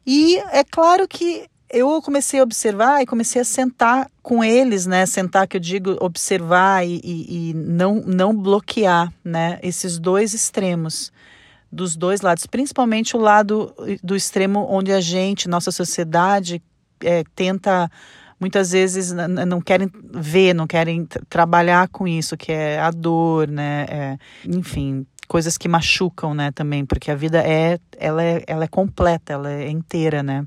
E 0.06 0.38
é 0.52 0.64
claro 0.64 1.08
que 1.08 1.48
eu 1.74 2.02
comecei 2.04 2.40
a 2.40 2.44
observar 2.44 3.02
e 3.02 3.06
comecei 3.06 3.42
a 3.42 3.46
sentar 3.46 4.10
com 4.22 4.44
eles, 4.44 4.86
né? 4.86 5.06
Sentar, 5.08 5.48
que 5.48 5.58
eu 5.58 5.62
digo, 5.62 5.98
observar 6.00 6.86
e, 6.86 7.02
e, 7.04 7.50
e 7.50 7.54
não, 7.56 7.96
não 7.96 8.34
bloquear, 8.34 9.12
né? 9.26 9.60
Esses 9.64 9.98
dois 9.98 10.36
extremos 10.36 11.12
dos 11.72 11.96
dois 11.96 12.22
lados, 12.22 12.46
principalmente 12.46 13.18
o 13.18 13.20
lado 13.20 13.74
do 14.04 14.16
extremo 14.16 14.68
onde 14.70 14.92
a 14.92 15.02
gente, 15.02 15.50
nossa 15.50 15.72
sociedade, 15.72 16.62
é, 17.02 17.24
tenta 17.36 17.90
muitas 18.40 18.72
vezes 18.72 19.12
não 19.12 19.62
querem 19.62 19.90
ver, 20.12 20.54
não 20.54 20.68
querem 20.68 21.08
trabalhar 21.30 21.88
com 21.88 22.08
isso, 22.08 22.36
que 22.38 22.52
é 22.52 22.80
a 22.80 22.92
dor, 22.92 23.48
né? 23.48 23.86
É, 23.90 24.18
enfim, 24.46 25.08
coisas 25.28 25.58
que 25.58 25.68
machucam, 25.68 26.34
né, 26.34 26.52
também, 26.52 26.86
porque 26.86 27.10
a 27.10 27.16
vida 27.16 27.40
é, 27.40 27.80
ela 27.98 28.24
é, 28.24 28.44
ela 28.46 28.66
é 28.66 28.68
completa, 28.68 29.34
ela 29.34 29.52
é 29.52 29.70
inteira, 29.70 30.22
né? 30.22 30.46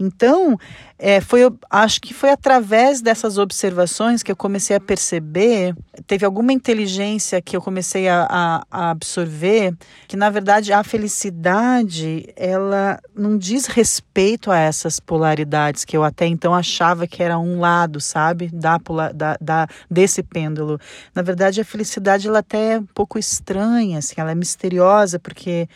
Então, 0.00 0.58
é, 0.98 1.20
foi, 1.20 1.40
acho 1.68 2.00
que 2.00 2.14
foi 2.14 2.30
através 2.30 3.02
dessas 3.02 3.36
observações 3.36 4.22
que 4.22 4.32
eu 4.32 4.36
comecei 4.36 4.74
a 4.74 4.80
perceber, 4.80 5.76
teve 6.06 6.24
alguma 6.24 6.54
inteligência 6.54 7.42
que 7.42 7.54
eu 7.54 7.60
comecei 7.60 8.08
a, 8.08 8.26
a, 8.30 8.66
a 8.70 8.90
absorver, 8.90 9.74
que 10.08 10.16
na 10.16 10.30
verdade 10.30 10.72
a 10.72 10.82
felicidade, 10.82 12.32
ela 12.34 12.98
não 13.14 13.36
diz 13.36 13.66
respeito 13.66 14.50
a 14.50 14.58
essas 14.58 14.98
polaridades 14.98 15.84
que 15.84 15.94
eu 15.94 16.02
até 16.02 16.26
então 16.26 16.54
achava 16.54 17.06
que 17.06 17.22
era 17.22 17.38
um 17.38 17.60
lado, 17.60 18.00
sabe, 18.00 18.48
da, 18.50 18.78
da, 19.14 19.36
da 19.38 19.66
desse 19.90 20.22
pêndulo. 20.22 20.80
Na 21.14 21.20
verdade, 21.20 21.60
a 21.60 21.64
felicidade 21.64 22.26
ela 22.26 22.38
até 22.38 22.72
é 22.72 22.78
um 22.78 22.86
pouco 22.86 23.18
estranha, 23.18 23.98
assim, 23.98 24.14
ela 24.16 24.30
é 24.30 24.34
misteriosa, 24.34 25.18
porque 25.18 25.68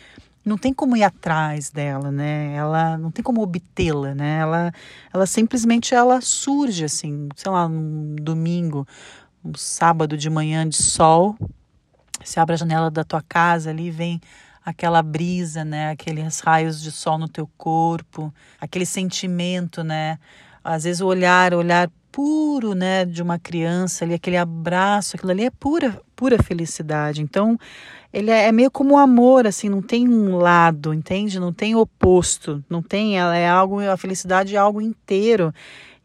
não 0.45 0.57
tem 0.57 0.71
como 0.71 0.95
ir 0.95 1.03
atrás 1.03 1.71
dela, 1.71 2.11
né? 2.11 2.53
Ela 2.53 2.97
não 2.97 3.09
tem 3.09 3.23
como 3.23 3.41
obtê-la, 3.41 4.13
né? 4.13 4.39
Ela, 4.39 4.71
ela 5.11 5.25
simplesmente 5.25 5.95
ela 5.95 6.21
surge 6.21 6.85
assim, 6.85 7.27
sei 7.35 7.51
lá, 7.51 7.65
um 7.65 8.15
domingo, 8.15 8.87
um 9.43 9.55
sábado 9.55 10.15
de 10.15 10.29
manhã 10.29 10.67
de 10.69 10.77
sol, 10.77 11.35
você 12.23 12.39
abre 12.39 12.53
a 12.53 12.57
janela 12.57 12.91
da 12.91 13.03
tua 13.03 13.21
casa 13.21 13.71
ali, 13.71 13.89
vem 13.89 14.21
aquela 14.63 15.01
brisa, 15.01 15.65
né? 15.65 15.89
Aqueles 15.91 16.39
raios 16.39 16.81
de 16.81 16.91
sol 16.91 17.17
no 17.17 17.27
teu 17.27 17.49
corpo, 17.57 18.33
aquele 18.59 18.85
sentimento, 18.85 19.83
né? 19.83 20.19
Às 20.63 20.83
vezes 20.83 21.01
o 21.01 21.07
olhar, 21.07 21.53
o 21.53 21.57
olhar 21.57 21.89
puro, 22.11 22.73
né, 22.73 23.03
de 23.03 23.21
uma 23.21 23.37
criança 23.37 24.05
ali, 24.05 24.13
aquele 24.13 24.37
abraço, 24.37 25.17
aquilo 25.17 25.31
ali 25.31 25.43
é 25.43 25.49
pura, 25.51 26.01
pura 26.15 26.41
felicidade. 26.41 27.21
Então, 27.21 27.57
ele 28.13 28.31
é, 28.31 28.47
é 28.47 28.51
meio 28.51 28.71
como 28.71 28.95
o 28.95 28.97
amor, 28.97 29.45
assim, 29.45 29.69
não 29.69 29.81
tem 29.81 30.07
um 30.07 30.37
lado, 30.37 30.93
entende? 30.93 31.39
Não 31.39 31.51
tem 31.51 31.75
oposto, 31.75 32.63
não 32.69 32.81
tem, 32.81 33.17
ela 33.17 33.35
é 33.35 33.47
algo, 33.47 33.79
a 33.81 33.97
felicidade 33.97 34.55
é 34.55 34.59
algo 34.59 34.81
inteiro 34.81 35.53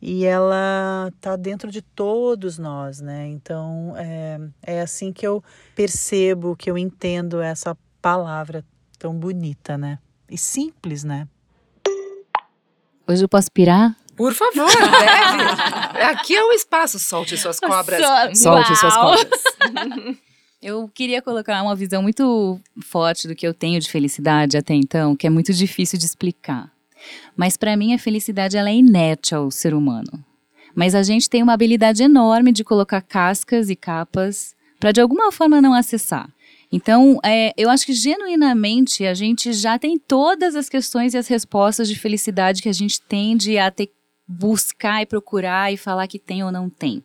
e 0.03 0.25
ela 0.25 1.13
tá 1.21 1.37
dentro 1.37 1.71
de 1.71 1.83
todos 1.83 2.59
nós, 2.59 3.01
né? 3.01 3.29
Então, 3.29 3.95
é, 3.97 4.41
é 4.63 4.81
assim 4.81 5.13
que 5.13 5.27
eu 5.27 5.45
percebo, 5.75 6.57
que 6.57 6.71
eu 6.71 6.79
entendo 6.79 7.41
essa 7.41 7.77
palavra 8.01 8.65
tão 8.99 9.15
bonita, 9.15 9.77
né? 9.77 9.99
E 10.29 10.39
simples, 10.39 11.05
né? 11.05 11.29
Hoje 13.07 13.25
eu 13.25 13.29
posso 13.29 13.53
pirar? 13.53 13.97
Por 14.21 14.35
favor, 14.35 14.69
deve. 14.77 16.03
Aqui 16.05 16.37
é 16.37 16.45
o 16.45 16.53
espaço. 16.53 16.99
Solte 16.99 17.39
suas 17.39 17.59
cobras. 17.59 18.03
Solte 18.37 18.77
suas 18.77 18.95
cobras. 18.95 19.43
Eu 20.61 20.91
queria 20.93 21.23
colocar 21.23 21.63
uma 21.63 21.75
visão 21.75 22.03
muito 22.03 22.61
forte 22.83 23.27
do 23.27 23.35
que 23.35 23.47
eu 23.47 23.55
tenho 23.55 23.81
de 23.81 23.91
felicidade 23.91 24.59
até 24.59 24.75
então, 24.75 25.17
que 25.17 25.27
é 25.27 25.31
muito 25.31 25.55
difícil 25.55 25.99
de 25.99 26.05
explicar. 26.05 26.71
Mas 27.35 27.57
para 27.57 27.75
mim 27.79 27.95
a 27.95 27.99
felicidade 27.99 28.59
ela 28.59 28.69
é 28.69 28.75
inerte 28.75 29.35
ao 29.35 29.51
ser 29.51 29.73
humano. 29.73 30.23
Mas 30.75 30.95
a 30.95 31.03
gente 31.03 31.31
tem 31.31 31.43
uma 31.43 31.55
habilidade 31.55 32.03
enorme 32.03 32.53
de 32.53 32.63
colocar 32.63 33.01
cascas 33.01 33.71
e 33.71 33.75
capas 33.75 34.55
para 34.79 34.93
de 34.93 35.01
alguma 35.01 35.33
forma 35.33 35.63
não 35.63 35.73
acessar. 35.73 36.29
Então, 36.71 37.19
é, 37.25 37.55
eu 37.57 37.71
acho 37.71 37.87
que 37.87 37.95
genuinamente 37.95 39.07
a 39.07 39.15
gente 39.15 39.55
já 39.55 39.79
tem 39.79 39.99
todas 39.99 40.55
as 40.55 40.69
questões 40.69 41.15
e 41.15 41.19
as 41.19 41.27
respostas 41.27 41.89
de 41.89 41.99
felicidade 41.99 42.61
que 42.61 42.69
a 42.69 42.75
gente 42.75 43.01
tende 43.01 43.57
a 43.57 43.71
ter 43.71 43.91
buscar 44.31 45.03
e 45.03 45.07
procurar 45.07 45.73
e 45.73 45.77
falar 45.77 46.07
que 46.07 46.19
tem 46.19 46.45
ou 46.45 46.53
não 46.53 46.71
tem. 46.71 47.03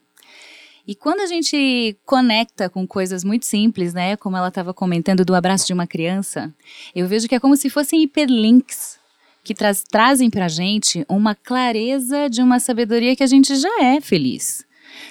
E 0.88 0.93
quando 0.93 1.21
a 1.21 1.26
gente 1.26 1.97
conecta 2.05 2.69
com 2.69 2.86
coisas 2.86 3.23
muito 3.23 3.45
simples, 3.47 3.93
né, 3.93 4.15
como 4.15 4.38
ela 4.38 4.49
estava 4.49 4.71
comentando 4.71 5.26
do 5.26 5.34
abraço 5.34 5.65
de 5.65 5.73
uma 5.73 5.88
criança, 5.88 6.53
eu 6.93 7.07
vejo 7.07 7.28
que 7.28 7.34
é 7.34 7.39
como 7.39 7.57
se 7.57 7.69
fossem 7.69 8.03
hiperlinks 8.03 8.99
que 9.43 9.55
tra 9.55 9.71
trazem 9.89 10.30
para 10.30 10.45
a 10.45 10.49
gente 10.49 11.05
uma 11.09 11.34
clareza 11.34 12.30
de 12.30 12.41
uma 12.41 12.59
sabedoria 12.59 13.15
que 13.15 13.23
a 13.23 13.28
gente 13.28 13.55
já 13.55 13.84
é 13.84 13.99
feliz. 13.99 14.63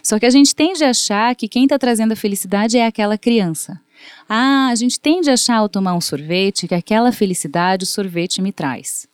Só 0.02 0.18
que 0.18 0.26
a 0.26 0.30
gente 0.30 0.54
tende 0.54 0.84
a 0.84 0.90
achar 0.90 1.34
que 1.34 1.48
quem 1.48 1.64
está 1.64 1.78
trazendo 1.78 2.12
a 2.12 2.16
felicidade 2.16 2.78
é 2.78 2.86
aquela 2.86 3.18
criança. 3.18 3.80
Ah, 4.28 4.68
a 4.70 4.74
gente 4.74 5.00
tende 5.00 5.30
a 5.30 5.34
achar 5.34 5.56
ao 5.56 5.68
tomar 5.68 5.94
um 5.94 6.00
sorvete 6.00 6.68
que 6.68 6.74
aquela 6.74 7.12
felicidade 7.12 7.84
o 7.84 7.86
sorvete 7.86 8.40
me 8.40 8.52
traz. 8.52 9.08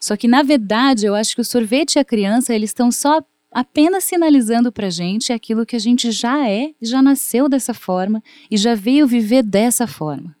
Só 0.00 0.16
que, 0.16 0.26
na 0.26 0.42
verdade, 0.42 1.04
eu 1.04 1.14
acho 1.14 1.34
que 1.34 1.42
o 1.42 1.44
sorvete 1.44 1.96
e 1.96 1.98
a 1.98 2.04
criança, 2.04 2.54
eles 2.54 2.70
estão 2.70 2.90
só 2.90 3.22
apenas 3.52 4.04
sinalizando 4.04 4.72
para 4.72 4.88
gente 4.88 5.32
aquilo 5.32 5.66
que 5.66 5.76
a 5.76 5.78
gente 5.78 6.10
já 6.10 6.48
é, 6.48 6.72
já 6.80 7.02
nasceu 7.02 7.48
dessa 7.48 7.74
forma 7.74 8.22
e 8.50 8.56
já 8.56 8.74
veio 8.74 9.06
viver 9.06 9.42
dessa 9.42 9.86
forma. 9.86 10.34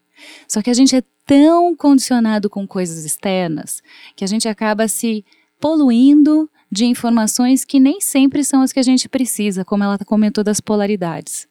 Só 0.48 0.62
que 0.62 0.70
a 0.70 0.74
gente 0.74 0.96
é 0.96 1.02
tão 1.26 1.76
condicionado 1.76 2.48
com 2.48 2.66
coisas 2.66 3.04
externas 3.04 3.82
que 4.16 4.24
a 4.24 4.26
gente 4.26 4.48
acaba 4.48 4.88
se 4.88 5.24
poluindo 5.60 6.48
de 6.70 6.86
informações 6.86 7.64
que 7.64 7.80
nem 7.80 8.00
sempre 8.00 8.44
são 8.44 8.62
as 8.62 8.72
que 8.72 8.80
a 8.80 8.82
gente 8.82 9.08
precisa, 9.08 9.64
como 9.64 9.84
ela 9.84 9.98
comentou 9.98 10.42
das 10.42 10.60
polaridades. 10.60 11.48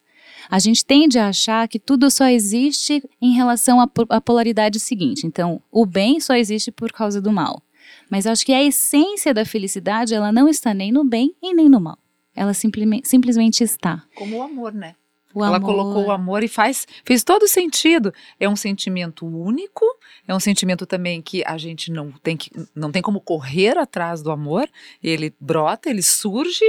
A 0.50 0.58
gente 0.58 0.84
tende 0.84 1.18
a 1.18 1.28
achar 1.28 1.68
que 1.68 1.78
tudo 1.78 2.10
só 2.10 2.26
existe 2.26 3.02
em 3.20 3.32
relação 3.32 3.80
à 3.80 4.20
polaridade 4.20 4.80
seguinte. 4.80 5.26
Então, 5.26 5.62
o 5.70 5.84
bem 5.84 6.18
só 6.18 6.34
existe 6.34 6.72
por 6.72 6.90
causa 6.90 7.20
do 7.20 7.30
mal. 7.30 7.62
Mas 8.10 8.26
acho 8.26 8.44
que 8.44 8.52
a 8.52 8.62
essência 8.62 9.32
da 9.32 9.44
felicidade, 9.44 10.14
ela 10.14 10.32
não 10.32 10.48
está 10.48 10.74
nem 10.74 10.92
no 10.92 11.04
bem 11.04 11.34
e 11.42 11.54
nem 11.54 11.68
no 11.68 11.80
mal. 11.80 11.98
Ela 12.34 12.54
simplesmente, 12.54 13.08
simplesmente 13.08 13.62
está. 13.62 14.04
Como 14.14 14.38
o 14.38 14.42
amor, 14.42 14.72
né? 14.72 14.94
O 15.32 15.44
Ela 15.44 15.58
amor. 15.58 15.66
colocou 15.66 16.06
o 16.06 16.10
amor 16.10 16.42
e 16.42 16.48
faz 16.48 16.86
fez 17.04 17.22
todo 17.22 17.46
sentido. 17.46 18.12
É 18.38 18.48
um 18.48 18.56
sentimento 18.56 19.24
único, 19.24 19.84
é 20.26 20.34
um 20.34 20.40
sentimento 20.40 20.86
também 20.86 21.22
que 21.22 21.44
a 21.46 21.56
gente 21.56 21.90
não 21.92 22.10
tem 22.10 22.36
que 22.36 22.50
não 22.74 22.90
tem 22.90 23.00
como 23.00 23.20
correr 23.20 23.78
atrás 23.78 24.22
do 24.22 24.30
amor. 24.32 24.68
Ele 25.02 25.32
brota, 25.40 25.88
ele 25.88 26.02
surge 26.02 26.64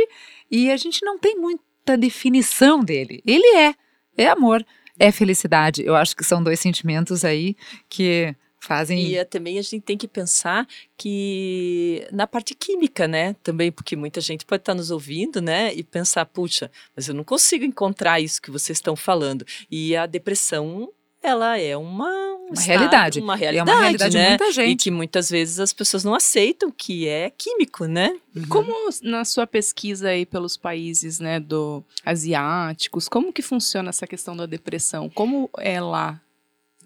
e 0.49 0.69
a 0.69 0.78
gente 0.78 1.03
não 1.03 1.17
tem 1.17 1.36
muita 1.36 1.97
definição 1.97 2.84
dele. 2.84 3.24
Ele 3.26 3.57
é, 3.57 3.74
é 4.15 4.28
amor, 4.28 4.63
é 4.99 5.11
felicidade. 5.11 5.84
Eu 5.84 5.95
acho 5.95 6.15
que 6.15 6.24
são 6.24 6.43
dois 6.43 6.59
sentimentos 6.59 7.26
aí 7.26 7.55
que 7.89 8.36
fazem. 8.62 8.99
E 9.07 9.16
é, 9.18 9.26
também 9.26 9.57
a 9.59 9.62
gente 9.62 9.82
tem 9.82 9.97
que 9.97 10.07
pensar 10.07 10.68
que 10.97 12.07
na 12.12 12.26
parte 12.28 12.53
química, 12.55 13.07
né? 13.07 13.36
Também, 13.43 13.72
porque 13.72 13.95
muita 13.95 14.22
gente 14.22 14.45
pode 14.45 14.62
estar 14.62 14.74
nos 14.76 14.91
ouvindo, 14.91 15.41
né? 15.41 15.74
E 15.74 15.84
pensar, 15.84 16.26
puxa, 16.26 16.72
mas 16.95 17.07
eu 17.07 17.14
não 17.16 17.24
consigo 17.24 17.66
encontrar 17.66 18.20
isso 18.20 18.41
que 18.41 18.51
vocês 18.51 18.78
estão 18.78 18.95
falando. 18.95 19.45
E 19.70 19.95
a 19.95 20.05
depressão 20.05 20.89
ela 21.24 21.55
é 21.57 21.78
uma, 21.78 22.09
um 22.09 22.45
Uma 22.47 22.53
estado- 22.53 22.66
realidade. 22.68 23.20
uma 23.20 23.34
é 23.36 23.38
realidade, 23.38 23.70
uma 23.70 23.80
realidade 23.82 24.18
né? 24.18 24.24
de 24.24 24.30
muita 24.30 24.45
E 24.49 24.53
gente. 24.53 24.84
que 24.86 24.91
muitas 24.91 25.30
vezes 25.30 25.59
as 25.59 25.72
pessoas 25.72 26.03
não 26.03 26.16
aceitam 26.16 26.72
que 26.72 27.07
é 27.07 27.30
químico, 27.30 27.86
né? 27.86 28.18
Como 28.49 28.74
na 29.03 29.24
sua 29.24 29.45
pesquisa 29.45 30.09
aí 30.09 30.26
pelos 30.26 30.57
países, 30.57 31.20
né, 31.20 31.39
do 31.39 31.84
asiáticos, 32.03 33.07
como 33.07 33.32
que 33.32 33.41
funciona 33.43 33.89
essa 33.89 34.07
questão 34.07 34.36
da 34.36 34.45
depressão? 34.47 35.09
Como 35.09 35.47
é 35.59 35.80
lá 35.80 36.20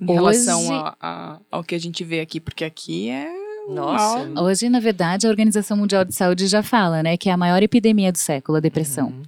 em 0.01 0.05
Hoje- 0.05 0.13
relação 0.13 0.73
a- 0.73 0.95
a- 1.01 1.39
ao 1.51 1.63
que 1.63 1.75
a 1.75 1.79
gente 1.79 2.03
vê 2.03 2.19
aqui? 2.19 2.39
Porque 2.39 2.63
aqui 2.63 3.09
é 3.09 3.27
Nossa. 3.69 4.27
mal. 4.29 4.43
Hoje, 4.45 4.69
na 4.69 4.79
verdade, 4.79 5.25
a 5.25 5.29
Organização 5.29 5.77
Mundial 5.77 6.03
de 6.05 6.13
Saúde 6.13 6.47
já 6.47 6.61
fala, 6.61 7.01
né, 7.01 7.17
que 7.17 7.29
é 7.29 7.31
a 7.31 7.37
maior 7.37 7.61
epidemia 7.63 8.11
do 8.11 8.17
século, 8.17 8.57
a 8.57 8.61
depressão. 8.61 9.07
Uhum. 9.07 9.23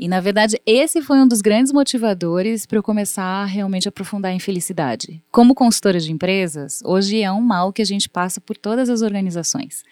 E, 0.00 0.06
na 0.06 0.20
verdade, 0.20 0.60
esse 0.64 1.02
foi 1.02 1.18
um 1.18 1.26
dos 1.26 1.40
grandes 1.40 1.72
motivadores 1.72 2.64
para 2.66 2.78
eu 2.78 2.82
começar 2.84 3.24
a 3.24 3.44
realmente 3.44 3.88
aprofundar 3.88 4.32
em 4.32 4.38
felicidade. 4.38 5.20
Como 5.28 5.56
consultora 5.56 5.98
de 5.98 6.12
empresas, 6.12 6.80
hoje 6.84 7.20
é 7.20 7.32
um 7.32 7.40
mal 7.40 7.72
que 7.72 7.82
a 7.82 7.84
gente 7.84 8.08
passa 8.08 8.40
por 8.40 8.56
todas 8.56 8.88
as 8.88 9.02
organizações. 9.02 9.82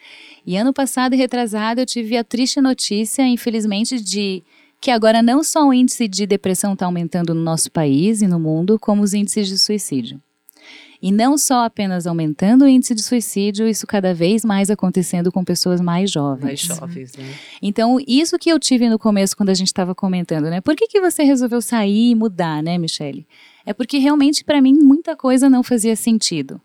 E 0.46 0.56
ano 0.56 0.72
passado 0.72 1.14
e 1.14 1.16
retrasado 1.16 1.80
eu 1.80 1.86
tive 1.86 2.16
a 2.16 2.22
triste 2.22 2.60
notícia, 2.60 3.26
infelizmente, 3.26 4.00
de 4.00 4.44
que 4.86 4.90
agora 4.92 5.20
não 5.20 5.42
só 5.42 5.66
o 5.66 5.74
índice 5.74 6.06
de 6.06 6.24
depressão 6.28 6.74
está 6.74 6.86
aumentando 6.86 7.34
no 7.34 7.42
nosso 7.42 7.72
país 7.72 8.22
e 8.22 8.28
no 8.28 8.38
mundo, 8.38 8.78
como 8.78 9.02
os 9.02 9.14
índices 9.14 9.48
de 9.48 9.58
suicídio. 9.58 10.22
E 11.02 11.10
não 11.10 11.36
só 11.36 11.64
apenas 11.64 12.06
aumentando 12.06 12.64
o 12.64 12.68
índice 12.68 12.94
de 12.94 13.02
suicídio, 13.02 13.66
isso 13.66 13.84
cada 13.84 14.14
vez 14.14 14.44
mais 14.44 14.70
acontecendo 14.70 15.32
com 15.32 15.42
pessoas 15.42 15.80
mais 15.80 16.08
jovens. 16.08 16.68
Mais 16.68 16.78
jovens, 16.78 17.16
né? 17.16 17.24
Então, 17.60 17.98
isso 18.06 18.38
que 18.38 18.48
eu 18.48 18.60
tive 18.60 18.88
no 18.88 18.96
começo 18.96 19.36
quando 19.36 19.50
a 19.50 19.54
gente 19.54 19.66
estava 19.66 19.92
comentando, 19.92 20.44
né? 20.44 20.60
Por 20.60 20.76
que, 20.76 20.86
que 20.86 21.00
você 21.00 21.24
resolveu 21.24 21.60
sair 21.60 22.12
e 22.12 22.14
mudar, 22.14 22.62
né, 22.62 22.78
Michele? 22.78 23.26
É 23.66 23.74
porque 23.74 23.98
realmente 23.98 24.44
para 24.44 24.62
mim 24.62 24.72
muita 24.72 25.16
coisa 25.16 25.50
não 25.50 25.64
fazia 25.64 25.96
sentido. 25.96 26.60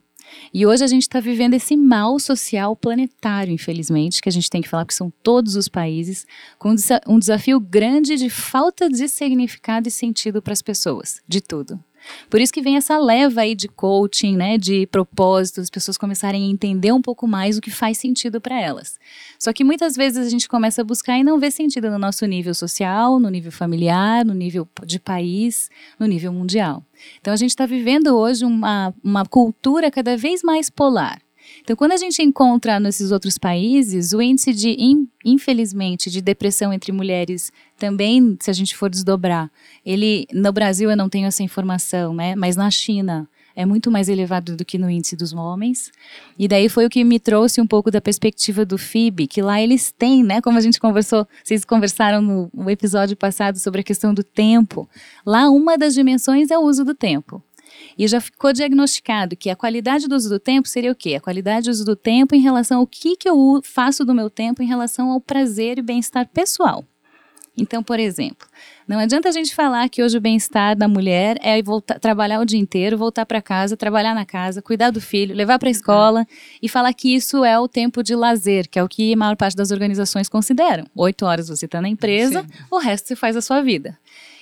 E 0.54 0.66
hoje 0.66 0.84
a 0.84 0.88
gente 0.88 1.04
está 1.04 1.20
vivendo 1.20 1.54
esse 1.54 1.76
mal 1.78 2.20
social 2.20 2.76
planetário, 2.76 3.54
infelizmente, 3.54 4.22
que 4.22 4.30
a 4.30 4.32
gente 4.32 4.50
tem 4.50 4.62
que 4.62 4.70
falar 4.70 4.86
que 4.86 4.94
são 4.94 5.12
todos 5.24 5.56
os 5.56 5.68
países, 5.68 6.26
com 6.58 6.76
um 7.08 7.20
desafio 7.20 7.60
grande 7.60 8.16
de 8.16 8.30
falta 8.30 8.90
de 8.90 9.08
significado 9.08 9.88
e 9.88 9.92
sentido 9.92 10.42
para 10.42 10.54
as 10.54 10.62
pessoas, 10.62 11.22
de 11.28 11.42
tudo. 11.42 11.80
Por 12.30 12.40
isso 12.40 12.54
que 12.54 12.62
vem 12.62 12.78
essa 12.78 12.98
leva 12.98 13.42
aí 13.42 13.56
de 13.56 13.68
coaching, 13.68 14.36
né, 14.36 14.58
de 14.58 14.88
propósitos, 14.88 15.64
as 15.64 15.70
pessoas 15.70 15.98
começarem 15.98 16.44
a 16.44 16.52
entender 16.52 16.92
um 16.92 17.02
pouco 17.02 17.28
mais 17.28 17.58
o 17.58 17.62
que 17.62 17.72
faz 17.72 17.98
sentido 17.98 18.40
para 18.40 18.60
elas. 18.60 19.00
Só 19.40 19.52
que 19.54 19.64
muitas 19.64 19.96
vezes 19.96 20.26
a 20.26 20.30
gente 20.30 20.48
começa 20.48 20.82
a 20.82 20.86
buscar 20.86 21.18
e 21.18 21.24
não 21.24 21.40
vê 21.40 21.52
sentido 21.52 21.90
no 21.90 22.00
nosso 22.00 22.26
nível 22.26 22.54
social, 22.54 23.20
no 23.20 23.30
nível 23.30 23.52
familiar, 23.52 24.26
no 24.26 24.34
nível 24.34 24.68
de 24.86 25.00
país, 25.00 25.70
no 26.00 26.06
nível 26.06 26.32
mundial. 26.32 26.84
Então 27.20 27.34
a 27.34 27.38
gente 27.38 27.52
está 27.52 27.66
vivendo 27.66 28.16
hoje 28.16 28.46
uma, 28.46 28.94
uma 29.04 29.26
cultura 29.26 29.90
cada 29.92 30.16
vez 30.18 30.42
mais 30.44 30.70
polar. 30.70 31.22
Então, 31.62 31.76
quando 31.76 31.92
a 31.92 31.98
gente 31.98 32.22
encontra 32.22 32.80
nesses 32.80 33.12
outros 33.12 33.38
países, 33.38 34.14
o 34.14 34.22
índice 34.22 34.54
de, 34.54 34.76
infelizmente, 35.24 36.10
de 36.10 36.22
depressão 36.22 36.74
entre 36.74 36.92
mulheres 36.92 37.52
também, 37.78 38.38
se 38.40 38.50
a 38.50 38.54
gente 38.54 38.76
for 38.76 38.90
desdobrar, 38.90 39.52
ele, 39.86 40.28
no 40.34 40.52
Brasil 40.52 40.90
eu 40.90 40.98
não 40.98 41.10
tenho 41.10 41.28
essa 41.28 41.44
informação, 41.44 42.14
né? 42.14 42.36
Mas 42.36 42.56
na 42.56 42.70
China 42.70 43.28
é 43.56 43.66
muito 43.66 43.92
mais 43.92 44.10
elevado 44.10 44.56
do 44.56 44.66
que 44.66 44.78
no 44.78 44.90
índice 44.90 45.16
dos 45.16 45.34
homens. 45.34 45.92
E 46.38 46.48
daí 46.48 46.70
foi 46.70 46.86
o 46.86 46.90
que 46.90 47.04
me 47.04 47.20
trouxe 47.20 47.62
um 47.62 47.68
pouco 47.68 47.92
da 47.92 48.02
perspectiva 48.02 48.66
do 48.66 48.78
FIB, 48.78 49.28
que 49.28 49.42
lá 49.42 49.62
eles 49.62 49.92
têm, 49.92 50.24
né? 50.24 50.42
Como 50.42 50.58
a 50.58 50.62
gente 50.62 50.80
conversou, 50.80 51.28
vocês 51.44 51.66
conversaram 51.66 52.22
no, 52.22 52.70
episódio 52.70 53.16
passado 53.18 53.60
sobre 53.60 53.82
a 53.82 53.84
questão 53.84 54.14
do 54.14 54.24
tempo. 54.24 54.90
Lá 55.26 55.50
uma 55.50 55.78
das 55.78 55.94
dimensões 55.94 56.52
é 56.52 56.58
o 56.58 56.62
uso 56.62 56.86
do 56.86 56.96
tempo. 56.96 57.44
E 57.98 58.08
já 58.08 58.20
ficou 58.20 58.54
diagnosticado 58.54 59.36
que 59.36 59.50
a 59.50 59.56
qualidade 59.56 60.08
do 60.08 60.16
uso 60.16 60.30
do 60.30 60.40
tempo 60.40 60.68
seria 60.68 60.92
o 60.92 60.96
quê? 60.96 61.16
A 61.16 61.22
qualidade 61.22 61.66
do 61.66 61.72
uso 61.72 61.86
do 61.86 61.96
tempo 61.96 62.36
em 62.36 62.42
relação 62.42 62.80
ao 62.80 62.88
que, 62.88 63.16
que 63.16 63.30
eu 63.30 63.62
faço 63.64 64.06
do 64.06 64.14
meu 64.14 64.30
tempo 64.30 64.62
em 64.62 64.68
relação 64.68 65.12
ao 65.12 65.20
prazer 65.20 65.78
e 65.78 65.82
bem-estar 65.82 66.28
pessoal. 66.28 66.86
Então, 67.58 67.84
por 67.84 68.00
exemplo, 68.00 68.48
não 68.88 68.98
adianta 68.98 69.28
a 69.28 69.32
gente 69.32 69.54
falar 69.54 69.88
que 69.90 70.02
hoje 70.02 70.18
o 70.18 70.22
bem-estar 70.22 70.76
da 70.76 70.88
mulher 70.88 71.38
é 71.42 71.62
voltar, 71.62 72.00
trabalhar 72.00 72.40
o 72.40 72.46
dia 72.46 72.60
inteiro, 72.60 72.98
voltar 72.98 73.26
para 73.26 73.42
casa, 73.42 73.76
trabalhar 73.76 74.16
na 74.16 74.26
casa, 74.26 74.62
cuidar 74.62 74.90
do 74.90 75.02
filho, 75.02 75.36
levar 75.36 75.60
para 75.60 75.68
a 75.68 75.72
escola 75.72 76.26
e 76.62 76.70
falar 76.70 76.94
que 76.94 77.14
isso 77.14 77.44
é 77.44 77.60
o 77.60 77.68
tempo 77.68 78.02
de 78.02 78.16
lazer, 78.16 78.70
que 78.70 78.80
é 78.80 78.84
o 78.84 78.88
que 78.88 79.14
a 79.14 79.18
maior 79.18 79.36
parte 79.36 79.56
das 79.56 79.70
organizações 79.70 80.30
consideram. 80.30 80.86
Oito 80.96 81.26
horas 81.26 81.50
você 81.50 81.66
está 81.66 81.82
na 81.82 81.90
empresa, 81.90 82.42
Sim. 82.42 82.64
o 82.72 82.78
resto 82.78 83.10
você 83.10 83.16
faz 83.16 83.36
a 83.36 83.42
sua 83.42 83.62
vida 83.62 83.98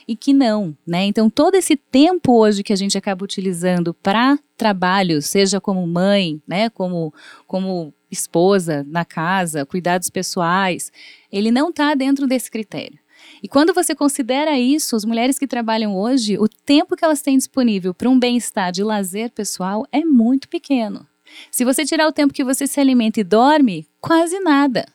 e 0.09 0.15
que 0.15 0.33
não, 0.33 0.75
né? 0.87 1.03
Então 1.03 1.29
todo 1.29 1.53
esse 1.53 1.75
tempo 1.75 2.33
hoje 2.33 2.63
que 2.63 2.73
a 2.73 2.75
gente 2.75 2.97
acaba 2.97 3.23
utilizando 3.23 3.93
para 3.93 4.39
trabalho, 4.57 5.21
seja 5.21 5.61
como 5.61 5.85
mãe, 5.85 6.41
né, 6.47 6.67
como 6.71 7.13
como 7.45 7.93
esposa 8.09 8.83
na 8.89 9.05
casa, 9.05 9.67
cuidados 9.67 10.09
pessoais, 10.09 10.91
ele 11.31 11.51
não 11.51 11.69
está 11.69 11.93
dentro 11.93 12.25
desse 12.25 12.49
critério. 12.49 12.97
E 13.43 13.47
quando 13.47 13.71
você 13.71 13.93
considera 13.93 14.57
isso, 14.57 14.95
as 14.95 15.05
mulheres 15.05 15.37
que 15.37 15.45
trabalham 15.45 15.95
hoje, 15.95 16.39
o 16.39 16.47
tempo 16.47 16.95
que 16.95 17.05
elas 17.05 17.21
têm 17.21 17.37
disponível 17.37 17.93
para 17.93 18.09
um 18.09 18.17
bem-estar 18.17 18.71
de 18.71 18.83
lazer 18.83 19.29
pessoal 19.29 19.85
é 19.91 20.03
muito 20.03 20.49
pequeno. 20.49 21.05
Se 21.51 21.63
você 21.63 21.85
tirar 21.85 22.07
o 22.07 22.11
tempo 22.11 22.33
que 22.33 22.43
você 22.43 22.65
se 22.65 22.79
alimenta 22.79 23.19
e 23.19 23.23
dorme, 23.23 23.87
quase 24.01 24.39
nada 24.39 24.87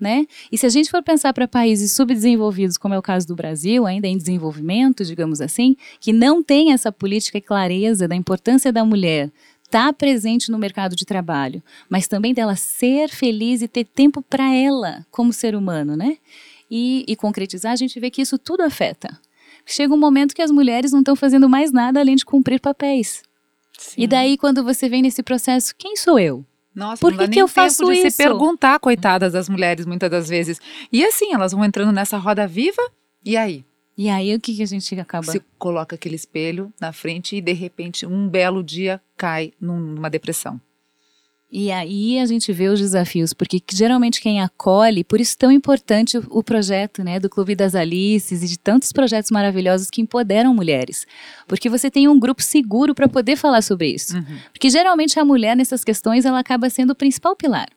né? 0.00 0.26
E 0.50 0.56
se 0.56 0.66
a 0.66 0.68
gente 0.68 0.90
for 0.90 1.02
pensar 1.02 1.32
para 1.32 1.46
países 1.46 1.92
subdesenvolvidos, 1.92 2.78
como 2.78 2.94
é 2.94 2.98
o 2.98 3.02
caso 3.02 3.26
do 3.26 3.36
Brasil, 3.36 3.86
ainda 3.86 4.06
em 4.06 4.16
desenvolvimento, 4.16 5.04
digamos 5.04 5.40
assim, 5.40 5.76
que 6.00 6.12
não 6.12 6.42
tem 6.42 6.72
essa 6.72 6.90
política 6.90 7.38
e 7.38 7.42
clareza 7.42 8.08
da 8.08 8.16
importância 8.16 8.72
da 8.72 8.84
mulher 8.84 9.30
estar 9.64 9.86
tá 9.86 9.92
presente 9.92 10.50
no 10.50 10.58
mercado 10.58 10.96
de 10.96 11.04
trabalho, 11.04 11.62
mas 11.88 12.08
também 12.08 12.34
dela 12.34 12.56
ser 12.56 13.08
feliz 13.08 13.62
e 13.62 13.68
ter 13.68 13.84
tempo 13.84 14.20
para 14.20 14.52
ela 14.52 15.06
como 15.10 15.32
ser 15.32 15.54
humano, 15.54 15.96
né? 15.96 16.16
E, 16.68 17.04
e 17.06 17.14
concretizar, 17.14 17.72
a 17.72 17.76
gente 17.76 17.98
vê 18.00 18.10
que 18.10 18.22
isso 18.22 18.38
tudo 18.38 18.62
afeta. 18.62 19.18
Chega 19.64 19.94
um 19.94 19.98
momento 19.98 20.34
que 20.34 20.42
as 20.42 20.50
mulheres 20.50 20.92
não 20.92 21.00
estão 21.00 21.14
fazendo 21.14 21.48
mais 21.48 21.70
nada 21.70 22.00
além 22.00 22.16
de 22.16 22.24
cumprir 22.24 22.60
papéis. 22.60 23.22
Sim. 23.78 24.02
E 24.02 24.06
daí, 24.06 24.36
quando 24.36 24.64
você 24.64 24.88
vem 24.88 25.02
nesse 25.02 25.22
processo, 25.22 25.74
quem 25.76 25.96
sou 25.96 26.18
eu? 26.18 26.44
Nossa, 26.74 27.00
Por 27.00 27.16
que, 27.16 27.28
que 27.28 27.38
eu 27.40 27.48
faço 27.48 27.90
isso? 27.92 28.10
se 28.10 28.16
perguntar, 28.16 28.78
coitadas 28.78 29.32
das 29.32 29.48
mulheres, 29.48 29.86
muitas 29.86 30.10
das 30.10 30.28
vezes. 30.28 30.60
E 30.92 31.04
assim, 31.04 31.32
elas 31.34 31.52
vão 31.52 31.64
entrando 31.64 31.92
nessa 31.92 32.16
roda 32.16 32.46
viva, 32.46 32.82
e 33.24 33.36
aí? 33.36 33.64
E 33.96 34.08
aí 34.08 34.34
o 34.34 34.40
que, 34.40 34.54
que 34.54 34.62
a 34.62 34.66
gente 34.66 34.98
acaba? 34.98 35.30
Se 35.30 35.42
coloca 35.58 35.94
aquele 35.94 36.14
espelho 36.14 36.72
na 36.80 36.92
frente 36.92 37.36
e 37.36 37.40
de 37.40 37.52
repente 37.52 38.06
um 38.06 38.28
belo 38.28 38.62
dia 38.62 39.00
cai 39.16 39.52
numa 39.60 40.08
depressão. 40.08 40.60
E 41.52 41.72
aí 41.72 42.18
a 42.20 42.26
gente 42.26 42.52
vê 42.52 42.68
os 42.68 42.78
desafios, 42.78 43.32
porque 43.32 43.60
geralmente 43.72 44.20
quem 44.20 44.40
acolhe, 44.40 45.02
por 45.02 45.20
isso 45.20 45.36
tão 45.36 45.50
importante 45.50 46.16
o, 46.16 46.24
o, 46.30 46.44
projeto 46.44 47.02
né, 47.02 47.18
do 47.18 47.28
Clube 47.28 47.56
das 47.56 47.74
Alices 47.74 48.42
e 48.42 48.46
de 48.46 48.56
tantos 48.56 48.92
projetos 48.92 49.32
maravilhosos 49.32 49.90
que 49.90 50.00
empoderam 50.00 50.54
mulheres. 50.54 51.06
Porque 51.48 51.68
você 51.68 51.90
tem 51.90 52.06
um 52.06 52.20
grupo 52.20 52.40
seguro 52.40 52.94
para 52.94 53.08
poder 53.08 53.36
falar 53.36 53.62
sobre 53.62 53.88
isso. 53.88 54.16
Uhum. 54.16 54.38
Porque 54.52 54.70
geralmente 54.70 55.18
a 55.18 55.24
mulher 55.24 55.56
nessas 55.56 55.82
questões 55.82 56.24
ela 56.24 56.38
acaba 56.38 56.70
sendo 56.70 56.90
o 56.90 56.94
principal 56.94 57.34
pilar. 57.34 57.68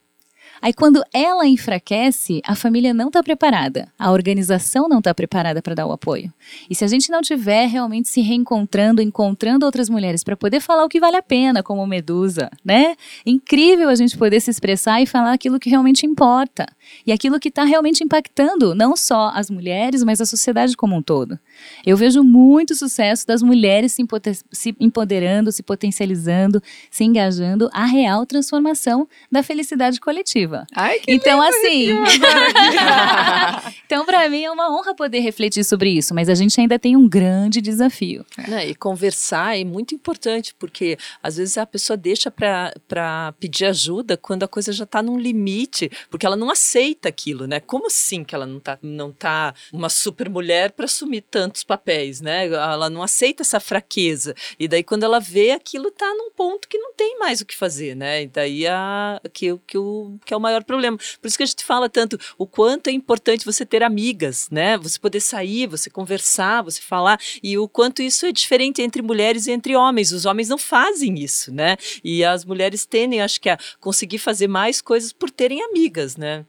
Aí 0.64 0.74
quando 0.74 1.04
ela 1.14 1.46
enfraquece, 1.46 2.42
a 2.46 2.56
família 2.56 2.94
não 2.94 3.08
está 3.08 3.22
preparada, 3.22 3.90
a 4.00 4.10
organização 4.14 4.88
não 4.88 5.00
está 5.00 5.14
preparada 5.14 5.62
para 5.62 5.76
dar 5.76 5.86
o 5.86 5.92
apoio. 5.92 6.32
E 6.70 6.74
se 6.74 6.86
a 6.86 6.88
gente 6.88 7.12
não 7.12 7.22
tiver 7.22 7.66
realmente 7.66 8.08
se 8.08 8.22
reencontrando, 8.22 9.02
encontrando 9.02 9.66
outras 9.66 9.90
mulheres 9.90 10.24
para 10.24 10.38
poder 10.38 10.62
falar 10.62 10.86
o 10.86 10.88
que 10.88 11.02
vale 11.02 11.18
a 11.18 11.22
pena, 11.22 11.62
como 11.62 11.86
Medusa, 11.86 12.50
né? 12.64 12.96
Incrível 13.26 13.90
a 13.90 13.96
gente 13.96 14.18
poder 14.18 14.40
se 14.40 14.52
expressar 14.52 15.02
e 15.02 15.06
falar 15.06 15.34
aquilo 15.34 15.60
que 15.60 15.70
realmente 15.70 16.06
importa 16.06 16.66
e 17.06 17.12
aquilo 17.12 17.42
que 17.42 17.50
está 17.50 17.66
realmente 17.66 18.02
impactando 18.02 18.74
não 18.74 18.96
só 18.96 19.34
as 19.36 19.50
mulheres, 19.50 20.02
mas 20.02 20.22
a 20.22 20.26
sociedade 20.26 20.78
como 20.78 20.96
um 20.96 21.02
todo. 21.02 21.38
Eu 21.86 21.98
vejo 21.98 22.24
muito 22.24 22.76
sucesso 22.76 23.26
das 23.28 23.42
mulheres 23.42 23.92
se, 23.94 24.04
se 24.52 24.76
empoderando, 24.80 25.52
se 25.52 25.64
potencializando, 25.64 26.62
se 26.90 27.04
engajando 27.04 27.70
a 27.74 27.86
real 27.86 28.26
transformação 28.26 29.08
da 29.32 29.44
felicidade 29.44 30.00
coletiva. 30.00 30.66
Ai, 30.76 31.00
que 31.00 31.12
então, 31.12 31.42
assim. 31.42 31.90
então, 33.86 34.06
para 34.06 34.30
mim 34.30 34.44
é 34.44 34.52
uma 34.52 34.74
honra 34.76 34.96
poder 34.96 35.20
refletir 35.20 35.64
sobre 35.64 35.90
isso, 35.90 36.14
mas 36.14 36.30
a 36.30 36.36
gente 36.36 36.60
ainda 36.60 36.80
tem 36.80 36.96
um 36.96 37.08
grande 37.08 37.62
desafio. 37.62 38.26
É, 38.50 38.68
e 38.68 38.76
conversar 38.76 39.58
é 39.60 39.64
muito 39.64 39.94
importante, 39.96 40.56
porque 40.58 40.98
às 41.22 41.38
vezes 41.38 41.58
a 41.58 41.66
pessoa 41.66 41.98
deixa 41.98 42.32
para 42.32 43.34
pedir 43.40 43.66
ajuda 43.66 44.18
quando 44.18 44.44
a 44.44 44.48
coisa 44.48 44.72
já 44.72 44.84
está 44.84 45.02
num 45.02 45.20
limite, 45.20 45.90
porque 46.10 46.26
ela 46.26 46.36
não 46.36 46.50
aceita 46.50 47.10
aquilo, 47.10 47.48
né? 47.48 47.60
Como 47.60 47.88
assim 47.88 48.24
que 48.24 48.36
ela 48.36 48.46
não 48.46 48.60
tá, 48.60 48.78
não 48.82 49.12
tá 49.12 49.54
uma 49.72 49.90
super 49.90 50.30
mulher 50.30 50.72
para 50.72 50.86
assumir 50.86 51.22
tantos 51.54 51.64
papéis, 51.64 52.20
né? 52.20 52.48
Ela 52.48 52.90
não 52.90 53.04
aceita 53.04 53.44
essa 53.44 53.60
fraqueza. 53.60 54.36
E 54.60 54.68
daí, 54.68 54.84
quando 54.84 55.04
ela 55.04 55.20
vê, 55.20 55.52
aquilo 55.52 55.92
tá 55.92 56.12
num 56.16 56.32
ponto 56.32 56.68
que 56.68 56.80
não 56.80 56.94
tem 56.94 57.20
mais 57.20 57.42
o 57.42 57.46
que 57.46 57.56
fazer, 57.56 57.96
né? 57.96 58.24
E 58.24 58.28
daí 58.28 58.66
a, 58.66 59.22
que, 59.32 59.56
que, 59.68 59.78
o, 59.78 60.18
que 60.26 60.34
é 60.34 60.38
o 60.38 60.40
maior 60.40 60.64
problema. 60.64 60.98
Por 60.98 61.28
isso 61.28 61.38
que 61.38 61.44
a 61.44 61.46
gente 61.46 61.64
fala 61.64 61.88
tanto 61.88 62.18
o 62.38 62.48
quanto 62.48 62.88
é 62.88 62.92
importante 62.92 63.46
você 63.46 63.64
ter 63.64 63.84
amigas, 63.84 64.50
né? 64.50 64.78
Você 64.80 64.98
poder 64.98 65.20
sair, 65.20 65.68
você 65.68 65.90
conversar, 65.90 66.64
você 66.64 66.82
falar. 66.82 67.20
E 67.44 67.56
o 67.58 67.68
quanto 67.68 68.02
isso 68.02 68.26
é 68.26 68.32
diferente 68.32 68.82
entre 68.82 69.04
mulheres 69.04 69.46
e 69.46 69.52
entre 69.52 69.76
homens. 69.76 70.12
Os 70.12 70.26
homens 70.26 70.50
não 70.50 70.58
fazem 70.58 71.20
isso, 71.20 71.54
né? 71.54 71.78
E 72.04 72.26
as 72.26 72.44
mulheres 72.44 72.84
tendem, 72.84 73.22
acho 73.22 73.40
que, 73.40 73.50
a 73.50 73.60
conseguir 73.80 74.18
fazer 74.18 74.48
mais 74.48 74.82
coisas 74.82 75.14
por 75.14 75.30
terem 75.30 75.62
amigas, 75.62 76.18
né? 76.18 76.46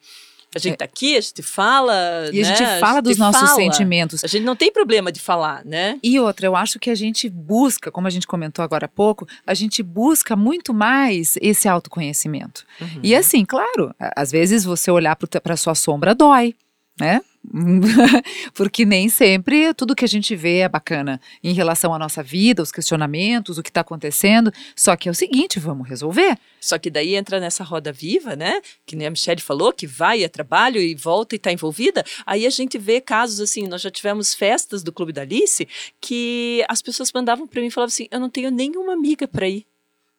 A 0.54 0.58
gente 0.58 0.76
tá 0.76 0.84
aqui, 0.84 1.16
a 1.16 1.20
gente 1.20 1.42
fala. 1.42 2.30
E 2.32 2.42
né? 2.42 2.52
a 2.52 2.54
gente 2.54 2.80
fala 2.80 2.92
a 2.92 2.94
gente 2.96 3.04
dos 3.04 3.18
nossos 3.18 3.50
fala. 3.50 3.54
sentimentos. 3.54 4.24
A 4.24 4.26
gente 4.26 4.44
não 4.44 4.56
tem 4.56 4.72
problema 4.72 5.10
de 5.10 5.20
falar, 5.20 5.64
né? 5.64 5.98
E 6.02 6.18
outra, 6.20 6.46
eu 6.46 6.56
acho 6.56 6.78
que 6.78 6.90
a 6.90 6.94
gente 6.94 7.28
busca, 7.28 7.90
como 7.90 8.06
a 8.06 8.10
gente 8.10 8.26
comentou 8.26 8.64
agora 8.64 8.86
há 8.86 8.88
pouco, 8.88 9.26
a 9.46 9.54
gente 9.54 9.82
busca 9.82 10.36
muito 10.36 10.72
mais 10.72 11.36
esse 11.40 11.68
autoconhecimento. 11.68 12.64
Uhum. 12.80 13.00
E 13.02 13.14
assim, 13.14 13.44
claro, 13.44 13.94
às 13.98 14.30
vezes 14.30 14.64
você 14.64 14.90
olhar 14.90 15.16
para 15.16 15.56
sua 15.56 15.74
sombra 15.74 16.14
dói, 16.14 16.54
né? 16.98 17.20
Porque 18.54 18.84
nem 18.84 19.08
sempre 19.08 19.74
tudo 19.74 19.94
que 19.94 20.04
a 20.04 20.08
gente 20.08 20.34
vê 20.34 20.58
é 20.58 20.68
bacana 20.68 21.20
em 21.42 21.52
relação 21.52 21.92
à 21.92 21.98
nossa 21.98 22.22
vida, 22.22 22.62
os 22.62 22.72
questionamentos, 22.72 23.58
o 23.58 23.62
que 23.62 23.68
está 23.70 23.82
acontecendo. 23.82 24.52
Só 24.74 24.96
que 24.96 25.08
é 25.08 25.12
o 25.12 25.14
seguinte, 25.14 25.58
vamos 25.58 25.88
resolver. 25.88 26.38
Só 26.60 26.78
que 26.78 26.90
daí 26.90 27.14
entra 27.14 27.38
nessa 27.38 27.62
roda 27.62 27.92
viva, 27.92 28.34
né? 28.34 28.60
Que 28.86 28.96
nem 28.96 29.06
a 29.06 29.10
Michelle 29.10 29.40
falou, 29.40 29.72
que 29.72 29.86
vai 29.86 30.24
a 30.24 30.28
trabalho 30.28 30.80
e 30.80 30.94
volta 30.94 31.34
e 31.34 31.36
está 31.36 31.52
envolvida. 31.52 32.04
Aí 32.24 32.46
a 32.46 32.50
gente 32.50 32.78
vê 32.78 33.00
casos 33.00 33.40
assim, 33.40 33.68
nós 33.68 33.82
já 33.82 33.90
tivemos 33.90 34.34
festas 34.34 34.82
do 34.82 34.92
Clube 34.92 35.12
da 35.12 35.22
Alice 35.22 35.68
que 36.00 36.64
as 36.68 36.80
pessoas 36.80 37.12
mandavam 37.12 37.46
para 37.46 37.60
mim 37.60 37.68
e 37.68 37.70
falavam 37.70 37.92
assim: 37.92 38.08
eu 38.10 38.20
não 38.20 38.30
tenho 38.30 38.50
nenhuma 38.50 38.92
amiga 38.92 39.28
para 39.28 39.48
ir. 39.48 39.66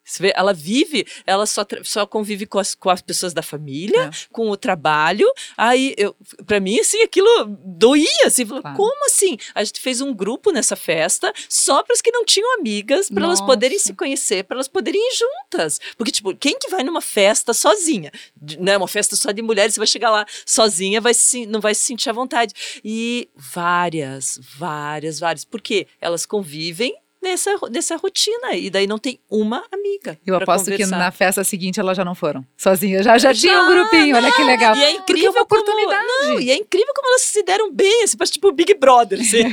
Você 0.06 0.22
vê, 0.22 0.34
ela 0.36 0.54
vive, 0.54 1.06
ela 1.26 1.46
só, 1.48 1.66
só 1.84 2.06
convive 2.06 2.46
com 2.46 2.60
as, 2.60 2.76
com 2.76 2.90
as 2.92 3.02
pessoas 3.02 3.34
da 3.34 3.42
família, 3.42 4.12
com 4.32 4.50
o 4.52 4.56
trabalho. 4.56 5.28
Aí, 5.58 5.96
eu, 5.98 6.16
pra 6.46 6.60
mim, 6.60 6.80
assim, 6.80 7.02
aquilo 7.02 7.28
doía, 7.66 8.06
assim, 8.26 8.46
Claro. 8.46 8.76
como 8.76 9.06
assim? 9.08 9.38
A 9.56 9.64
gente 9.64 9.82
fez 9.82 10.02
um 10.02 10.14
grupo 10.14 10.52
nessa 10.52 10.76
festa 10.76 11.34
só 11.50 11.82
para 11.82 11.94
as 11.94 12.02
que 12.02 12.12
não 12.12 12.24
tinham 12.24 12.54
amigas, 12.60 13.10
para 13.10 13.26
elas 13.26 13.42
poderem 13.42 13.80
se 13.80 13.94
conhecer, 13.94 14.44
para 14.44 14.56
elas 14.58 14.68
poderem 14.68 15.02
ir 15.02 15.16
juntas. 15.18 15.80
Porque, 15.98 16.12
tipo, 16.12 16.36
quem 16.36 16.58
que 16.60 16.70
vai 16.70 16.84
numa 16.84 17.02
festa 17.02 17.54
sozinha? 17.54 18.12
Né, 18.60 18.78
uma 18.78 18.88
festa 18.88 19.16
só 19.16 19.32
de 19.32 19.42
mulheres, 19.42 19.74
você 19.74 19.80
vai 19.80 19.88
chegar 19.88 20.12
lá 20.12 20.26
sozinha, 20.46 21.02
vai 21.02 21.14
se, 21.16 21.46
não 21.48 21.60
vai 21.60 21.74
se 21.74 21.82
sentir 21.82 22.10
à 22.10 22.14
vontade. 22.14 22.54
E 22.84 23.28
várias, 23.36 24.40
várias, 24.58 25.20
várias. 25.20 25.44
Porque 25.44 25.88
elas 26.00 26.26
convivem 26.26 26.96
nessa, 27.26 27.52
nessa 27.72 27.96
rotina. 27.98 28.54
E 28.54 28.70
daí 28.70 28.86
não 28.88 28.98
tem 28.98 29.20
uma 29.30 29.64
amiga. 29.74 30.18
Eu 30.26 30.36
aposto 30.36 30.66
que 30.66 30.72
conversar. 30.74 30.98
na 30.98 31.12
festa 31.12 31.44
seguinte 31.44 31.80
elas 31.80 31.98
já 31.98 32.06
não 32.06 32.16
foram 32.16 32.46
sozinhas. 32.56 33.04
Já, 33.06 33.18
já 33.18 33.34
tinha 33.34 33.62
um 33.62 33.68
grupinho, 33.68 34.16
olha 34.16 34.32
que 34.32 34.44
legal. 34.44 34.76
E 34.76 34.84
é 34.84 34.94
Porque 34.94 35.12
incrível 35.14 35.28
é 35.28 35.40
uma 35.40 35.46
como- 35.46 35.62
oportunidade. 35.62 36.06
não, 36.08 36.40
e 36.40 36.52
é 36.52 36.56
incrível 36.56 36.94
como 36.96 37.08
elas 37.10 37.22
se 37.22 37.44
deram 37.44 37.72
bem, 37.74 38.04
assim, 38.04 38.16
parece 38.18 38.34
tipo 38.34 38.52
Big 38.52 38.74
Brother, 38.76 39.20
assim. 39.20 39.44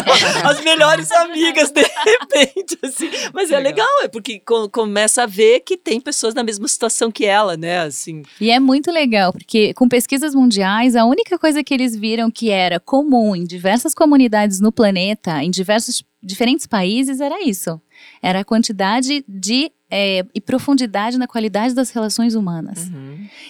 As 0.44 0.60
melhores 0.62 1.10
amigas, 1.12 1.70
de 1.70 1.82
repente, 1.82 2.78
assim. 2.82 3.10
Mas 3.32 3.50
é 3.50 3.56
Legal. 3.58 3.70
legal, 3.70 4.02
é 4.04 4.08
porque 4.08 4.40
co- 4.40 4.68
começa 4.68 5.22
a 5.22 5.26
ver 5.26 5.60
que 5.60 5.76
tem 5.76 6.00
pessoas 6.00 6.34
na 6.34 6.42
mesma 6.42 6.66
situação 6.68 7.10
que 7.10 7.24
ela, 7.24 7.56
né, 7.56 7.80
assim. 7.80 8.22
E 8.40 8.50
é 8.50 8.58
muito 8.60 8.90
legal, 8.90 9.32
porque 9.32 9.72
com 9.74 9.88
pesquisas 9.88 10.34
mundiais, 10.34 10.96
a 10.96 11.04
única 11.04 11.38
coisa 11.38 11.62
que 11.62 11.72
eles 11.72 11.94
viram 11.96 12.30
que 12.30 12.50
era 12.50 12.78
comum 12.80 13.34
em 13.34 13.44
diversas 13.44 13.94
comunidades 13.94 14.60
no 14.60 14.72
planeta, 14.72 15.42
em 15.42 15.50
diversos 15.50 16.02
diferentes 16.22 16.66
países, 16.66 17.20
era 17.20 17.42
isso. 17.42 17.80
Era 18.22 18.40
a 18.40 18.44
quantidade 18.44 19.24
de 19.28 19.72
é, 19.90 20.24
e 20.32 20.40
profundidade 20.40 21.18
na 21.18 21.26
qualidade 21.26 21.74
das 21.74 21.90
relações 21.90 22.34
humanas. 22.34 22.88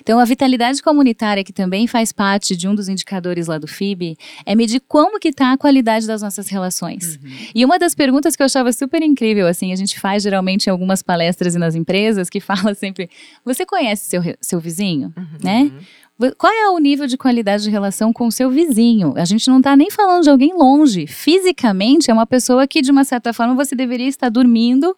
Então, 0.00 0.18
a 0.18 0.24
vitalidade 0.24 0.82
comunitária, 0.82 1.44
que 1.44 1.52
também 1.52 1.86
faz 1.86 2.12
parte 2.12 2.56
de 2.56 2.66
um 2.66 2.74
dos 2.74 2.88
indicadores 2.88 3.46
lá 3.46 3.58
do 3.58 3.68
FIB, 3.68 4.16
é 4.46 4.54
medir 4.54 4.80
como 4.88 5.18
que 5.20 5.28
está 5.28 5.52
a 5.52 5.58
qualidade 5.58 6.06
das 6.06 6.22
nossas 6.22 6.48
relações. 6.48 7.18
E 7.54 7.64
uma 7.64 7.78
das 7.78 7.94
perguntas 7.94 8.34
que 8.34 8.42
eu 8.42 8.46
achava 8.46 8.72
super 8.72 9.02
incrível, 9.02 9.46
assim, 9.46 9.72
a 9.72 9.76
gente 9.76 10.00
faz 10.00 10.22
geralmente 10.22 10.66
em 10.66 10.70
algumas 10.70 11.02
palestras 11.02 11.54
e 11.54 11.58
nas 11.58 11.74
empresas, 11.74 12.30
que 12.30 12.40
fala 12.40 12.74
sempre, 12.74 13.10
você 13.44 13.66
conhece 13.66 14.08
seu, 14.08 14.22
seu 14.40 14.60
vizinho, 14.60 15.12
né? 15.42 15.70
Qual 16.36 16.52
é 16.52 16.68
o 16.68 16.78
nível 16.78 17.06
de 17.06 17.16
qualidade 17.16 17.62
de 17.62 17.70
relação 17.70 18.12
com 18.12 18.26
o 18.26 18.32
seu 18.32 18.50
vizinho? 18.50 19.14
A 19.16 19.24
gente 19.24 19.48
não 19.48 19.56
está 19.56 19.74
nem 19.74 19.90
falando 19.90 20.24
de 20.24 20.30
alguém 20.30 20.52
longe. 20.52 21.06
Fisicamente, 21.06 22.10
é 22.10 22.14
uma 22.14 22.26
pessoa 22.26 22.66
que, 22.66 22.82
de 22.82 22.90
uma 22.90 23.04
certa 23.04 23.32
forma, 23.32 23.54
você 23.54 23.74
deveria 23.74 24.06
estar 24.06 24.28
dormindo 24.28 24.94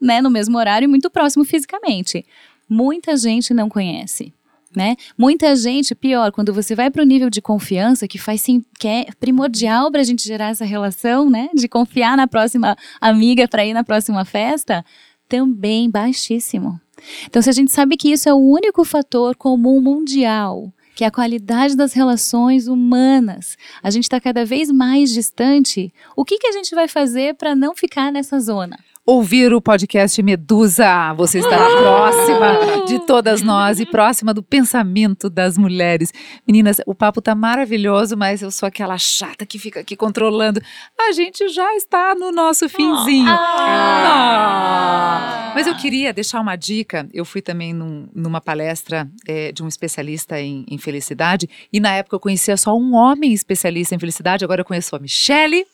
né, 0.00 0.22
no 0.22 0.30
mesmo 0.30 0.56
horário 0.56 0.86
e 0.86 0.88
muito 0.88 1.10
próximo 1.10 1.44
fisicamente. 1.44 2.24
Muita 2.66 3.18
gente 3.18 3.52
não 3.52 3.68
conhece. 3.68 4.32
Né? 4.74 4.96
Muita 5.18 5.54
gente, 5.54 5.94
pior, 5.94 6.32
quando 6.32 6.54
você 6.54 6.74
vai 6.74 6.90
para 6.90 7.02
o 7.02 7.04
nível 7.04 7.28
de 7.28 7.42
confiança, 7.42 8.08
que 8.08 8.16
faz 8.16 8.40
sim, 8.40 8.64
que 8.78 8.88
é 8.88 9.06
primordial 9.20 9.90
para 9.90 10.00
a 10.00 10.04
gente 10.04 10.24
gerar 10.26 10.48
essa 10.48 10.64
relação, 10.64 11.28
né? 11.28 11.50
De 11.54 11.68
confiar 11.68 12.16
na 12.16 12.26
próxima 12.26 12.74
amiga 12.98 13.46
para 13.46 13.66
ir 13.66 13.74
na 13.74 13.84
próxima 13.84 14.24
festa, 14.24 14.82
também 15.28 15.90
baixíssimo. 15.90 16.80
Então, 17.26 17.42
se 17.42 17.50
a 17.50 17.52
gente 17.52 17.72
sabe 17.72 17.96
que 17.96 18.12
isso 18.12 18.28
é 18.28 18.34
o 18.34 18.38
único 18.38 18.84
fator 18.84 19.36
comum 19.36 19.80
mundial, 19.80 20.72
que 20.94 21.04
é 21.04 21.06
a 21.06 21.10
qualidade 21.10 21.76
das 21.76 21.92
relações 21.92 22.66
humanas, 22.68 23.56
a 23.82 23.90
gente 23.90 24.04
está 24.04 24.20
cada 24.20 24.44
vez 24.44 24.70
mais 24.70 25.10
distante, 25.10 25.92
o 26.16 26.24
que, 26.24 26.38
que 26.38 26.46
a 26.46 26.52
gente 26.52 26.74
vai 26.74 26.88
fazer 26.88 27.34
para 27.34 27.54
não 27.54 27.74
ficar 27.74 28.12
nessa 28.12 28.38
zona? 28.38 28.78
Ouvir 29.06 29.52
o 29.52 29.60
podcast 29.60 30.22
Medusa. 30.22 31.12
Você 31.14 31.40
estará 31.40 31.66
próxima 31.76 32.84
de 32.86 33.00
todas 33.00 33.42
nós 33.42 33.80
e 33.80 33.86
próxima 33.86 34.32
do 34.32 34.44
pensamento 34.44 35.28
das 35.28 35.58
mulheres. 35.58 36.12
Meninas, 36.46 36.80
o 36.86 36.94
papo 36.94 37.20
tá 37.20 37.34
maravilhoso, 37.34 38.16
mas 38.16 38.42
eu 38.42 38.50
sou 38.52 38.64
aquela 38.64 38.96
chata 38.98 39.44
que 39.44 39.58
fica 39.58 39.80
aqui 39.80 39.96
controlando. 39.96 40.62
A 41.00 41.10
gente 41.10 41.48
já 41.48 41.74
está 41.74 42.14
no 42.14 42.30
nosso 42.30 42.68
finzinho. 42.68 43.26
Ah. 43.28 45.50
Mas 45.52 45.66
eu 45.66 45.74
queria 45.74 46.12
deixar 46.12 46.40
uma 46.40 46.54
dica. 46.54 47.08
Eu 47.12 47.24
fui 47.24 47.42
também 47.42 47.72
num- 47.72 48.06
numa 48.14 48.40
palestra 48.40 49.10
eh, 49.26 49.50
de 49.50 49.64
um 49.64 49.68
especialista 49.68 50.40
em, 50.40 50.64
em 50.70 50.78
felicidade 50.78 51.50
e 51.72 51.80
na 51.80 51.90
época 51.92 52.14
eu 52.14 52.20
conhecia 52.20 52.56
só 52.56 52.72
um 52.76 52.94
homem 52.94 53.32
especialista 53.32 53.96
em 53.96 53.98
felicidade. 53.98 54.44
Agora 54.44 54.60
eu 54.60 54.64
conheço 54.64 54.94
a 54.94 55.00
Michele. 55.00 55.66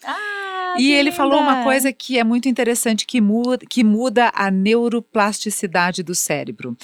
E 0.78 0.92
ele 0.92 1.10
falou 1.12 1.40
uma 1.40 1.64
coisa 1.64 1.92
que 1.92 2.18
é 2.18 2.24
muito 2.24 2.48
interessante, 2.48 3.04
que 3.06 3.20
muda, 3.20 3.58
que 3.68 3.82
muda 3.84 4.30
a 4.34 4.50
neuroplasticidade 4.50 6.02
do 6.02 6.14
cérebro. 6.14 6.76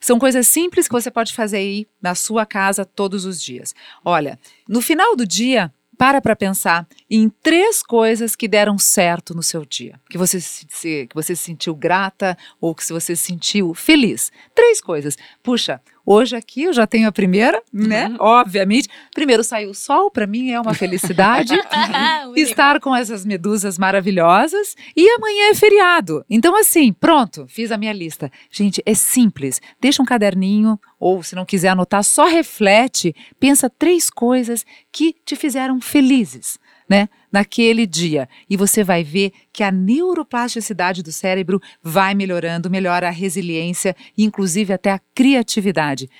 São 0.00 0.18
coisas 0.18 0.46
simples 0.48 0.86
que 0.86 0.92
você 0.92 1.10
pode 1.10 1.32
fazer 1.34 1.58
aí 1.58 1.86
na 2.00 2.14
sua 2.14 2.46
casa 2.46 2.84
todos 2.84 3.24
os 3.24 3.42
dias. 3.42 3.74
Olha, 4.04 4.38
no 4.68 4.80
final 4.80 5.14
do 5.16 5.26
dia, 5.26 5.72
para 5.98 6.20
para 6.22 6.34
pensar 6.34 6.88
em 7.10 7.28
três 7.42 7.82
coisas 7.82 8.34
que 8.34 8.48
deram 8.48 8.78
certo 8.78 9.34
no 9.34 9.42
seu 9.42 9.66
dia. 9.66 10.00
Que 10.08 10.16
você 10.16 10.40
se, 10.40 10.66
se- 10.70 11.06
que 11.06 11.14
você 11.14 11.36
se 11.36 11.42
sentiu 11.42 11.74
grata 11.74 12.38
ou 12.58 12.74
que 12.74 12.82
você 12.90 13.14
se 13.14 13.22
sentiu 13.26 13.74
feliz. 13.74 14.32
Três 14.54 14.80
coisas. 14.80 15.18
Puxa, 15.42 15.78
hoje 16.04 16.36
aqui 16.36 16.64
eu 16.64 16.72
já 16.72 16.86
tenho 16.86 17.08
a 17.08 17.12
primeira, 17.12 17.62
né? 17.72 18.14
Obviamente. 18.18 18.88
Primeiro 19.14 19.44
saiu 19.44 19.70
o 19.70 19.74
sol, 19.74 20.10
para 20.10 20.26
mim 20.26 20.50
é 20.50 20.60
uma 20.60 20.74
felicidade. 20.74 21.54
estar 22.36 22.80
com 22.80 22.94
essas 22.94 23.24
medusas 23.24 23.78
maravilhosas 23.78 24.74
e 24.96 25.08
amanhã 25.10 25.50
é 25.50 25.54
feriado. 25.54 26.24
Então, 26.28 26.56
assim, 26.56 26.92
pronto, 26.92 27.46
fiz 27.48 27.70
a 27.70 27.76
minha 27.76 27.92
lista. 27.92 28.30
Gente, 28.50 28.82
é 28.84 28.94
simples. 28.94 29.60
Deixa 29.80 30.02
um 30.02 30.06
caderninho, 30.06 30.78
ou 30.98 31.22
se 31.22 31.34
não 31.34 31.44
quiser 31.44 31.68
anotar, 31.68 32.04
só 32.04 32.26
reflete, 32.26 33.14
pensa 33.38 33.70
três 33.70 34.10
coisas 34.10 34.64
que 34.92 35.14
te 35.24 35.36
fizeram 35.36 35.80
felizes. 35.80 36.58
Né, 36.90 37.08
naquele 37.30 37.86
dia. 37.86 38.28
E 38.48 38.56
você 38.56 38.82
vai 38.82 39.04
ver 39.04 39.32
que 39.52 39.62
a 39.62 39.70
neuroplasticidade 39.70 41.04
do 41.04 41.12
cérebro 41.12 41.62
vai 41.80 42.14
melhorando, 42.14 42.68
melhora 42.68 43.06
a 43.06 43.12
resiliência 43.12 43.94
inclusive, 44.18 44.72
até 44.72 44.90
a 44.90 45.00
criatividade. 45.14 46.10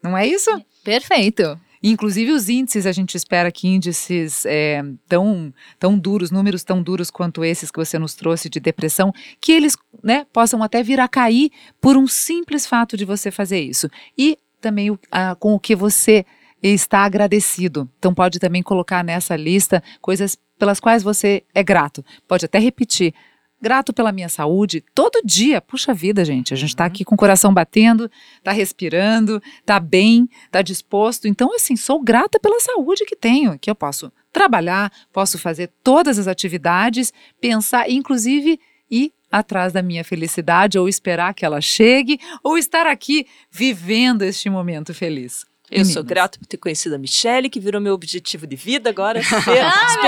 Não 0.00 0.16
é 0.16 0.24
isso? 0.26 0.48
Perfeito. 0.84 1.58
Inclusive 1.82 2.30
os 2.30 2.48
índices, 2.48 2.86
a 2.86 2.92
gente 2.92 3.16
espera 3.16 3.50
que 3.50 3.66
índices 3.66 4.44
é, 4.46 4.82
tão, 5.08 5.52
tão 5.80 5.98
duros, 5.98 6.30
números 6.30 6.62
tão 6.62 6.80
duros 6.80 7.10
quanto 7.10 7.44
esses 7.44 7.70
que 7.70 7.78
você 7.78 7.98
nos 7.98 8.14
trouxe 8.14 8.48
de 8.48 8.60
depressão, 8.60 9.12
que 9.40 9.50
eles 9.50 9.76
né, 10.00 10.26
possam 10.32 10.62
até 10.62 10.80
vir 10.82 11.00
a 11.00 11.08
cair 11.08 11.50
por 11.80 11.96
um 11.96 12.06
simples 12.06 12.66
fato 12.66 12.96
de 12.96 13.04
você 13.04 13.30
fazer 13.32 13.60
isso. 13.60 13.88
E 14.16 14.38
também 14.60 14.96
a- 15.10 15.34
com 15.34 15.54
o 15.54 15.58
que 15.58 15.74
você 15.74 16.24
está 16.68 17.00
agradecido. 17.00 17.88
Então 17.98 18.14
pode 18.14 18.38
também 18.38 18.62
colocar 18.62 19.02
nessa 19.02 19.36
lista 19.36 19.82
coisas 20.00 20.36
pelas 20.58 20.78
quais 20.78 21.02
você 21.02 21.42
é 21.54 21.62
grato. 21.62 22.04
Pode 22.28 22.44
até 22.44 22.58
repetir. 22.58 23.14
Grato 23.62 23.92
pela 23.92 24.10
minha 24.10 24.28
saúde, 24.28 24.82
todo 24.94 25.20
dia. 25.22 25.60
Puxa 25.60 25.92
vida, 25.92 26.24
gente. 26.24 26.54
A 26.54 26.56
gente 26.56 26.70
está 26.70 26.86
aqui 26.86 27.04
com 27.04 27.14
o 27.14 27.18
coração 27.18 27.52
batendo, 27.52 28.10
está 28.38 28.52
respirando, 28.52 29.42
está 29.58 29.78
bem, 29.78 30.28
está 30.46 30.62
disposto. 30.62 31.28
Então, 31.28 31.54
assim, 31.54 31.76
sou 31.76 32.02
grata 32.02 32.40
pela 32.40 32.58
saúde 32.58 33.04
que 33.04 33.14
tenho, 33.14 33.58
que 33.58 33.70
eu 33.70 33.74
posso 33.74 34.10
trabalhar, 34.32 34.90
posso 35.12 35.38
fazer 35.38 35.70
todas 35.84 36.18
as 36.18 36.26
atividades, 36.26 37.12
pensar, 37.38 37.90
inclusive 37.90 38.58
ir 38.90 39.12
atrás 39.30 39.72
da 39.74 39.82
minha 39.82 40.02
felicidade, 40.02 40.78
ou 40.78 40.88
esperar 40.88 41.34
que 41.34 41.44
ela 41.44 41.60
chegue, 41.60 42.18
ou 42.42 42.56
estar 42.56 42.86
aqui 42.86 43.26
vivendo 43.50 44.22
este 44.22 44.48
momento 44.48 44.94
feliz. 44.94 45.49
Eu 45.70 45.84
sou 45.84 46.02
Meninas. 46.02 46.04
grato 46.08 46.38
por 46.38 46.46
ter 46.46 46.56
conhecido 46.56 46.94
a 46.96 46.98
Michelle, 46.98 47.48
que 47.48 47.60
virou 47.60 47.80
meu 47.80 47.94
objetivo 47.94 48.46
de 48.46 48.56
vida 48.56 48.90
agora, 48.90 49.22
ser 49.22 49.36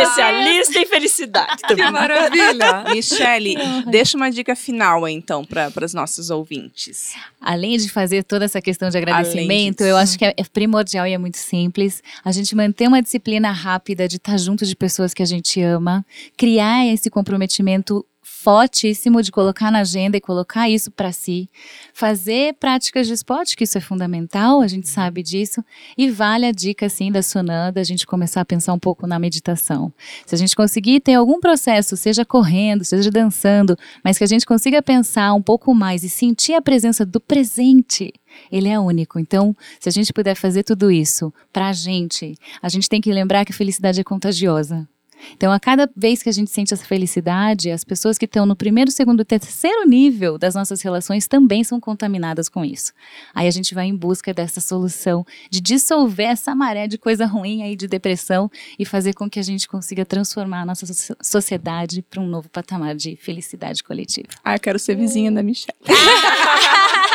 especialista 0.03 0.79
em 0.81 0.87
felicidade 0.87 1.63
Que 1.63 1.69
também. 1.69 1.91
maravilha! 1.91 2.85
Michele, 2.93 3.55
deixa 3.91 4.17
uma 4.17 4.31
dica 4.31 4.57
final 4.57 5.05
aí, 5.05 5.15
então, 5.15 5.45
para 5.45 5.73
os 5.85 5.95
nossos 5.95 6.31
ouvintes. 6.31 7.15
Além 7.41 7.77
de 7.79 7.89
fazer 7.89 8.25
toda 8.25 8.45
essa 8.45 8.61
questão 8.61 8.89
de 8.89 8.99
agradecimento, 8.99 9.83
eu 9.83 9.97
acho 9.97 10.19
que 10.19 10.25
é, 10.25 10.35
é 10.37 10.45
primordial 10.45 11.07
e 11.07 11.13
é 11.13 11.19
muito 11.19 11.39
simples 11.39 12.03
a 12.25 12.33
gente 12.33 12.55
manter 12.57 12.89
uma 12.89 13.01
disciplina 13.01 13.51
rápida 13.53 14.09
de 14.09 14.17
estar 14.17 14.37
junto 14.39 14.67
de 14.67 14.75
pessoas 14.75 15.15
que 15.15 15.23
a 15.23 15.27
gente 15.27 15.61
ama, 15.61 16.05
criar 16.37 16.87
esse 16.87 17.09
comprometimento 17.09 18.05
fortíssimo 18.43 19.22
de 19.22 19.30
colocar 19.30 19.70
na 19.70 19.80
agenda 19.80 20.16
e 20.16 20.20
colocar 20.20 20.68
isso 20.68 20.90
para 20.90 21.12
si, 21.12 21.49
fazer 21.95 22.55
práticas 22.55 23.07
de 23.07 23.12
esporte, 23.12 23.57
que 23.57 23.62
isso 23.62 23.78
é 23.78 23.80
fundamental, 23.80 24.61
a 24.61 24.66
gente 24.66 24.88
sabe 24.88 25.22
disso, 25.22 25.64
e 25.97 26.11
vale 26.11 26.45
a 26.45 26.51
dica 26.51 26.86
assim 26.86 27.12
da 27.12 27.22
Sunanda, 27.22 27.80
a 27.80 27.84
gente 27.84 28.05
começar 28.05 28.40
a 28.40 28.45
pensar 28.45 28.72
um 28.72 28.80
pouco 28.80 29.07
na 29.07 29.16
meditação. 29.16 29.93
Se 30.26 30.34
a 30.34 30.38
gente 30.38 30.57
conseguir 30.57 30.99
ter 30.99 31.14
algum 31.14 31.38
processo, 31.38 31.97
seja 31.97 32.24
correndo, 32.24 32.84
seja 32.84 33.12
dançando, 33.12 33.78
mas 34.03 34.18
que 34.18 34.24
a 34.24 34.26
gente 34.26 34.45
consiga 34.45 34.82
pensar 34.82 35.32
um 35.34 35.43
pouco 35.43 35.72
mais 35.72 36.03
e 36.03 36.09
sentir 36.09 36.55
a 36.55 36.62
presença 36.62 37.07
do 37.07 37.20
presente, 37.20 38.12
ele 38.51 38.68
é 38.68 38.78
único. 38.78 39.20
Então, 39.20 39.55
se 39.78 39.88
a 39.88 39.93
gente 39.93 40.12
puder 40.12 40.34
fazer 40.34 40.64
tudo 40.64 40.90
isso 40.90 41.32
pra 41.53 41.72
gente, 41.72 42.34
a 42.61 42.68
gente 42.68 42.88
tem 42.88 43.01
que 43.01 43.12
lembrar 43.12 43.45
que 43.45 43.53
a 43.53 43.57
felicidade 43.57 44.01
é 44.01 44.05
contagiosa. 44.05 44.88
Então, 45.35 45.53
a 45.53 45.59
cada 45.61 45.91
vez 45.97 46.23
que 46.23 46.29
a 46.29 46.33
gente 46.33 46.51
sente 46.51 46.73
essa 46.75 46.85
felicidade, 46.85 47.70
as 47.70 47.85
pessoas 47.85 48.18
que 48.18 48.25
estão 48.25 48.45
no 48.47 48.57
primeiro, 48.57 48.91
segundo, 48.91 49.25
terceiro 49.25 49.87
nível 49.89 50.39
das 50.39 50.55
nossas 50.55 50.83
relações 50.83 51.27
também 51.27 51.62
são 51.64 51.81
contaminadas 51.81 52.49
com 52.49 52.64
isso. 52.64 52.93
Aí 53.35 53.47
a 53.47 53.51
gente 53.51 53.75
vai 53.75 53.87
em 53.87 53.95
busca 53.97 54.33
dessa 54.35 54.61
solução 54.61 55.25
de 55.51 55.61
dissolver 55.61 56.27
essa 56.27 56.55
maré 56.55 56.87
de 56.87 56.99
coisa 56.99 57.27
ruim 57.27 57.62
aí 57.62 57.77
de 57.77 57.87
depressão 57.87 58.51
e 58.79 58.85
fazer 58.85 59.14
com 59.14 59.29
que 59.29 59.39
a 59.39 59.43
gente 59.43 59.68
consiga 59.68 60.05
transformar 60.05 60.62
a 60.62 60.66
nossa 60.66 60.87
so- 60.93 61.16
sociedade 61.23 62.03
para 62.03 62.20
um 62.20 62.27
novo 62.27 62.49
patamar 62.49 62.95
de 62.95 63.16
felicidade 63.16 63.83
coletiva. 63.83 64.29
Ah, 64.45 64.55
eu 64.57 64.61
quero 64.61 64.79
ser 64.79 64.95
vizinha 64.97 65.31
da 65.31 65.43
Michelle. 65.43 65.77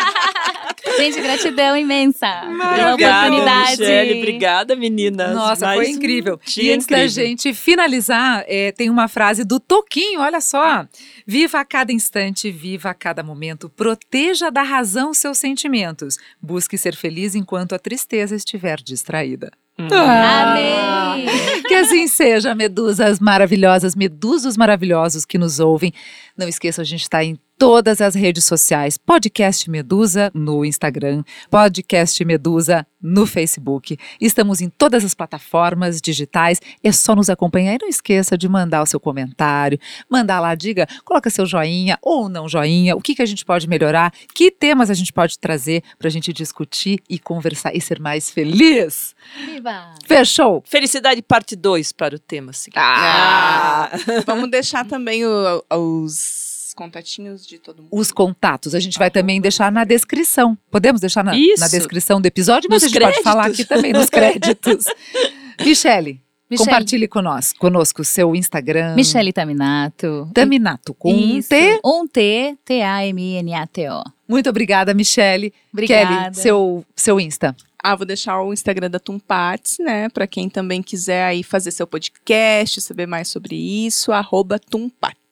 Gente, 0.98 1.20
gratidão 1.22 1.76
imensa 1.76 2.28
pela 2.42 2.94
oportunidade. 2.96 3.80
Michele. 3.82 4.20
Obrigada, 4.20 4.76
meninas. 4.76 5.34
Nossa, 5.36 5.66
Mais 5.66 5.80
foi 5.80 5.88
um 5.88 5.96
incrível. 5.98 6.40
dia 6.46 6.64
E 6.64 6.74
antes 6.74 6.88
da 6.88 6.98
incrível. 7.04 7.26
gente 7.26 7.54
finalizar, 7.54 8.44
é, 8.48 8.72
tem 8.72 8.90
uma 8.90 9.08
frase 9.08 9.44
do 9.44 9.60
Toquinho, 9.60 10.22
olha 10.22 10.40
só. 10.40 10.86
Viva 11.26 11.60
a 11.60 11.66
cada 11.66 11.92
instante, 11.92 12.52
viva 12.52 12.90
a 12.90 12.94
cada 12.94 13.24
momento, 13.24 13.70
proteja 13.70 14.50
da 14.50 14.62
razão 14.62 15.14
seus 15.14 15.38
sentimentos. 15.38 16.18
Busque 16.42 16.78
ser 16.78 16.96
feliz 16.96 17.36
enquanto 17.36 17.74
a 17.74 17.80
tristeza 17.80 18.36
estiver 18.36 18.78
distraída. 18.82 19.52
Hum. 19.80 19.88
Amém! 19.92 21.28
Que 21.68 21.76
assim 21.76 22.08
seja, 22.08 22.56
medusas 22.56 23.20
maravilhosas, 23.20 23.96
medusos 23.96 24.58
maravilhosos 24.58 25.24
que 25.26 25.38
nos 25.38 25.60
ouvem. 25.60 25.94
Não 26.36 26.48
esqueçam, 26.48 26.82
a 26.82 26.86
gente 26.86 27.02
está 27.04 27.24
em 27.24 27.38
todas 27.58 28.02
as 28.02 28.14
redes 28.14 28.46
sociais. 28.46 28.98
Podcast 28.98 29.70
Medusa 29.70 30.32
no 30.34 30.64
Instagram, 30.64 31.24
Podcast 31.50 32.24
Medusa 32.24 32.86
no 33.02 33.26
Facebook. 33.26 33.98
Estamos 34.22 34.62
em 34.62 34.70
todas 34.70 35.04
as 35.04 35.14
plataformas 35.14 36.00
digitais. 36.00 36.60
É 36.84 36.92
só 36.92 37.16
nos 37.16 37.30
acompanhar 37.30 37.76
e 37.76 37.78
não 37.82 37.88
esqueça 37.90 38.38
de 38.38 38.48
mandar 38.48 38.84
o 38.84 38.86
seu 38.86 39.00
comentário, 39.00 39.80
mandar 40.10 40.40
lá, 40.40 40.54
diga, 40.56 40.88
coloca 41.04 41.30
seu 41.30 41.46
joinha 41.46 41.98
ou 42.02 42.30
não 42.30 42.48
joinha, 42.48 42.96
o 42.96 43.02
que, 43.02 43.16
que 43.16 43.22
a 43.22 43.26
gente 43.26 43.44
pode 43.44 43.68
melhorar, 43.68 44.12
que 44.34 44.52
temas 44.52 44.90
a 44.90 44.94
gente 44.94 45.12
pode 45.12 45.40
trazer 45.40 45.84
para 45.98 46.08
a 46.08 46.12
gente 46.12 46.32
discutir 46.32 47.00
e 47.10 47.18
conversar 47.18 47.76
e 47.76 47.82
ser 47.82 48.00
mais 48.00 48.30
feliz. 48.30 49.16
Viva! 49.46 49.96
Fechou? 50.06 50.64
Felicidade 50.66 51.22
parte 51.22 51.56
2 51.56 51.92
para 51.92 52.16
o 52.16 52.20
tema 52.20 52.54
seguinte. 52.54 52.80
Ah! 52.80 53.90
Vamos 54.26 54.50
deixar 54.52 54.86
também 54.86 55.26
o- 55.26 55.64
os 55.72 56.47
contatinhos 56.78 57.46
de 57.46 57.58
todo 57.58 57.82
mundo. 57.82 57.90
os 57.92 58.12
contatos. 58.12 58.76
A 58.76 58.80
gente 58.80 58.98
vai 59.00 59.10
também 59.10 59.42
deixar 59.42 59.72
na 59.72 59.84
descrição. 59.84 60.56
Podemos 60.70 61.02
deixar 61.02 61.24
na, 61.24 61.32
na 61.34 61.68
descrição 61.68 62.22
do 62.22 62.26
episódio, 62.28 62.70
mas 62.70 62.84
Nos 62.84 62.92
a 62.92 62.94
gente 62.94 63.04
pode 63.04 63.24
falar 63.24 63.44
créditos. 63.46 63.66
aqui 63.66 63.76
também 63.76 63.92
nos 63.94 64.08
créditos. 64.12 64.86
Michele, 65.60 66.22
Michele. 66.50 66.70
compartilhe 66.70 67.08
conosco, 67.08 67.58
conosco 67.60 68.04
o 68.04 68.06
seu 68.06 68.36
Instagram. 68.36 68.94
Michele 68.96 69.34
Taminato. 69.34 70.30
Taminato, 70.34 70.94
com 70.94 71.12
um 71.12 71.38
Isso. 71.40 71.50
T. 71.50 71.80
Um 71.84 72.08
T, 72.08 72.56
T-A-M-I-N-A-T-O. 72.64 74.04
Muito 74.28 74.50
obrigada, 74.50 74.94
Michele. 74.94 75.52
Obrigada. 75.74 76.32
Kelly, 76.32 76.36
seu, 76.36 76.86
seu 76.96 77.20
Insta. 77.20 77.56
Ah, 77.84 77.96
vou 77.96 78.06
deixar 78.06 78.42
o 78.42 78.54
Instagram 78.54 78.90
da 78.90 79.00
Tumparts, 79.00 79.78
né? 79.80 80.10
Pra 80.10 80.28
quem 80.28 80.50
também 80.50 80.84
quiser 80.84 81.24
aí 81.26 81.42
fazer 81.44 81.72
seu 81.72 81.88
podcast, 81.88 82.82
saber 82.82 83.08
mais 83.08 83.28
sobre 83.30 83.56
isso, 83.56 84.12
arroba 84.12 84.60
Tumparts. 84.60 85.27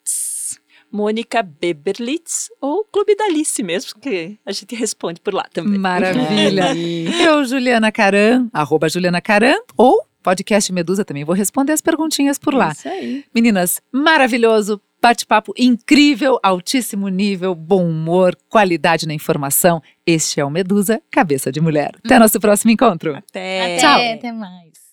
Mônica 0.96 1.42
Beberlitz 1.42 2.48
ou 2.58 2.84
Clube 2.84 3.14
da 3.14 3.24
Alice 3.26 3.62
mesmo, 3.62 4.00
que 4.00 4.38
a 4.46 4.50
gente 4.50 4.74
responde 4.74 5.20
por 5.20 5.34
lá 5.34 5.44
também. 5.52 5.78
Maravilha. 5.78 6.72
Eu, 7.22 7.44
Juliana 7.44 7.92
Caran, 7.92 8.48
arroba 8.50 8.88
Juliana 8.88 9.20
Caran, 9.20 9.56
ou 9.76 10.06
podcast 10.22 10.72
Medusa 10.72 11.04
também. 11.04 11.22
Vou 11.22 11.34
responder 11.34 11.72
as 11.72 11.82
perguntinhas 11.82 12.38
por 12.38 12.54
lá. 12.54 12.72
Isso 12.72 12.88
aí. 12.88 13.24
Meninas, 13.34 13.82
maravilhoso, 13.92 14.80
bate-papo 15.02 15.52
incrível, 15.56 16.40
altíssimo 16.42 17.08
nível, 17.08 17.54
bom 17.54 17.86
humor, 17.86 18.34
qualidade 18.48 19.06
na 19.06 19.12
informação. 19.12 19.82
Este 20.06 20.40
é 20.40 20.44
o 20.44 20.50
Medusa, 20.50 21.00
Cabeça 21.10 21.52
de 21.52 21.60
Mulher. 21.60 21.92
Até 22.02 22.18
nosso 22.18 22.40
próximo 22.40 22.70
encontro. 22.70 23.14
Até. 23.14 23.76
Até, 23.76 23.78
Tchau. 23.78 24.14
até 24.14 24.32
mais. 24.32 24.85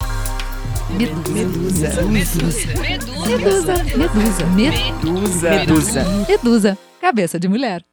Medusa. 0.98 2.04
Medusa. 2.04 2.68
Medusa. 3.28 4.46
Medusa. 4.56 5.50
Medusa. 5.50 6.06
Medusa. 6.28 6.78
Cabeça 7.02 7.39
de 7.39 7.48
Mulher. 7.48 7.84